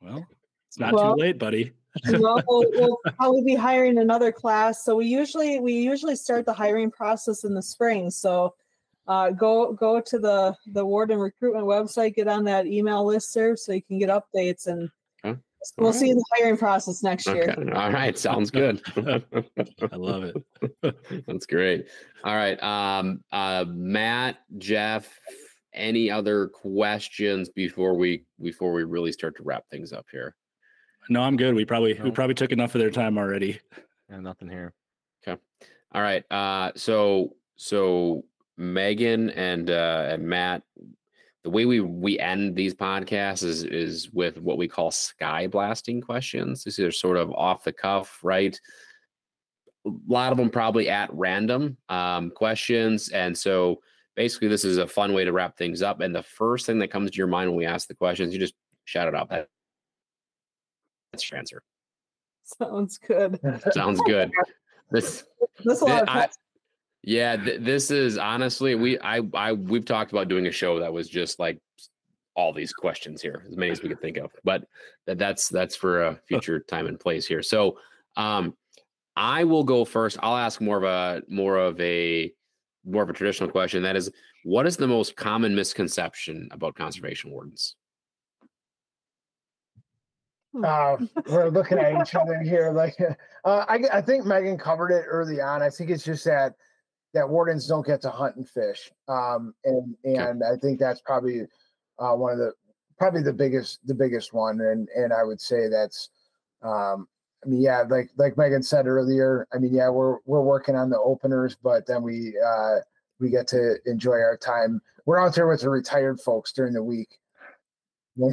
Well, 0.00 0.26
it's 0.68 0.78
not 0.78 0.94
Well- 0.94 1.14
too 1.14 1.20
late, 1.20 1.38
buddy. 1.38 1.72
well, 2.18 2.42
we'll, 2.48 2.64
we'll 2.72 2.98
probably 3.18 3.42
be 3.42 3.54
hiring 3.54 3.98
another 3.98 4.32
class. 4.32 4.82
So 4.82 4.96
we 4.96 5.06
usually 5.06 5.60
we 5.60 5.74
usually 5.74 6.16
start 6.16 6.46
the 6.46 6.54
hiring 6.54 6.90
process 6.90 7.44
in 7.44 7.54
the 7.54 7.60
spring. 7.60 8.10
So 8.10 8.54
uh, 9.08 9.30
go 9.30 9.72
go 9.72 10.00
to 10.00 10.18
the 10.18 10.54
the 10.66 10.84
warden 10.84 11.18
recruitment 11.18 11.66
website, 11.66 12.14
get 12.14 12.28
on 12.28 12.44
that 12.44 12.66
email 12.66 13.04
list 13.04 13.34
there, 13.34 13.56
so 13.56 13.72
you 13.72 13.82
can 13.82 13.98
get 13.98 14.08
updates, 14.08 14.66
and 14.66 14.88
Okay. 15.24 15.38
we'll 15.78 15.88
All 15.88 15.92
see 15.92 16.06
you 16.06 16.12
in 16.12 16.18
the 16.18 16.24
hiring 16.36 16.56
process 16.56 17.02
next 17.02 17.26
year. 17.26 17.54
Okay. 17.56 17.70
All 17.72 17.92
right. 17.92 18.18
Sounds 18.18 18.50
good. 18.50 18.82
I 18.96 19.96
love 19.96 20.24
it. 20.24 20.36
That's 21.26 21.46
great. 21.46 21.86
All 22.24 22.34
right. 22.34 22.60
Um, 22.62 23.22
uh, 23.30 23.64
Matt, 23.68 24.38
Jeff, 24.58 25.08
any 25.72 26.10
other 26.10 26.48
questions 26.48 27.48
before 27.48 27.94
we 27.96 28.24
before 28.40 28.72
we 28.72 28.84
really 28.84 29.12
start 29.12 29.36
to 29.36 29.42
wrap 29.44 29.64
things 29.70 29.92
up 29.92 30.06
here? 30.10 30.34
No, 31.08 31.22
I'm 31.22 31.36
good. 31.36 31.54
We 31.54 31.64
probably 31.64 31.94
we 32.02 32.10
probably 32.10 32.34
took 32.34 32.52
enough 32.52 32.74
of 32.74 32.80
their 32.80 32.90
time 32.90 33.18
already. 33.18 33.60
Yeah, 34.10 34.20
nothing 34.20 34.48
here. 34.48 34.74
Okay. 35.26 35.40
All 35.92 36.02
right. 36.02 36.24
Uh, 36.30 36.72
so 36.76 37.36
so 37.56 38.24
Meghan 38.62 39.32
and 39.36 39.70
uh, 39.70 40.06
and 40.10 40.22
Matt, 40.22 40.62
the 41.42 41.50
way 41.50 41.66
we 41.66 41.80
we 41.80 42.18
end 42.18 42.54
these 42.54 42.74
podcasts 42.74 43.42
is 43.42 43.64
is 43.64 44.10
with 44.12 44.38
what 44.38 44.58
we 44.58 44.68
call 44.68 44.90
sky 44.90 45.46
blasting 45.48 46.00
questions. 46.00 46.64
These 46.64 46.78
are 46.78 46.92
sort 46.92 47.16
of 47.16 47.32
off 47.32 47.64
the 47.64 47.72
cuff, 47.72 48.20
right? 48.22 48.58
A 49.86 49.90
lot 50.06 50.30
of 50.30 50.38
them 50.38 50.48
probably 50.48 50.88
at 50.88 51.12
random 51.12 51.76
um, 51.88 52.30
questions, 52.30 53.08
and 53.08 53.36
so 53.36 53.80
basically 54.14 54.46
this 54.48 54.64
is 54.64 54.78
a 54.78 54.86
fun 54.86 55.12
way 55.12 55.24
to 55.24 55.32
wrap 55.32 55.56
things 55.56 55.82
up. 55.82 56.00
And 56.00 56.14
the 56.14 56.22
first 56.22 56.66
thing 56.66 56.78
that 56.78 56.92
comes 56.92 57.10
to 57.10 57.16
your 57.16 57.26
mind 57.26 57.50
when 57.50 57.58
we 57.58 57.66
ask 57.66 57.88
the 57.88 57.94
questions, 57.94 58.32
you 58.32 58.38
just 58.38 58.54
shout 58.84 59.08
it 59.08 59.14
out. 59.14 59.28
That's 61.12 61.30
your 61.30 61.38
answer. 61.38 61.62
Sounds 62.44 62.98
good. 62.98 63.40
Sounds 63.72 64.00
good. 64.06 64.30
This 64.90 65.24
That's 65.64 65.80
a 65.80 65.86
lot 65.86 66.00
Th- 66.00 66.02
of 66.02 66.08
I- 66.10 66.28
yeah, 67.02 67.36
th- 67.36 67.60
this 67.60 67.90
is 67.90 68.18
honestly 68.18 68.74
we 68.74 68.98
I 69.00 69.20
I 69.34 69.52
we've 69.52 69.84
talked 69.84 70.12
about 70.12 70.28
doing 70.28 70.46
a 70.46 70.52
show 70.52 70.78
that 70.80 70.92
was 70.92 71.08
just 71.08 71.38
like 71.38 71.60
all 72.34 72.52
these 72.52 72.72
questions 72.72 73.20
here, 73.20 73.44
as 73.48 73.56
many 73.56 73.70
as 73.72 73.82
we 73.82 73.88
could 73.88 74.00
think 74.00 74.16
of. 74.16 74.30
But 74.44 74.64
that 75.06 75.18
that's 75.18 75.48
that's 75.48 75.76
for 75.76 76.04
a 76.04 76.20
future 76.26 76.60
time 76.60 76.86
and 76.86 76.98
place 76.98 77.26
here. 77.26 77.42
So 77.42 77.78
um 78.16 78.54
I 79.16 79.44
will 79.44 79.64
go 79.64 79.84
first. 79.84 80.18
I'll 80.22 80.36
ask 80.36 80.60
more 80.60 80.78
of 80.78 80.84
a 80.84 81.22
more 81.28 81.56
of 81.56 81.80
a 81.80 82.32
more 82.84 83.02
of 83.02 83.10
a 83.10 83.12
traditional 83.12 83.50
question. 83.50 83.82
That 83.82 83.96
is, 83.96 84.10
what 84.44 84.66
is 84.66 84.76
the 84.76 84.88
most 84.88 85.16
common 85.16 85.54
misconception 85.54 86.48
about 86.50 86.74
conservation 86.74 87.30
wardens? 87.30 87.76
uh, 90.64 90.96
we're 91.30 91.48
looking 91.48 91.78
at 91.78 92.00
each 92.00 92.14
other 92.14 92.40
here. 92.42 92.72
Like, 92.72 92.96
uh, 93.44 93.64
I, 93.68 93.80
I 93.92 94.02
think 94.02 94.24
Meghan 94.24 94.58
covered 94.58 94.90
it 94.90 95.04
early 95.06 95.40
on. 95.40 95.62
I 95.62 95.70
think 95.70 95.90
it's 95.90 96.04
just 96.04 96.24
that 96.24 96.54
that 97.14 97.28
wardens 97.28 97.66
don't 97.66 97.86
get 97.86 98.00
to 98.02 98.10
hunt 98.10 98.36
and 98.36 98.48
fish, 98.48 98.90
um, 99.08 99.54
and 99.64 99.94
and 100.04 100.42
I 100.42 100.56
think 100.56 100.78
that's 100.78 101.00
probably 101.00 101.42
uh, 101.98 102.14
one 102.14 102.32
of 102.32 102.38
the 102.38 102.52
probably 102.98 103.22
the 103.22 103.32
biggest 103.32 103.86
the 103.86 103.94
biggest 103.94 104.32
one. 104.32 104.60
And 104.60 104.88
and 104.94 105.12
I 105.12 105.24
would 105.24 105.40
say 105.40 105.68
that's 105.68 106.10
um, 106.62 107.08
I 107.44 107.48
mean, 107.48 107.60
yeah, 107.60 107.82
like 107.88 108.10
like 108.16 108.34
Meghan 108.36 108.64
said 108.64 108.86
earlier. 108.86 109.46
I 109.52 109.58
mean, 109.58 109.74
yeah, 109.74 109.88
we're 109.88 110.18
we're 110.24 110.42
working 110.42 110.76
on 110.76 110.90
the 110.90 110.98
openers, 110.98 111.56
but 111.62 111.86
then 111.86 112.02
we 112.02 112.38
uh, 112.44 112.76
we 113.20 113.30
get 113.30 113.46
to 113.48 113.76
enjoy 113.86 114.16
our 114.16 114.36
time. 114.36 114.80
We're 115.04 115.20
out 115.20 115.34
there 115.34 115.48
with 115.48 115.62
the 115.62 115.70
retired 115.70 116.20
folks 116.20 116.52
during 116.52 116.72
the 116.72 116.82
week. 116.82 117.08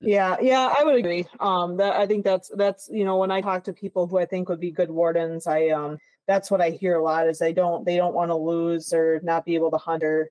Yeah, 0.00 0.36
yeah, 0.40 0.72
I 0.76 0.84
would 0.84 0.96
agree. 0.96 1.26
Um, 1.40 1.76
that 1.78 1.96
I 1.96 2.06
think 2.06 2.24
that's 2.24 2.50
that's 2.54 2.88
you 2.90 3.04
know 3.04 3.16
when 3.16 3.30
I 3.30 3.40
talk 3.40 3.64
to 3.64 3.72
people 3.72 4.06
who 4.06 4.18
I 4.18 4.26
think 4.26 4.48
would 4.48 4.60
be 4.60 4.70
good 4.70 4.90
wardens, 4.90 5.46
I 5.46 5.68
um 5.68 5.98
that's 6.26 6.50
what 6.50 6.60
I 6.60 6.70
hear 6.70 6.96
a 6.96 7.02
lot 7.02 7.28
is 7.28 7.38
they 7.38 7.52
don't 7.52 7.84
they 7.84 7.96
don't 7.96 8.14
want 8.14 8.30
to 8.30 8.36
lose 8.36 8.92
or 8.92 9.20
not 9.22 9.44
be 9.44 9.54
able 9.54 9.70
to 9.70 9.78
hunt 9.78 10.02
or 10.02 10.30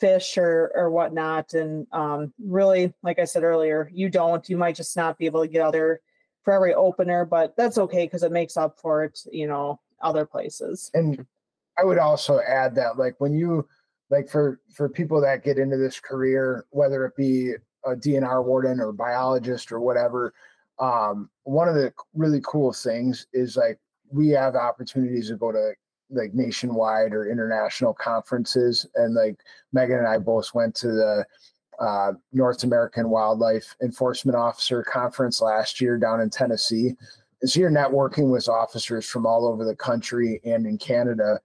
fish 0.00 0.36
or 0.38 0.72
or 0.74 0.90
whatnot. 0.90 1.54
And 1.54 1.86
um, 1.92 2.32
really, 2.44 2.92
like 3.02 3.18
I 3.18 3.24
said 3.24 3.42
earlier, 3.42 3.90
you 3.92 4.08
don't. 4.08 4.48
You 4.48 4.56
might 4.56 4.76
just 4.76 4.96
not 4.96 5.18
be 5.18 5.26
able 5.26 5.42
to 5.42 5.48
get 5.48 5.62
out 5.62 5.72
there 5.72 6.00
for 6.42 6.52
every 6.54 6.74
opener, 6.74 7.24
but 7.24 7.56
that's 7.56 7.78
okay 7.78 8.06
because 8.06 8.22
it 8.22 8.32
makes 8.32 8.56
up 8.56 8.78
for 8.80 9.04
it. 9.04 9.18
You 9.30 9.46
know, 9.46 9.80
other 10.00 10.26
places. 10.26 10.90
And 10.94 11.24
I 11.78 11.84
would 11.84 11.98
also 11.98 12.40
add 12.46 12.74
that 12.74 12.98
like 12.98 13.14
when 13.18 13.34
you 13.34 13.66
like 14.10 14.28
for 14.28 14.60
for 14.74 14.88
people 14.88 15.20
that 15.22 15.44
get 15.44 15.58
into 15.58 15.76
this 15.76 15.98
career, 16.00 16.66
whether 16.70 17.04
it 17.06 17.16
be 17.16 17.54
a 17.84 17.96
DNR 17.96 18.44
warden 18.44 18.78
or 18.80 18.92
biologist 18.92 19.72
or 19.72 19.80
whatever, 19.80 20.34
um, 20.78 21.30
one 21.44 21.68
of 21.68 21.74
the 21.74 21.92
really 22.14 22.40
cool 22.44 22.72
things 22.72 23.26
is 23.32 23.56
like 23.56 23.78
we 24.12 24.28
have 24.30 24.54
opportunities 24.54 25.28
to 25.28 25.36
go 25.36 25.52
to 25.52 25.72
like 26.10 26.34
nationwide 26.34 27.12
or 27.12 27.30
international 27.30 27.94
conferences, 27.94 28.86
and 28.94 29.14
like 29.14 29.36
Meghan 29.74 29.98
and 29.98 30.08
I 30.08 30.18
both 30.18 30.54
went 30.54 30.74
to 30.76 30.88
the 30.88 31.26
uh, 31.80 32.12
North 32.32 32.64
American 32.64 33.08
Wildlife 33.08 33.74
Enforcement 33.82 34.36
Officer 34.36 34.82
Conference 34.82 35.40
last 35.40 35.80
year 35.80 35.98
down 35.98 36.20
in 36.20 36.30
Tennessee. 36.30 36.94
And 37.40 37.50
so 37.50 37.60
you're 37.60 37.70
networking 37.70 38.30
with 38.30 38.48
officers 38.48 39.08
from 39.08 39.26
all 39.26 39.46
over 39.46 39.64
the 39.64 39.74
country 39.74 40.40
and 40.44 40.66
in 40.66 40.78
Canada. 40.78 41.40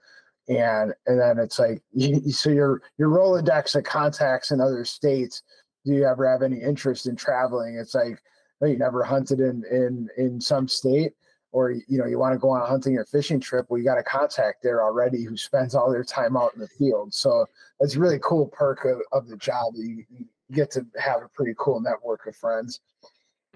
And 0.49 0.93
and 1.07 1.19
then 1.19 1.39
it's 1.39 1.59
like 1.59 1.81
so 2.29 2.49
your 2.49 2.81
your 2.97 3.09
Rolodex 3.09 3.75
of 3.75 3.83
contacts 3.83 4.51
in 4.51 4.61
other 4.61 4.85
states. 4.85 5.43
Do 5.85 5.93
you 5.93 6.05
ever 6.05 6.29
have 6.29 6.41
any 6.41 6.61
interest 6.61 7.07
in 7.07 7.15
traveling? 7.15 7.77
It's 7.77 7.95
like, 7.95 8.21
well, 8.59 8.69
you 8.69 8.77
never 8.77 9.03
hunted 9.03 9.39
in 9.39 9.63
in 9.71 10.09
in 10.17 10.41
some 10.41 10.67
state 10.67 11.13
or 11.57 11.71
you 11.71 11.97
know 11.97 12.05
you 12.05 12.19
want 12.19 12.33
to 12.33 12.39
go 12.39 12.49
on 12.49 12.61
a 12.61 12.65
hunting 12.65 12.97
or 12.97 13.05
fishing 13.05 13.39
trip 13.39 13.65
well 13.69 13.77
you 13.77 13.83
got 13.83 13.97
a 13.97 14.03
contact 14.03 14.61
there 14.61 14.83
already 14.83 15.23
who 15.23 15.35
spends 15.35 15.73
all 15.73 15.91
their 15.91 16.03
time 16.03 16.37
out 16.37 16.53
in 16.53 16.61
the 16.61 16.67
field 16.67 17.13
so 17.13 17.45
it's 17.79 17.95
a 17.95 17.99
really 17.99 18.19
cool 18.21 18.47
perk 18.47 18.85
of, 18.85 18.99
of 19.11 19.27
the 19.27 19.37
job 19.37 19.73
you, 19.75 20.03
you 20.09 20.25
get 20.51 20.69
to 20.71 20.85
have 20.99 21.21
a 21.23 21.29
pretty 21.29 21.53
cool 21.57 21.79
network 21.79 22.25
of 22.27 22.35
friends 22.35 22.79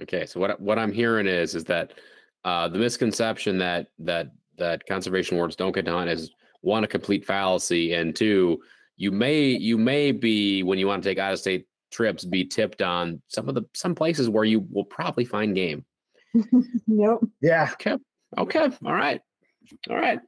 Okay, 0.02 0.26
so 0.26 0.40
what 0.40 0.60
what 0.60 0.80
I'm 0.80 0.92
hearing 0.92 1.28
is 1.28 1.54
is 1.56 1.64
that 1.66 1.94
uh, 2.44 2.68
the 2.68 2.80
misconception 2.80 3.58
that 3.60 3.88
that 4.00 4.32
that 4.58 4.86
conservation 4.88 5.38
wardens 5.38 5.56
don't 5.56 5.74
get 5.74 5.86
to 5.86 5.92
hunt 5.92 6.10
is 6.10 6.32
one 6.62 6.84
a 6.84 6.88
complete 6.88 7.26
fallacy, 7.26 7.94
and 7.94 8.16
two 8.16 8.62
you 8.98 9.12
may 9.12 9.44
you 9.44 9.78
may 9.78 10.12
be 10.12 10.64
when 10.64 10.80
you 10.80 10.88
want 10.88 11.04
to 11.04 11.10
take 11.10 11.20
out 11.20 11.34
of 11.34 11.40
state 11.40 11.68
trips 11.92 12.24
be 12.24 12.46
tipped 12.46 12.82
on 12.82 13.22
some 13.28 13.50
of 13.50 13.56
the 13.56 13.64
some 13.74 13.94
places 13.94 14.30
where 14.30 14.46
you 14.46 14.66
will 14.72 14.86
probably 14.86 15.26
find 15.26 15.56
game. 15.56 15.86
yep. 16.88 17.20
yeah 17.42 17.70
Okay. 17.74 17.98
Okay. 18.38 18.70
All 18.86 18.94
right. 18.94 19.22
All 19.90 19.98
right. 19.98 20.20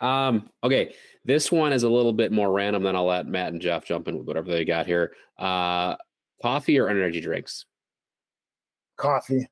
Um, 0.00 0.48
okay. 0.64 0.94
This 1.24 1.52
one 1.52 1.72
is 1.72 1.82
a 1.82 1.88
little 1.88 2.12
bit 2.12 2.32
more 2.32 2.50
random. 2.50 2.82
Then 2.82 2.96
I'll 2.96 3.06
let 3.06 3.26
Matt 3.26 3.52
and 3.52 3.60
Jeff 3.60 3.84
jump 3.84 4.08
in 4.08 4.16
with 4.16 4.26
whatever 4.26 4.50
they 4.50 4.64
got 4.64 4.86
here. 4.86 5.12
Uh, 5.38 5.96
coffee 6.42 6.78
or 6.78 6.88
energy 6.88 7.20
drinks? 7.20 7.66
coffee 8.96 9.46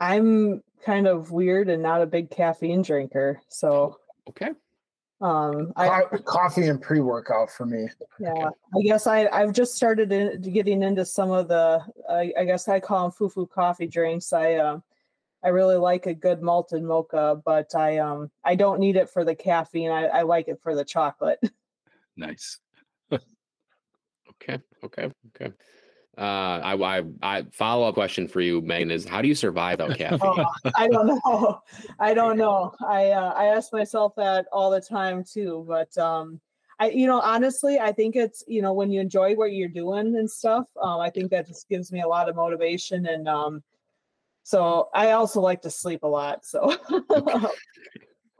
I'm 0.00 0.62
kind 0.84 1.06
of 1.06 1.30
weird 1.30 1.68
and 1.68 1.82
not 1.82 2.02
a 2.02 2.06
big 2.06 2.30
caffeine 2.30 2.82
drinker, 2.82 3.40
so 3.48 3.96
Okay. 4.28 4.50
Um 5.20 5.72
I 5.76 6.04
coffee 6.24 6.68
and 6.68 6.80
pre-workout 6.80 7.50
for 7.50 7.66
me 7.66 7.88
yeah 8.20 8.50
I 8.76 8.82
guess 8.82 9.06
I 9.06 9.26
I've 9.28 9.52
just 9.52 9.74
started 9.74 10.12
in, 10.12 10.40
getting 10.42 10.82
into 10.82 11.04
some 11.04 11.30
of 11.30 11.48
the 11.48 11.82
I, 12.08 12.32
I 12.38 12.44
guess 12.44 12.68
I 12.68 12.78
call 12.80 13.02
them 13.02 13.12
foo-foo 13.12 13.46
coffee 13.46 13.88
drinks. 13.88 14.32
I 14.32 14.54
um 14.56 14.82
I 15.42 15.48
really 15.48 15.76
like 15.76 16.06
a 16.06 16.14
good 16.14 16.42
malted 16.42 16.82
mocha, 16.82 17.40
but 17.44 17.74
I 17.74 17.98
um 17.98 18.30
I 18.44 18.54
don't 18.54 18.80
need 18.80 18.96
it 18.96 19.10
for 19.10 19.24
the 19.24 19.34
caffeine. 19.34 19.90
I, 19.90 20.06
I 20.06 20.22
like 20.22 20.48
it 20.48 20.60
for 20.62 20.74
the 20.74 20.84
chocolate. 20.84 21.40
Nice. 22.16 22.58
Okay. 24.42 24.58
Okay. 24.84 25.10
Okay. 25.34 25.52
Uh, 26.18 26.60
I, 26.64 26.74
I, 26.74 27.04
I 27.22 27.42
follow 27.52 27.86
up 27.86 27.94
question 27.94 28.26
for 28.26 28.40
you, 28.40 28.60
Meghan, 28.60 28.90
is 28.90 29.06
how 29.06 29.22
do 29.22 29.28
you 29.28 29.34
survive 29.34 29.78
without 29.78 29.96
caffeine? 29.98 30.20
Oh, 30.22 30.44
I 30.76 30.88
don't 30.88 31.06
know. 31.06 31.62
I 32.00 32.14
don't 32.14 32.36
know. 32.36 32.74
I 32.86 33.10
uh, 33.10 33.32
I 33.36 33.46
ask 33.46 33.72
myself 33.72 34.14
that 34.16 34.46
all 34.52 34.70
the 34.70 34.80
time 34.80 35.22
too. 35.24 35.64
But 35.68 35.96
um, 35.96 36.40
I 36.80 36.90
you 36.90 37.06
know 37.06 37.20
honestly, 37.20 37.78
I 37.78 37.92
think 37.92 38.16
it's 38.16 38.42
you 38.48 38.62
know 38.62 38.72
when 38.72 38.90
you 38.90 39.00
enjoy 39.00 39.34
what 39.34 39.52
you're 39.52 39.68
doing 39.68 40.16
and 40.16 40.30
stuff. 40.30 40.66
Um, 40.82 41.00
I 41.00 41.10
think 41.10 41.30
that 41.30 41.46
just 41.46 41.68
gives 41.68 41.92
me 41.92 42.02
a 42.02 42.08
lot 42.08 42.28
of 42.28 42.36
motivation 42.36 43.06
and 43.06 43.28
um, 43.28 43.62
so 44.42 44.88
I 44.94 45.10
also 45.10 45.40
like 45.40 45.60
to 45.62 45.70
sleep 45.70 46.02
a 46.02 46.08
lot. 46.08 46.44
So 46.46 46.74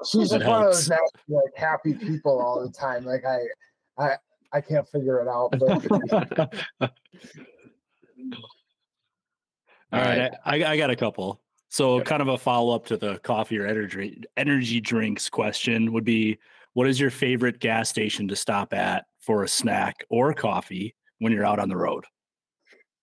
she's 0.06 0.32
one 0.32 0.42
of 0.42 0.48
those 0.64 0.88
like 0.88 1.56
happy 1.56 1.94
people 1.94 2.40
all 2.40 2.62
the 2.62 2.72
time 2.72 3.04
like 3.04 3.24
i 3.24 3.38
i 3.98 4.16
i 4.52 4.60
can't 4.60 4.88
figure 4.88 5.20
it 5.20 5.28
out 5.28 5.50
but 5.58 6.90
All 9.92 10.00
right, 10.00 10.18
right. 10.18 10.32
I, 10.44 10.72
I 10.72 10.76
got 10.76 10.90
a 10.90 10.96
couple. 10.96 11.40
So, 11.70 11.98
Yep. 11.98 12.06
kind 12.06 12.22
of 12.22 12.28
a 12.28 12.38
follow 12.38 12.74
up 12.74 12.86
to 12.86 12.96
the 12.96 13.18
coffee 13.18 13.58
or 13.58 13.66
energy 13.66 14.22
energy 14.36 14.80
drinks 14.80 15.28
question 15.28 15.92
would 15.92 16.04
be: 16.04 16.38
What 16.72 16.88
is 16.88 16.98
your 16.98 17.10
favorite 17.10 17.58
gas 17.60 17.88
station 17.88 18.28
to 18.28 18.36
stop 18.36 18.72
at 18.72 19.06
for 19.20 19.44
a 19.44 19.48
snack 19.48 20.04
or 20.08 20.32
coffee 20.32 20.94
when 21.18 21.32
you're 21.32 21.44
out 21.44 21.58
on 21.58 21.68
the 21.68 21.76
road? 21.76 22.04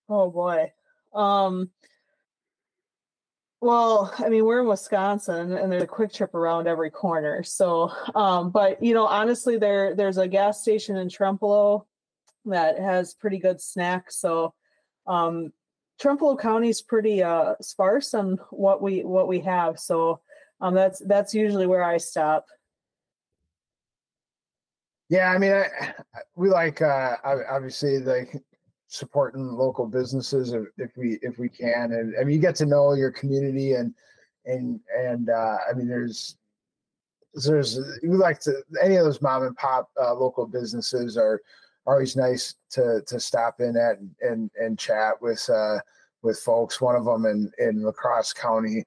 oh 0.08 0.30
boy. 0.30 0.72
Um. 1.14 1.70
Well, 3.62 4.12
I 4.18 4.28
mean, 4.28 4.44
we're 4.44 4.60
in 4.60 4.68
Wisconsin, 4.68 5.52
and 5.52 5.72
there's 5.72 5.82
a 5.82 5.86
Kwik 5.86 6.12
Trip 6.12 6.34
around 6.34 6.68
every 6.68 6.90
corner. 6.90 7.42
So, 7.42 7.90
um, 8.14 8.50
but 8.50 8.82
you 8.82 8.94
know, 8.94 9.06
honestly, 9.06 9.56
there 9.56 9.94
there's 9.94 10.18
a 10.18 10.28
gas 10.28 10.60
station 10.60 10.96
in 10.96 11.08
Trempealeau 11.08 11.84
that 12.44 12.78
has 12.78 13.14
pretty 13.14 13.38
good 13.38 13.60
snacks. 13.60 14.18
So, 14.18 14.54
um, 15.06 15.52
Trempealeau 16.00 16.38
County 16.38 16.68
is 16.68 16.82
pretty 16.82 17.22
uh 17.22 17.54
sparse 17.60 18.12
on 18.14 18.38
what 18.50 18.82
we 18.82 19.04
what 19.04 19.28
we 19.28 19.40
have. 19.40 19.78
So, 19.78 20.20
um, 20.60 20.74
that's 20.74 21.00
that's 21.06 21.34
usually 21.34 21.66
where 21.66 21.82
I 21.82 21.96
stop. 21.96 22.46
yeah 25.08 25.30
i 25.30 25.38
mean 25.38 25.52
I, 25.52 25.94
we 26.36 26.48
like 26.50 26.82
uh 26.82 27.16
ob- 27.24 27.46
obviously 27.50 27.98
like 27.98 28.36
supporting 28.88 29.46
local 29.46 29.86
businesses 29.86 30.52
if, 30.52 30.64
if 30.78 30.96
we 30.96 31.18
if 31.22 31.38
we 31.38 31.48
can 31.48 31.92
and 31.92 32.14
i 32.20 32.24
mean 32.24 32.34
you 32.34 32.40
get 32.40 32.56
to 32.56 32.66
know 32.66 32.92
your 32.94 33.10
community 33.10 33.74
and 33.74 33.94
and 34.44 34.80
and 34.96 35.28
uh 35.28 35.58
i 35.68 35.74
mean 35.74 35.88
there's 35.88 36.36
there's 37.34 37.78
we 38.02 38.16
like 38.16 38.40
to 38.40 38.62
any 38.82 38.96
of 38.96 39.04
those 39.04 39.20
mom 39.20 39.42
and 39.42 39.56
pop 39.56 39.90
uh, 40.00 40.14
local 40.14 40.46
businesses 40.46 41.16
are 41.18 41.42
always 41.86 42.16
nice 42.16 42.54
to 42.70 43.02
to 43.06 43.20
stop 43.20 43.60
in 43.60 43.76
at 43.76 43.98
and 44.20 44.50
and, 44.60 44.78
chat 44.78 45.20
with 45.20 45.48
uh 45.48 45.78
with 46.22 46.38
folks 46.40 46.80
one 46.80 46.96
of 46.96 47.04
them 47.04 47.24
in 47.26 47.50
in 47.58 47.82
La 47.82 47.92
Crosse 47.92 48.32
county 48.32 48.84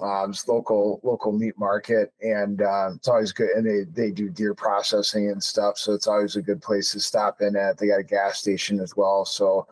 um 0.00 0.34
local 0.46 1.00
local 1.02 1.32
meat 1.32 1.58
market 1.58 2.12
and 2.22 2.62
uh, 2.62 2.90
it's 2.94 3.08
always 3.08 3.32
good 3.32 3.50
and 3.50 3.66
they 3.66 3.84
they 3.92 4.10
do 4.10 4.30
deer 4.30 4.54
processing 4.54 5.30
and 5.30 5.42
stuff 5.42 5.76
so 5.76 5.92
it's 5.92 6.06
always 6.06 6.36
a 6.36 6.42
good 6.42 6.62
place 6.62 6.92
to 6.92 7.00
stop 7.00 7.42
in 7.42 7.56
at. 7.56 7.76
They 7.76 7.88
got 7.88 8.00
a 8.00 8.04
gas 8.04 8.38
station 8.38 8.80
as 8.80 8.96
well 8.96 9.24
so 9.24 9.66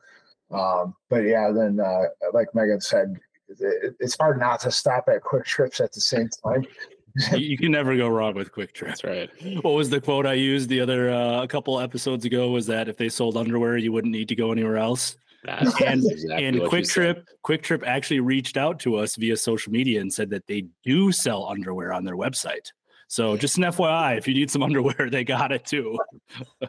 um 0.51 0.95
but 1.09 1.21
yeah 1.25 1.51
then 1.51 1.81
uh 1.81 2.05
like 2.33 2.49
Meghan 2.55 2.83
said 2.83 3.19
it, 3.49 3.97
it's 3.99 4.17
hard 4.17 4.39
not 4.39 4.61
to 4.61 4.71
stop 4.71 5.09
at 5.09 5.23
Kwik 5.23 5.45
Trips 5.45 5.81
at 5.81 5.93
the 5.93 6.01
same 6.01 6.29
time 6.45 6.67
you, 7.33 7.39
you 7.39 7.59
can 7.59 7.73
never 7.73 7.97
go 7.97 8.09
wrong 8.09 8.35
with 8.35 8.53
Kwik 8.53 8.73
Trip. 8.73 8.91
That's 8.91 9.05
right. 9.05 9.31
What 9.63 9.75
was 9.75 9.91
the 9.91 10.01
quote 10.01 10.27
I 10.27 10.35
used 10.35 10.69
the 10.69 10.81
other 10.81 11.11
uh, 11.11 11.43
a 11.43 11.49
couple 11.49 11.81
episodes 11.81 12.25
ago? 12.25 12.51
Was 12.51 12.67
that 12.67 12.89
if 12.89 12.97
they 12.97 13.09
sold 13.09 13.37
underwear, 13.37 13.77
you 13.77 13.93
wouldn't 13.93 14.13
need 14.13 14.29
to 14.29 14.37
go 14.37 14.53
anywhere 14.53 14.77
else? 14.77 15.17
That's 15.45 15.81
And- 15.81 16.05
exactly 16.05 16.45
and 16.45 16.57
Kwik 16.61 16.81
you 16.81 16.85
said. 16.85 16.93
Trip, 16.93 17.29
Kwik 17.45 17.63
Trip 17.63 17.83
actually 17.87 18.21
reached 18.21 18.57
out 18.57 18.79
to 18.81 18.97
us 18.97 19.17
via 19.17 19.37
social 19.37 19.73
media 19.73 20.01
and 20.01 20.13
said 20.13 20.31
that 20.31 20.47
they 20.47 20.67
do 20.85 21.13
sell 21.13 21.47
underwear 21.47 21.93
on 21.93 22.05
their 22.05 22.17
website. 22.17 22.73
So 23.09 23.37
just 23.37 23.57
an 23.57 23.65
FYI, 23.65 24.19
if 24.19 24.29
you 24.29 24.35
need 24.35 24.51
some 24.51 24.63
underwear, 24.69 25.09
they 25.11 25.25
got 25.25 25.53
it 25.53 25.65
too. 25.65 25.99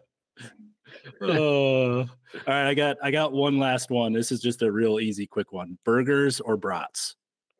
Uh, 1.21 1.25
all 1.29 2.05
right, 2.47 2.67
I 2.69 2.73
got 2.73 2.97
I 3.01 3.11
got 3.11 3.31
one 3.31 3.57
last 3.57 3.89
one. 3.89 4.13
This 4.13 4.31
is 4.31 4.39
just 4.39 4.61
a 4.61 4.71
real 4.71 4.99
easy, 4.99 5.25
quick 5.25 5.51
one. 5.51 5.77
Burgers 5.83 6.39
or 6.39 6.57
brats? 6.57 7.15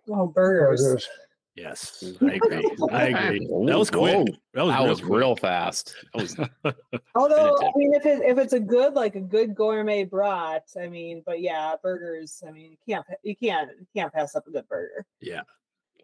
Oh, 0.10 0.28
burgers. 0.28 0.82
Burgers. 0.82 1.08
Yes, 1.56 2.04
I 2.22 2.34
agree. 2.36 2.72
I 2.92 3.04
agree. 3.08 3.48
That 3.66 3.78
was 3.78 3.90
quick. 3.92 4.16
Whoa. 4.16 4.26
That 4.54 4.66
was, 4.66 4.74
That 4.74 4.80
real 4.80 4.90
was 4.90 5.00
quick. 5.02 5.12
real 5.12 5.36
fast. 5.36 5.96
That 6.14 6.22
was 6.22 6.38
Although 7.16 7.58
I 7.58 7.72
mean, 7.76 7.94
if 7.94 8.06
it 8.06 8.22
if 8.24 8.38
it's 8.38 8.54
a 8.54 8.60
good 8.60 8.94
like 8.94 9.16
a 9.16 9.22
good 9.22 9.54
gourmet 9.54 10.06
brat, 10.06 10.64
I 10.82 10.88
mean, 10.88 11.24
but 11.26 11.42
yeah, 11.42 11.76
burgers. 11.84 12.42
I 12.48 12.52
mean, 12.52 12.72
you 12.72 12.78
can't 12.88 13.06
you 13.24 13.36
can't 13.36 13.70
you 13.80 13.88
can't 13.96 14.14
pass 14.14 14.36
up 14.36 14.48
a 14.48 14.52
good 14.52 14.68
burger. 14.70 15.06
Yeah, 15.20 15.42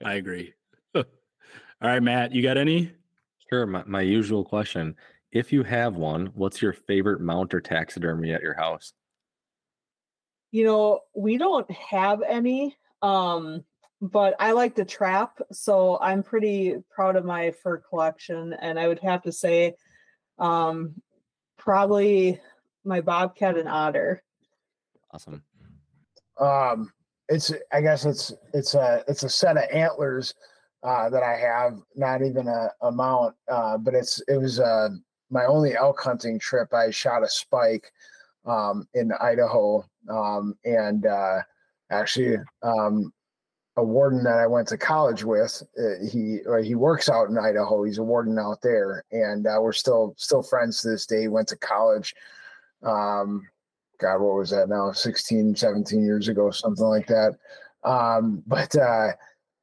I 0.03 0.15
agree. 0.15 0.53
All 0.95 1.03
right, 1.81 2.03
Matt, 2.03 2.33
you 2.33 2.43
got 2.43 2.57
any? 2.57 2.91
Sure. 3.49 3.65
My, 3.65 3.83
my 3.85 4.01
usual 4.01 4.43
question. 4.43 4.95
If 5.31 5.53
you 5.53 5.63
have 5.63 5.95
one, 5.95 6.27
what's 6.33 6.61
your 6.61 6.73
favorite 6.73 7.21
mount 7.21 7.53
or 7.53 7.61
taxidermy 7.61 8.33
at 8.33 8.41
your 8.41 8.55
house? 8.55 8.93
You 10.51 10.65
know, 10.65 11.01
we 11.15 11.37
don't 11.37 11.69
have 11.71 12.21
any, 12.21 12.75
um, 13.01 13.63
but 14.01 14.35
I 14.39 14.51
like 14.51 14.75
to 14.75 14.85
trap, 14.85 15.39
so 15.51 15.97
I'm 16.01 16.23
pretty 16.23 16.75
proud 16.89 17.15
of 17.15 17.25
my 17.25 17.51
fur 17.51 17.77
collection, 17.77 18.53
and 18.61 18.79
I 18.79 18.87
would 18.87 18.99
have 18.99 19.23
to 19.23 19.31
say, 19.31 19.75
um, 20.37 21.01
probably 21.57 22.39
my 22.85 23.01
bobcat 23.01 23.57
and 23.57 23.67
otter. 23.67 24.23
Awesome. 25.11 25.43
Um, 26.39 26.91
it's 27.29 27.51
I 27.71 27.81
guess 27.81 28.05
it's 28.05 28.31
it's 28.53 28.75
a 28.75 29.03
it's 29.07 29.23
a 29.23 29.29
set 29.29 29.57
of 29.57 29.63
antlers 29.73 30.33
uh, 30.83 31.09
that 31.09 31.23
I 31.23 31.35
have, 31.35 31.79
not 31.95 32.21
even 32.21 32.47
a, 32.47 32.69
a 32.81 32.91
mount, 32.91 33.35
uh, 33.49 33.77
but 33.77 33.93
it's 33.93 34.21
it 34.27 34.37
was 34.37 34.59
uh, 34.59 34.89
my 35.29 35.45
only 35.45 35.75
elk 35.75 35.99
hunting 35.99 36.39
trip. 36.39 36.73
I 36.73 36.91
shot 36.91 37.23
a 37.23 37.29
spike 37.29 37.91
um, 38.45 38.87
in 38.93 39.11
Idaho, 39.19 39.83
um, 40.09 40.55
and 40.63 41.05
uh, 41.05 41.39
actually 41.89 42.37
um, 42.61 43.11
a 43.77 43.83
warden 43.83 44.23
that 44.23 44.39
I 44.39 44.47
went 44.47 44.67
to 44.69 44.77
college 44.77 45.23
with, 45.23 45.63
uh, 45.79 46.03
he 46.11 46.39
or 46.45 46.59
he 46.59 46.73
works 46.75 47.09
out 47.09 47.29
in 47.29 47.37
Idaho. 47.37 47.83
He's 47.83 47.99
a 47.99 48.03
warden 48.03 48.37
out 48.39 48.61
there, 48.61 49.05
and 49.11 49.45
uh, 49.45 49.57
we're 49.61 49.71
still 49.71 50.15
still 50.17 50.41
friends 50.41 50.81
to 50.81 50.89
this 50.89 51.05
day. 51.05 51.27
Went 51.27 51.47
to 51.49 51.57
college. 51.57 52.15
Um, 52.83 53.47
God, 53.99 54.19
what 54.19 54.35
was 54.35 54.49
that 54.49 54.69
now? 54.69 54.91
16, 54.91 55.55
17 55.55 56.03
years 56.03 56.27
ago, 56.27 56.51
something 56.51 56.85
like 56.85 57.07
that. 57.07 57.35
Um, 57.83 58.43
but 58.45 58.75
uh, 58.75 59.09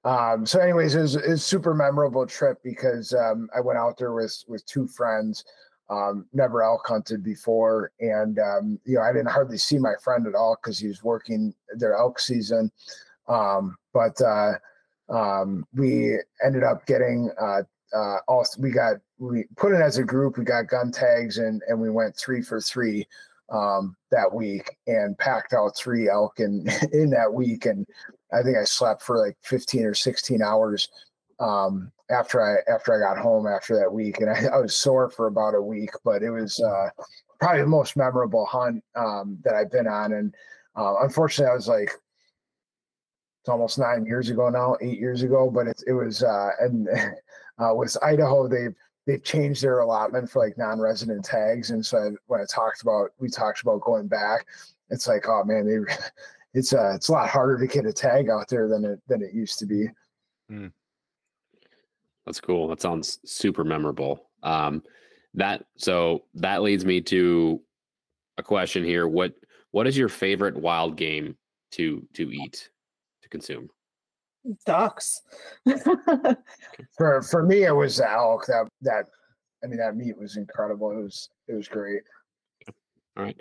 um, 0.05 0.45
so, 0.47 0.61
anyways, 0.61 0.95
it 0.95 1.01
was, 1.01 1.17
it 1.17 1.29
was 1.29 1.41
a 1.41 1.45
super 1.45 1.75
memorable 1.75 2.27
trip 2.27 2.59
because 2.63 3.15
um, 3.15 3.49
I 3.57 3.61
went 3.61 3.79
out 3.79 3.99
there 3.99 4.13
with 4.13 4.45
with 4.47 4.65
two 4.67 4.87
friends. 4.87 5.45
Um, 5.91 6.27
never 6.33 6.63
elk 6.63 6.87
hunted 6.87 7.23
before, 7.23 7.91
and 8.01 8.39
um, 8.39 8.79
you 8.85 8.95
know 8.95 9.03
I 9.03 9.13
didn't 9.13 9.31
hardly 9.31 9.59
see 9.59 9.79
my 9.79 9.95
friend 10.03 10.27
at 10.27 10.35
all 10.37 10.57
because 10.63 10.79
he 10.79 10.87
was 10.87 11.03
working 11.03 11.53
their 11.77 11.97
elk 11.97 12.21
season. 12.21 12.71
Um, 13.29 13.77
but 13.95 14.21
uh, 14.21 14.53
um, 15.09 15.65
we 15.73 16.19
ended 16.45 16.65
up 16.65 16.85
getting 16.87 17.31
uh, 17.41 17.63
uh, 17.95 18.17
all 18.29 18.45
we 18.59 18.71
got 18.71 18.97
we 19.19 19.45
put 19.57 19.73
in 19.73 19.81
as 19.81 19.97
a 19.97 20.05
group. 20.05 20.37
We 20.37 20.45
got 20.45 20.69
gun 20.69 20.93
tags 20.93 21.39
and 21.39 21.63
and 21.69 21.81
we 21.81 21.91
went 21.91 22.17
three 22.17 22.43
for 22.43 22.61
three 22.61 23.07
um, 23.51 23.97
that 24.11 24.33
week 24.33 24.77
and 24.87 25.17
packed 25.19 25.53
out 25.53 25.77
three 25.77 26.09
elk 26.09 26.41
in 26.41 26.69
in 26.93 27.11
that 27.11 27.33
week. 27.33 27.67
And 27.67 27.87
I 28.33 28.43
think 28.43 28.57
I 28.57 28.65
slept 28.65 29.03
for 29.03 29.19
like 29.19 29.37
15 29.43 29.85
or 29.85 29.95
16 29.95 30.43
hours 30.43 30.89
um, 31.41 31.93
after 32.11 32.43
I 32.43 32.71
after 32.71 32.95
I 32.95 32.99
got 32.99 33.23
home 33.23 33.47
after 33.47 33.77
that 33.77 33.93
week. 33.93 34.21
And 34.21 34.31
I, 34.31 34.47
I 34.53 34.59
was 34.59 34.77
sore 34.77 35.09
for 35.11 35.27
about 35.27 35.55
a 35.55 35.63
week, 35.63 35.91
but 36.05 36.23
it 36.23 36.31
was 36.31 36.61
uh, 36.61 36.91
probably 37.41 37.63
the 37.63 37.69
most 37.69 37.97
memorable 37.97 38.47
hunt 38.47 38.83
um, 38.97 39.39
that 39.45 39.55
I've 39.55 39.71
been 39.71 39.87
on. 39.87 40.13
And 40.13 40.35
uh, 40.77 40.97
unfortunately, 41.03 41.51
I 41.51 41.55
was 41.55 41.69
like 41.69 41.93
it's 43.45 43.51
almost 43.51 43.79
nine 43.79 44.07
years 44.07 44.31
ago 44.31 44.49
now, 44.49 44.75
eight 44.81 44.99
years 44.99 45.23
ago, 45.23 45.51
but 45.51 45.67
it, 45.67 45.83
it 45.87 45.93
was 45.93 46.23
uh, 46.23 46.49
and 46.61 46.89
uh, 47.59 47.75
with 47.75 47.95
Idaho, 48.03 48.49
they've 48.49 48.75
they've 49.07 49.23
changed 49.23 49.63
their 49.63 49.81
allotment 49.81 50.31
for 50.31 50.43
like 50.43 50.57
non-resident 50.57 51.27
tags, 51.27 51.69
and 51.69 51.85
so 51.85 51.99
I, 51.99 52.11
when 52.27 52.41
I 52.41 52.47
talked 52.51 52.81
about 52.81 53.11
we 53.19 53.29
talked 53.29 53.61
about 53.61 53.83
going 53.83 54.07
back, 54.07 54.47
it's 54.89 55.07
like 55.07 55.29
oh 55.29 55.45
man, 55.45 55.67
they 55.67 55.95
it's 56.59 56.73
uh 56.73 56.95
it's 56.95 57.11
a 57.11 57.13
lot 57.13 57.29
harder 57.29 57.59
to 57.59 57.67
get 57.67 57.85
a 57.85 57.93
tag 57.93 58.31
out 58.31 58.49
there 58.49 58.67
than 58.67 58.83
it 58.87 58.99
than 59.09 59.21
it 59.21 59.35
used 59.35 59.59
to 59.59 59.67
be. 59.67 59.89
That's 62.25 62.41
cool. 62.41 62.67
That 62.69 62.81
sounds 62.81 63.19
super 63.27 63.63
memorable. 63.63 64.31
Um, 64.43 64.83
that 65.35 65.67
so 65.77 66.25
that 66.37 66.63
leads 66.63 66.87
me 66.87 67.03
to 67.03 67.61
a 68.39 68.43
question 68.43 68.85
here. 68.85 69.07
What 69.07 69.35
what 69.73 69.87
is 69.87 69.99
your 69.99 70.09
favorite 70.09 70.57
wild 70.57 70.97
game 70.97 71.37
to 71.73 72.09
to 72.15 72.33
eat 72.33 72.71
consume? 73.35 73.69
Ducks. 74.65 75.23
For 76.97 77.23
for 77.23 77.43
me, 77.43 77.65
it 77.65 77.75
was 77.75 77.97
the 77.97 78.11
elk 78.11 78.47
that 78.47 78.69
that 78.83 79.07
I 79.63 79.67
mean 79.67 79.79
that 79.79 79.97
meat 79.97 80.17
was 80.19 80.37
incredible. 80.37 80.91
It 80.93 81.03
was 81.03 81.29
it 81.49 81.55
was 81.55 81.67
great. 81.67 82.03
All 83.17 83.25
right. 83.25 83.41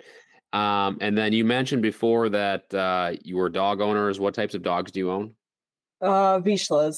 Um, 0.52 0.98
and 1.00 1.16
then 1.16 1.32
you 1.32 1.44
mentioned 1.44 1.82
before 1.82 2.28
that 2.30 2.72
uh, 2.74 3.12
you 3.22 3.36
were 3.36 3.48
dog 3.50 3.80
owners. 3.80 4.18
What 4.18 4.34
types 4.34 4.54
of 4.54 4.62
dogs 4.62 4.90
do 4.92 5.00
you 5.00 5.10
own? 5.10 5.34
uh, 6.00 6.38
Vizslas. 6.40 6.96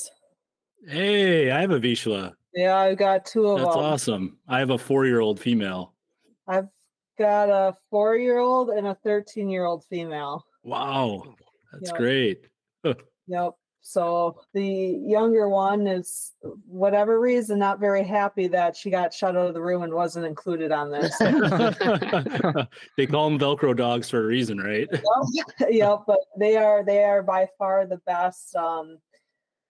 Hey, 0.87 1.51
I 1.51 1.61
have 1.61 1.71
a 1.71 1.81
Vizsla. 1.81 2.33
Yeah, 2.55 2.77
I've 2.77 2.99
got 2.99 3.27
two 3.27 3.47
of 3.49 3.59
That's 3.59 3.75
them. 3.75 3.83
That's 3.83 3.93
awesome. 3.93 4.39
I 4.49 4.59
have 4.61 4.71
a 4.71 4.79
four-year-old 4.79 5.41
female. 5.41 5.95
I've 6.47 6.69
got 7.19 7.49
a 7.51 7.75
four-year-old 7.91 8.71
and 8.71 8.87
a 8.87 8.95
thirteen-year-old 9.05 9.85
female. 9.91 10.45
Wow, 10.63 11.35
that's 11.73 11.91
Yep. 11.91 11.99
great. 11.99 12.47
Yep. 13.29 13.55
So 13.89 14.41
the 14.53 14.65
younger 14.65 15.49
one 15.49 15.87
is, 15.87 16.33
whatever 16.67 17.21
reason, 17.21 17.61
not 17.61 17.79
very 17.79 18.03
happy 18.03 18.49
that 18.49 18.77
she 18.77 18.91
got 18.91 19.15
shut 19.15 19.37
out 19.37 19.47
of 19.47 19.55
the 19.55 19.63
room 19.63 19.83
and 19.83 19.95
wasn't 19.95 20.27
included 20.27 20.73
on 20.73 20.91
this. 20.91 21.17
they 22.97 23.07
call 23.07 23.31
them 23.31 23.39
Velcro 23.39 23.77
dogs 23.77 24.11
for 24.11 24.25
a 24.25 24.27
reason, 24.27 24.59
right? 24.59 24.89
Yep, 25.33 25.47
yep, 25.71 25.99
but 26.05 26.19
they 26.37 26.57
are 26.57 26.85
they 26.85 27.05
are 27.05 27.23
by 27.23 27.47
far 27.59 27.87
the 27.87 27.99
best. 28.07 28.57
Um, 28.57 28.99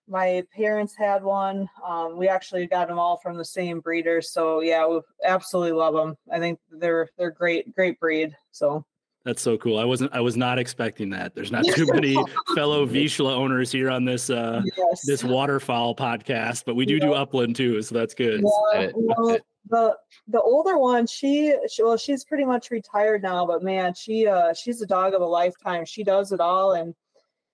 my 0.08 0.42
parents 0.54 0.94
had 0.96 1.22
one. 1.22 1.68
Um, 1.86 2.16
we 2.16 2.26
actually 2.26 2.66
got 2.66 2.88
them 2.88 2.98
all 2.98 3.18
from 3.18 3.36
the 3.36 3.44
same 3.44 3.80
breeder, 3.80 4.22
so 4.22 4.60
yeah, 4.60 4.86
we 4.86 5.00
absolutely 5.24 5.72
love 5.72 5.92
them. 5.94 6.16
I 6.32 6.38
think 6.38 6.58
they're 6.70 7.10
they're 7.18 7.30
great 7.30 7.74
great 7.74 8.00
breed. 8.00 8.34
So 8.50 8.84
That's 9.26 9.42
so 9.42 9.58
cool. 9.58 9.76
I 9.76 9.84
wasn't. 9.84 10.12
I 10.14 10.20
was 10.20 10.36
not 10.36 10.56
expecting 10.56 11.10
that. 11.10 11.34
There's 11.34 11.50
not 11.50 11.64
too 11.74 11.88
many 11.92 12.14
fellow 12.54 12.86
Vizsla 12.86 13.32
owners 13.32 13.72
here 13.72 13.90
on 13.90 14.04
this 14.04 14.30
uh, 14.30 14.62
yes, 14.76 15.04
this 15.04 15.24
waterfowl 15.24 15.96
podcast, 15.96 16.62
but 16.64 16.76
we 16.76 16.86
do 16.86 17.00
do 17.00 17.12
upland 17.12 17.56
too, 17.56 17.82
so 17.82 17.96
that's 17.96 18.14
good. 18.14 18.44
Yeah, 18.72 18.92
well, 18.94 19.36
the 19.68 19.96
the 20.28 20.40
older 20.40 20.78
one, 20.78 21.08
she, 21.08 21.56
she 21.68 21.82
well, 21.82 21.96
she's 21.96 22.24
pretty 22.24 22.44
much 22.44 22.70
retired 22.70 23.20
now, 23.20 23.44
but 23.44 23.64
man, 23.64 23.94
she 23.94 24.28
uh 24.28 24.54
she's 24.54 24.80
a 24.80 24.86
dog 24.86 25.12
of 25.12 25.22
a 25.22 25.26
lifetime. 25.26 25.84
She 25.84 26.04
does 26.04 26.30
it 26.30 26.38
all, 26.38 26.74
and 26.74 26.94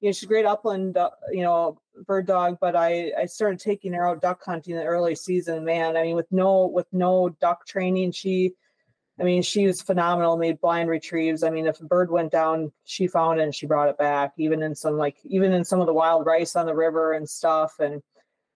you 0.03 0.11
know 0.11 0.13
she's 0.13 0.25
a 0.25 0.27
great 0.27 0.45
upland, 0.45 0.99
uh, 0.99 1.09
you 1.31 1.41
know, 1.41 1.81
bird 2.07 2.27
dog. 2.27 2.59
But 2.61 2.77
I 2.77 3.13
I 3.19 3.25
started 3.25 3.61
taking 3.61 3.95
her 3.95 4.07
out 4.07 4.21
duck 4.21 4.43
hunting 4.45 4.75
in 4.75 4.81
the 4.81 4.85
early 4.85 5.15
season. 5.15 5.65
Man, 5.65 5.97
I 5.97 6.03
mean, 6.03 6.17
with 6.17 6.31
no 6.31 6.67
with 6.67 6.87
no 6.93 7.31
duck 7.41 7.67
training, 7.67 8.13
she. 8.13 8.53
I 9.21 9.25
mean, 9.25 9.43
she 9.43 9.67
was 9.67 9.83
phenomenal. 9.83 10.37
Made 10.37 10.61
blind 10.61 10.89
retrieves. 10.89 11.43
I 11.43 11.51
mean, 11.51 11.67
if 11.67 11.81
a 11.81 11.85
bird 11.85 12.11
went 12.11 12.33
down, 12.33 12.73
she 12.85 13.07
found 13.07 13.41
it 13.41 13.45
and 13.45 13.55
she 13.55 13.67
brought 13.67 13.89
it 13.89 13.99
back. 13.99 14.33
Even 14.39 14.63
in 14.63 14.75
some 14.75 14.97
like, 14.97 15.17
even 15.25 15.53
in 15.53 15.65
some 15.65 15.81
of 15.81 15.87
the 15.87 15.93
wild 15.93 16.25
rice 16.27 16.57
on 16.57 16.67
the 16.67 16.75
river 16.75 17.13
and 17.13 17.29
stuff. 17.29 17.79
And 17.79 18.03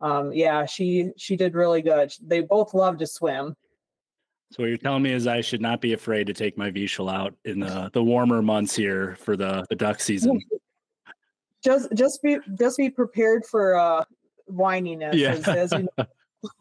um, 0.01 0.33
yeah, 0.33 0.65
she 0.65 1.11
she 1.17 1.37
did 1.37 1.55
really 1.55 1.83
good. 1.83 2.13
They 2.23 2.41
both 2.41 2.75
love 2.75 2.99
to 2.99 3.07
swim. 3.07 3.55
So 4.53 4.63
what 4.63 4.69
you're 4.69 4.79
telling 4.79 5.03
me 5.03 5.13
is 5.13 5.27
I 5.27 5.41
should 5.41 5.61
not 5.61 5.81
be 5.81 5.93
afraid 5.93 6.27
to 6.29 6.33
take 6.33 6.57
my 6.57 6.71
Vizsla 6.71 7.13
out 7.13 7.35
in 7.45 7.61
the 7.61 7.91
the 7.93 8.03
warmer 8.03 8.43
months 8.43 8.75
here 8.75 9.17
for 9.21 9.37
the 9.37 9.67
the 9.69 9.77
duck 9.77 10.01
season. 10.01 10.41
Just 11.65 11.89
just 11.95 12.23
be 12.23 12.39
just 12.57 12.77
be 12.77 12.91
prepared 12.91 13.45
for 13.45 13.75
uh 13.77 14.05
whininess. 14.49 15.15
Yeah. 15.15 15.31
As, 15.31 15.49
as 15.49 15.73
you 15.73 15.89
know. 15.99 16.07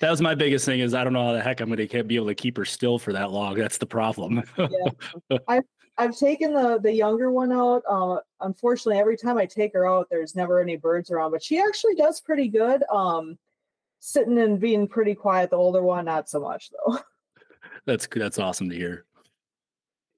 That 0.00 0.10
was 0.10 0.20
my 0.20 0.34
biggest 0.34 0.64
thing 0.64 0.80
is 0.80 0.94
I 0.94 1.04
don't 1.04 1.12
know 1.12 1.26
how 1.26 1.32
the 1.32 1.42
heck 1.42 1.60
I'm 1.60 1.68
going 1.68 1.86
to 1.86 2.04
be 2.04 2.16
able 2.16 2.26
to 2.26 2.34
keep 2.34 2.56
her 2.56 2.64
still 2.64 2.98
for 2.98 3.12
that 3.12 3.30
long. 3.30 3.54
That's 3.54 3.78
the 3.78 3.86
problem. 3.86 4.42
I've 5.96 6.16
taken 6.16 6.52
the 6.54 6.78
the 6.82 6.92
younger 6.92 7.30
one 7.30 7.52
out. 7.52 7.82
Uh, 7.88 8.18
unfortunately, 8.40 8.98
every 8.98 9.16
time 9.16 9.38
I 9.38 9.46
take 9.46 9.72
her 9.74 9.86
out, 9.86 10.08
there's 10.10 10.34
never 10.34 10.60
any 10.60 10.76
birds 10.76 11.10
around. 11.10 11.30
But 11.30 11.42
she 11.42 11.58
actually 11.58 11.94
does 11.94 12.20
pretty 12.20 12.48
good. 12.48 12.82
Um, 12.92 13.38
sitting 14.04 14.38
and 14.38 14.60
being 14.60 14.86
pretty 14.86 15.14
quiet. 15.14 15.50
The 15.50 15.56
older 15.56 15.82
one, 15.82 16.04
not 16.04 16.28
so 16.28 16.40
much 16.40 16.70
though. 16.70 16.98
that's 17.86 18.06
that's 18.14 18.38
awesome 18.38 18.68
to 18.68 18.76
hear. 18.76 19.06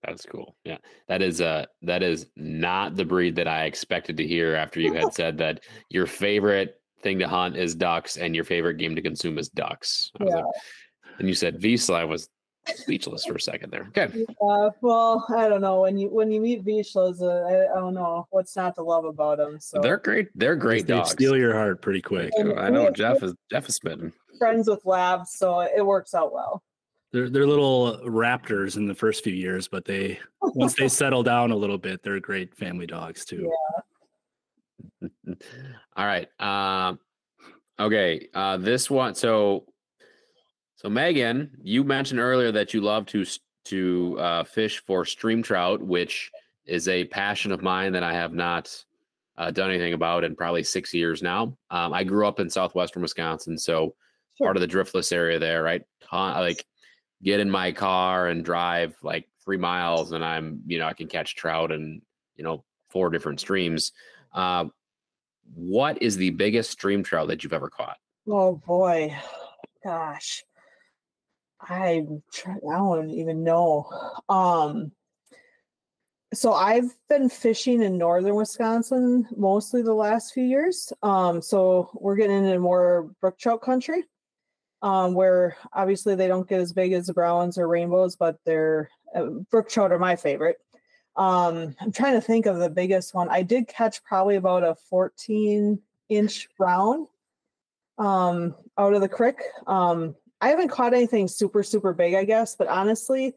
That's 0.03 0.27
cool. 0.27 0.57
Yeah. 0.65 0.79
That 1.09 1.23
is 1.23 1.41
uh 1.41 1.67
that 1.83 2.03
is 2.03 2.27
not 2.37 2.97
the 2.97 3.05
breed 3.05 3.37
that 3.37 3.49
I 3.49 3.65
expected 3.65 4.17
to 4.19 4.27
hear 4.27 4.55
after 4.55 4.81
you 4.81 4.93
had 4.93 5.15
said 5.15 5.39
that 5.39 5.65
your 5.89 6.07
favorite 6.07 6.81
thing 7.03 7.19
to 7.19 7.29
hunt 7.29 7.57
is 7.57 7.75
ducks 7.75 8.17
and 8.17 8.35
your 8.35 8.45
favorite 8.45 8.75
game 8.79 8.95
to 8.97 9.03
consume 9.03 9.39
is 9.39 9.49
ducks. 9.49 10.11
I 10.21 10.25
was 10.25 10.33
Yeah. 10.35 10.41
like, 10.45 10.55
and 11.19 11.29
you 11.29 11.35
said 11.35 11.61
Vizsla 11.61 11.95
I 11.97 12.05
was 12.05 12.29
speechless 12.75 13.25
for 13.25 13.35
a 13.35 13.41
second 13.41 13.71
there. 13.71 13.87
Okay. 13.97 14.25
Uh, 14.43 14.71
well, 14.81 15.25
I 15.35 15.49
don't 15.49 15.61
know 15.61 15.83
when 15.83 15.97
you 15.99 16.09
when 16.09 16.33
you 16.33 16.41
meet 16.41 16.65
Vizslas, 16.65 17.21
uh, 17.23 17.47
I, 17.47 17.73
I 17.73 17.81
don't 17.81 17.95
know 17.95 18.27
what's 18.31 18.57
not 18.57 18.75
to 18.75 18.83
love 18.83 19.05
about 19.05 19.39
them. 19.39 19.61
So 19.61 19.81
They're 19.81 19.99
great. 19.99 20.29
They're 20.35 20.57
great 20.57 20.87
They 20.87 20.95
dogs. 20.95 21.11
steal 21.11 21.37
your 21.37 21.55
heart 21.55 21.81
pretty 21.81 22.03
quick. 22.03 22.33
And 22.37 22.59
I 22.59 22.69
know 22.71 22.87
have 22.87 22.95
Jeff 22.95 23.23
is 23.23 23.35
Jeff 23.51 23.69
is 23.69 23.77
smitten. 23.77 24.13
friends 24.39 24.69
with 24.69 24.85
labs, 24.85 25.31
so 25.35 25.61
it 25.61 25.85
works 25.87 26.13
out 26.13 26.33
well. 26.33 26.63
They're 27.13 27.31
they're 27.31 27.47
little 27.47 28.01
raptors 28.05 28.77
in 28.77 28.87
the 28.87 28.95
first 28.95 29.23
few 29.23 29.33
years, 29.33 29.69
but 29.69 29.85
they 29.85 30.19
once 30.43 30.75
they 30.75 30.89
settle 31.03 31.23
down 31.23 31.53
a 31.53 31.57
little 31.57 31.79
bit, 31.79 32.03
they're 32.03 32.19
great 32.21 32.55
family 32.57 32.87
dogs 32.87 33.25
too. 33.25 33.51
All 35.97 36.07
right. 36.07 36.29
Um 36.41 36.99
okay. 37.79 38.29
Uh 38.35 38.57
this 38.57 38.91
one 38.91 39.15
so 39.15 39.65
so 40.77 40.89
Meghan, 40.89 41.51
you 41.63 41.85
mentioned 41.85 42.21
earlier 42.21 42.53
that 42.53 42.75
you 42.75 42.81
love 42.81 43.07
to 43.07 43.25
to 43.67 44.17
uh 44.19 44.45
fish 44.45 44.83
for 44.87 45.05
stream 45.05 45.43
trout, 45.43 45.83
which 45.83 46.31
is 46.67 46.89
a 46.89 47.05
passion 47.05 47.53
of 47.53 47.63
mine 47.63 47.93
that 47.93 48.03
I 48.03 48.13
have 48.13 48.33
not 48.33 48.85
uh, 49.39 49.51
done 49.51 49.71
anything 49.71 49.93
about 49.93 50.25
in 50.25 50.35
probably 50.35 50.63
six 50.63 50.93
years 50.95 51.23
now. 51.23 51.57
Um, 51.71 51.93
I 51.93 52.03
grew 52.05 52.27
up 52.27 52.41
in 52.41 52.49
southwestern 52.51 53.03
Wisconsin, 53.03 53.59
so 53.59 53.95
Sure. 54.39 54.49
part 54.49 54.57
of 54.57 54.61
the 54.61 54.69
driftless 54.69 55.13
area 55.13 55.39
there, 55.39 55.63
right? 55.63 55.83
Like 56.13 56.65
get 57.23 57.41
in 57.41 57.51
my 57.51 57.73
car 57.73 58.29
and 58.29 58.45
drive 58.45 58.95
like 59.03 59.29
three 59.45 59.57
miles, 59.57 60.13
and 60.13 60.25
I'm 60.25 60.63
you 60.67 60.79
know 60.79 60.87
I 60.87 60.93
can 60.93 61.09
catch 61.09 61.37
trout 61.37 61.73
in 61.73 62.03
you 62.37 62.45
know 62.45 62.65
four 62.91 63.11
different 63.11 63.41
streams. 63.41 63.93
Uh, 64.37 64.67
what 65.55 66.01
is 66.03 66.17
the 66.17 66.31
biggest 66.31 66.71
stream 66.71 67.03
trout 67.03 67.29
that 67.29 67.43
you've 67.43 67.53
ever 67.55 67.71
caught? 67.71 67.97
Oh 68.29 68.57
boy, 68.67 69.17
gosh, 69.83 70.45
I 71.61 72.07
I 72.47 72.77
don't 72.77 73.11
even 73.11 73.43
know. 73.43 73.89
Um, 74.29 74.93
so 76.35 76.53
I've 76.53 76.95
been 77.09 77.29
fishing 77.29 77.83
in 77.83 77.97
northern 77.97 78.35
Wisconsin 78.35 79.27
mostly 79.37 79.81
the 79.81 79.95
last 79.95 80.35
few 80.35 80.45
years. 80.45 80.93
Um, 81.03 81.41
so 81.41 81.91
we're 81.95 82.17
getting 82.17 82.45
into 82.45 82.59
more 82.59 83.11
brook 83.21 83.39
trout 83.39 83.63
country, 83.63 84.05
um, 84.83 85.15
where 85.15 85.57
obviously 85.73 86.15
they 86.15 86.29
don't 86.29 86.49
get 86.49 86.61
as 86.61 86.73
big 86.73 86.93
as 86.93 87.07
the 87.07 87.15
browns 87.15 87.57
or 87.57 87.69
rainbows, 87.69 88.17
but 88.17 88.37
they're 88.45 88.91
uh, 89.15 89.25
brook 89.51 89.69
trout 89.69 89.93
are 89.93 89.99
my 89.99 90.17
favorite. 90.17 90.59
Um, 91.17 91.75
I'm 91.81 91.93
trying 91.93 92.15
to 92.15 92.21
think 92.21 92.47
of 92.47 92.59
the 92.59 92.71
biggest 92.71 93.15
one. 93.15 93.29
I 93.31 93.43
did 93.43 93.69
catch 93.69 94.03
probably 94.05 94.37
about 94.37 94.63
a 94.65 94.75
14 94.75 95.81
inch 96.09 96.49
brown 96.57 97.09
um 97.99 98.55
out 98.79 98.93
of 98.93 99.01
the 99.01 99.09
creek. 99.09 99.41
Um 99.67 100.15
i 100.41 100.49
haven't 100.49 100.69
caught 100.69 100.95
anything 100.95 101.29
super 101.29 101.63
super 101.63 101.93
big 101.93 102.15
i 102.15 102.25
guess 102.25 102.55
but 102.57 102.69
honestly 102.69 103.35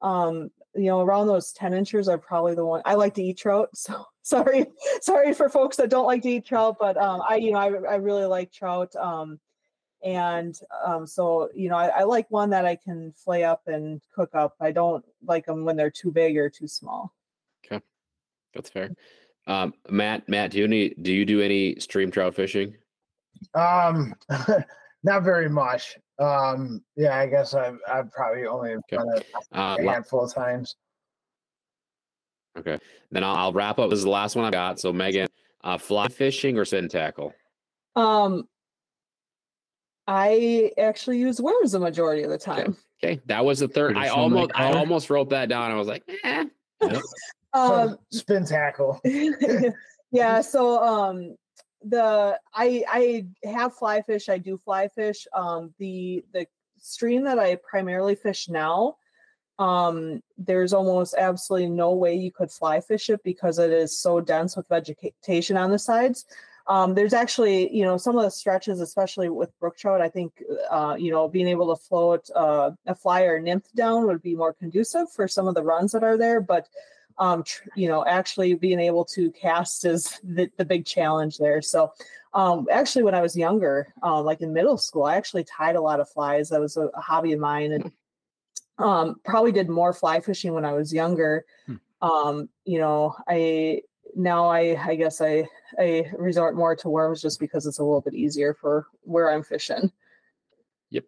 um 0.00 0.50
you 0.74 0.84
know 0.86 1.00
around 1.00 1.26
those 1.26 1.52
10 1.52 1.74
inches 1.74 2.08
are 2.08 2.18
probably 2.18 2.54
the 2.54 2.64
one 2.64 2.82
i 2.84 2.94
like 2.94 3.14
to 3.14 3.22
eat 3.22 3.38
trout 3.38 3.68
so 3.74 4.06
sorry 4.22 4.66
sorry 5.00 5.34
for 5.34 5.48
folks 5.48 5.76
that 5.76 5.90
don't 5.90 6.06
like 6.06 6.22
to 6.22 6.30
eat 6.30 6.46
trout 6.46 6.76
but 6.78 6.96
um 6.96 7.22
i 7.28 7.36
you 7.36 7.52
know 7.52 7.58
i, 7.58 7.66
I 7.66 7.96
really 7.96 8.24
like 8.24 8.52
trout 8.52 8.94
um 8.96 9.38
and 10.04 10.58
um 10.84 11.06
so 11.06 11.48
you 11.54 11.68
know 11.68 11.76
I, 11.76 12.00
I 12.00 12.02
like 12.04 12.30
one 12.30 12.50
that 12.50 12.64
i 12.64 12.76
can 12.76 13.12
flay 13.12 13.44
up 13.44 13.62
and 13.66 14.00
cook 14.14 14.34
up. 14.34 14.56
I 14.60 14.72
don't 14.72 15.04
like 15.24 15.46
them 15.46 15.64
when 15.64 15.76
they're 15.76 15.90
too 15.90 16.10
big 16.10 16.36
or 16.36 16.50
too 16.50 16.66
small 16.66 17.12
That's 18.54 18.70
fair. 18.70 18.90
Um, 19.46 19.74
Matt, 19.88 20.28
Matt, 20.28 20.52
do 20.52 20.58
you 20.58 20.64
any 20.64 20.90
do 20.90 21.12
you 21.12 21.24
do 21.24 21.40
any 21.40 21.78
stream 21.80 22.10
trout 22.10 22.34
fishing? 22.34 22.74
Um, 23.54 24.14
not 25.02 25.22
very 25.24 25.48
much. 25.48 25.96
Um, 26.18 26.82
yeah, 26.96 27.18
I 27.18 27.26
guess 27.26 27.54
I've 27.54 27.78
I've 27.88 28.10
probably 28.12 28.46
only 28.46 28.74
Okay. 28.74 28.96
done 28.96 29.08
it 29.16 29.26
Uh, 29.52 29.76
a 29.80 29.82
la- 29.82 29.92
handful 29.94 30.24
of 30.24 30.32
times. 30.32 30.76
okay, 32.58 32.78
then 33.10 33.24
I'll, 33.24 33.36
I'll 33.36 33.52
wrap 33.52 33.78
up. 33.78 33.90
This 33.90 33.98
is 33.98 34.04
the 34.04 34.10
last 34.10 34.36
one 34.36 34.44
I 34.44 34.50
got. 34.50 34.78
So 34.78 34.92
Meghan, 34.92 35.26
uh, 35.64 35.78
fly 35.78 36.08
fishing 36.08 36.56
or 36.58 36.64
spin 36.64 36.88
tackle? 36.88 37.32
um 37.94 38.48
i 40.08 40.70
actually 40.78 41.18
use 41.18 41.40
worms 41.42 41.72
the 41.72 41.78
majority 41.78 42.22
of 42.22 42.30
the 42.30 42.38
time 42.38 42.74
Okay, 43.04 43.20
that 43.26 43.44
was 43.44 43.58
the 43.58 43.66
third. 43.68 43.90
I 43.96 44.06
Traditional 44.08 44.22
almost 44.22 44.50
I 44.54 44.72
almost 44.72 45.10
wrote 45.10 45.28
that 45.30 45.48
down. 45.48 45.70
I 45.72 45.74
was 45.74 45.88
like, 45.88 46.04
eh. 46.22 46.44
Um 47.54 47.98
Spin 48.10 48.44
tackle. 48.44 49.00
yeah 50.12 50.40
so 50.40 50.82
um 50.82 51.36
the 51.84 52.38
i 52.54 52.84
i 52.88 53.48
have 53.48 53.74
fly 53.74 54.02
fish 54.02 54.28
i 54.28 54.38
do 54.38 54.56
fly 54.58 54.88
fish 54.88 55.26
um 55.34 55.74
the 55.78 56.24
the 56.32 56.46
stream 56.78 57.24
that 57.24 57.38
i 57.38 57.56
primarily 57.56 58.14
fish 58.14 58.48
now 58.48 58.96
um 59.58 60.22
there's 60.38 60.72
almost 60.72 61.14
absolutely 61.18 61.68
no 61.68 61.92
way 61.92 62.14
you 62.14 62.30
could 62.30 62.50
fly 62.50 62.80
fish 62.80 63.10
it 63.10 63.22
because 63.24 63.58
it 63.58 63.70
is 63.70 63.98
so 63.98 64.20
dense 64.20 64.56
with 64.56 64.68
vegetation 64.68 65.56
on 65.56 65.70
the 65.70 65.78
sides 65.78 66.24
um 66.68 66.94
there's 66.94 67.12
actually 67.12 67.74
you 67.74 67.84
know 67.84 67.96
some 67.96 68.16
of 68.16 68.22
the 68.22 68.30
stretches 68.30 68.80
especially 68.80 69.28
with 69.28 69.56
brook 69.58 69.76
trout 69.76 70.00
i 70.00 70.08
think 70.08 70.42
uh 70.70 70.96
you 70.98 71.10
know 71.10 71.28
being 71.28 71.48
able 71.48 71.74
to 71.74 71.82
float 71.82 72.28
uh, 72.36 72.70
a 72.86 72.94
fly 72.94 73.22
or 73.22 73.40
nymph 73.40 73.70
down 73.74 74.06
would 74.06 74.22
be 74.22 74.34
more 74.34 74.52
conducive 74.52 75.10
for 75.10 75.26
some 75.26 75.48
of 75.48 75.54
the 75.54 75.62
runs 75.62 75.92
that 75.92 76.04
are 76.04 76.16
there 76.16 76.40
but 76.40 76.68
um 77.18 77.42
tr- 77.42 77.68
you 77.76 77.88
know 77.88 78.04
actually 78.06 78.54
being 78.54 78.80
able 78.80 79.04
to 79.04 79.30
cast 79.32 79.84
is 79.84 80.18
the, 80.22 80.50
the 80.56 80.64
big 80.64 80.84
challenge 80.84 81.38
there 81.38 81.60
so 81.62 81.92
um 82.34 82.66
actually 82.70 83.02
when 83.02 83.14
i 83.14 83.20
was 83.20 83.36
younger 83.36 83.92
um 84.02 84.24
like 84.24 84.40
in 84.40 84.52
middle 84.52 84.78
school 84.78 85.04
i 85.04 85.16
actually 85.16 85.44
tied 85.44 85.76
a 85.76 85.80
lot 85.80 86.00
of 86.00 86.08
flies 86.08 86.48
that 86.48 86.60
was 86.60 86.76
a, 86.76 86.86
a 86.86 87.00
hobby 87.00 87.32
of 87.32 87.40
mine 87.40 87.72
and 87.72 87.92
um 88.78 89.16
probably 89.24 89.52
did 89.52 89.68
more 89.68 89.92
fly 89.92 90.20
fishing 90.20 90.54
when 90.54 90.64
i 90.64 90.72
was 90.72 90.92
younger 90.92 91.44
Hmm. 91.66 91.76
um 92.00 92.48
you 92.64 92.78
know 92.78 93.14
i 93.28 93.80
now 94.14 94.46
i 94.48 94.78
i 94.86 94.94
guess 94.94 95.20
i 95.20 95.46
i 95.78 96.10
resort 96.18 96.56
more 96.56 96.74
to 96.76 96.88
worms 96.88 97.22
just 97.22 97.38
because 97.40 97.66
it's 97.66 97.78
a 97.78 97.84
little 97.84 98.00
bit 98.00 98.14
easier 98.14 98.54
for 98.54 98.86
where 99.02 99.30
i'm 99.30 99.42
fishing 99.42 99.90
Yep, 100.90 101.04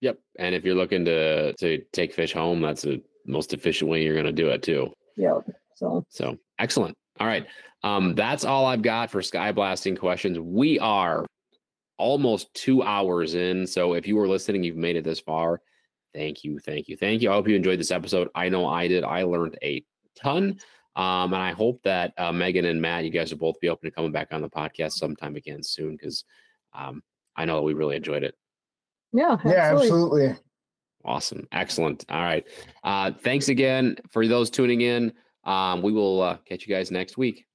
Yep. 0.00 0.18
And 0.38 0.54
if 0.54 0.64
you're 0.64 0.74
looking 0.74 1.04
to 1.06 1.52
to 1.54 1.78
take 1.92 2.12
fish 2.12 2.32
home, 2.32 2.60
that's 2.60 2.82
the 2.82 3.02
most 3.26 3.54
efficient 3.54 3.88
way 3.90 4.02
you're 4.02 4.14
going 4.14 4.26
to 4.26 4.32
do 4.32 4.48
it 4.48 4.62
too. 4.62 4.92
Yeah 5.16 5.38
so 5.74 6.04
So 6.08 6.36
excellent. 6.58 6.96
All 7.20 7.26
right. 7.26 7.46
Um, 7.82 8.14
that's 8.14 8.44
all 8.44 8.64
I've 8.66 8.82
got 8.82 9.10
for 9.10 9.22
sky 9.22 9.52
blasting 9.52 9.96
questions. 9.96 10.38
We 10.38 10.78
are 10.78 11.26
almost 11.98 12.52
two 12.54 12.82
hours 12.82 13.34
in. 13.34 13.66
So 13.66 13.94
if 13.94 14.06
you 14.06 14.16
were 14.16 14.28
listening, 14.28 14.62
you've 14.62 14.76
made 14.76 14.96
it 14.96 15.04
this 15.04 15.20
far. 15.20 15.60
Thank 16.14 16.44
you. 16.44 16.58
Thank 16.58 16.88
you. 16.88 16.96
Thank 16.96 17.22
you. 17.22 17.30
I 17.30 17.34
hope 17.34 17.48
you 17.48 17.56
enjoyed 17.56 17.80
this 17.80 17.90
episode. 17.90 18.28
I 18.34 18.48
know 18.48 18.66
I 18.66 18.86
did. 18.86 19.02
I 19.04 19.22
learned 19.24 19.58
a 19.62 19.84
ton. 20.16 20.58
Um, 20.94 21.32
and 21.32 21.42
I 21.42 21.52
hope 21.52 21.82
that 21.84 22.12
uh, 22.18 22.32
Meghan 22.32 22.66
and 22.66 22.80
Matt, 22.80 23.04
you 23.04 23.10
guys 23.10 23.30
will 23.32 23.38
both 23.38 23.58
be 23.60 23.70
open 23.70 23.88
to 23.88 23.94
coming 23.94 24.12
back 24.12 24.28
on 24.30 24.42
the 24.42 24.50
podcast 24.50 24.92
sometime 24.92 25.36
again 25.36 25.62
soon 25.62 25.96
because 25.96 26.24
um, 26.74 27.02
I 27.34 27.46
know 27.46 27.62
we 27.62 27.72
really 27.72 27.96
enjoyed 27.96 28.24
it. 28.24 28.34
yeah 29.12 29.38
Yeah, 29.44 29.74
absolutely. 29.74 30.36
Awesome. 31.04 31.46
Excellent. 31.52 32.04
All 32.08 32.22
right. 32.22 32.44
Uh, 32.84 33.12
thanks 33.12 33.48
again 33.48 33.96
for 34.10 34.26
those 34.26 34.50
tuning 34.50 34.82
in. 34.82 35.12
Um, 35.44 35.82
we 35.82 35.92
will 35.92 36.22
uh, 36.22 36.36
catch 36.48 36.66
you 36.66 36.74
guys 36.74 36.90
next 36.90 37.18
week. 37.18 37.46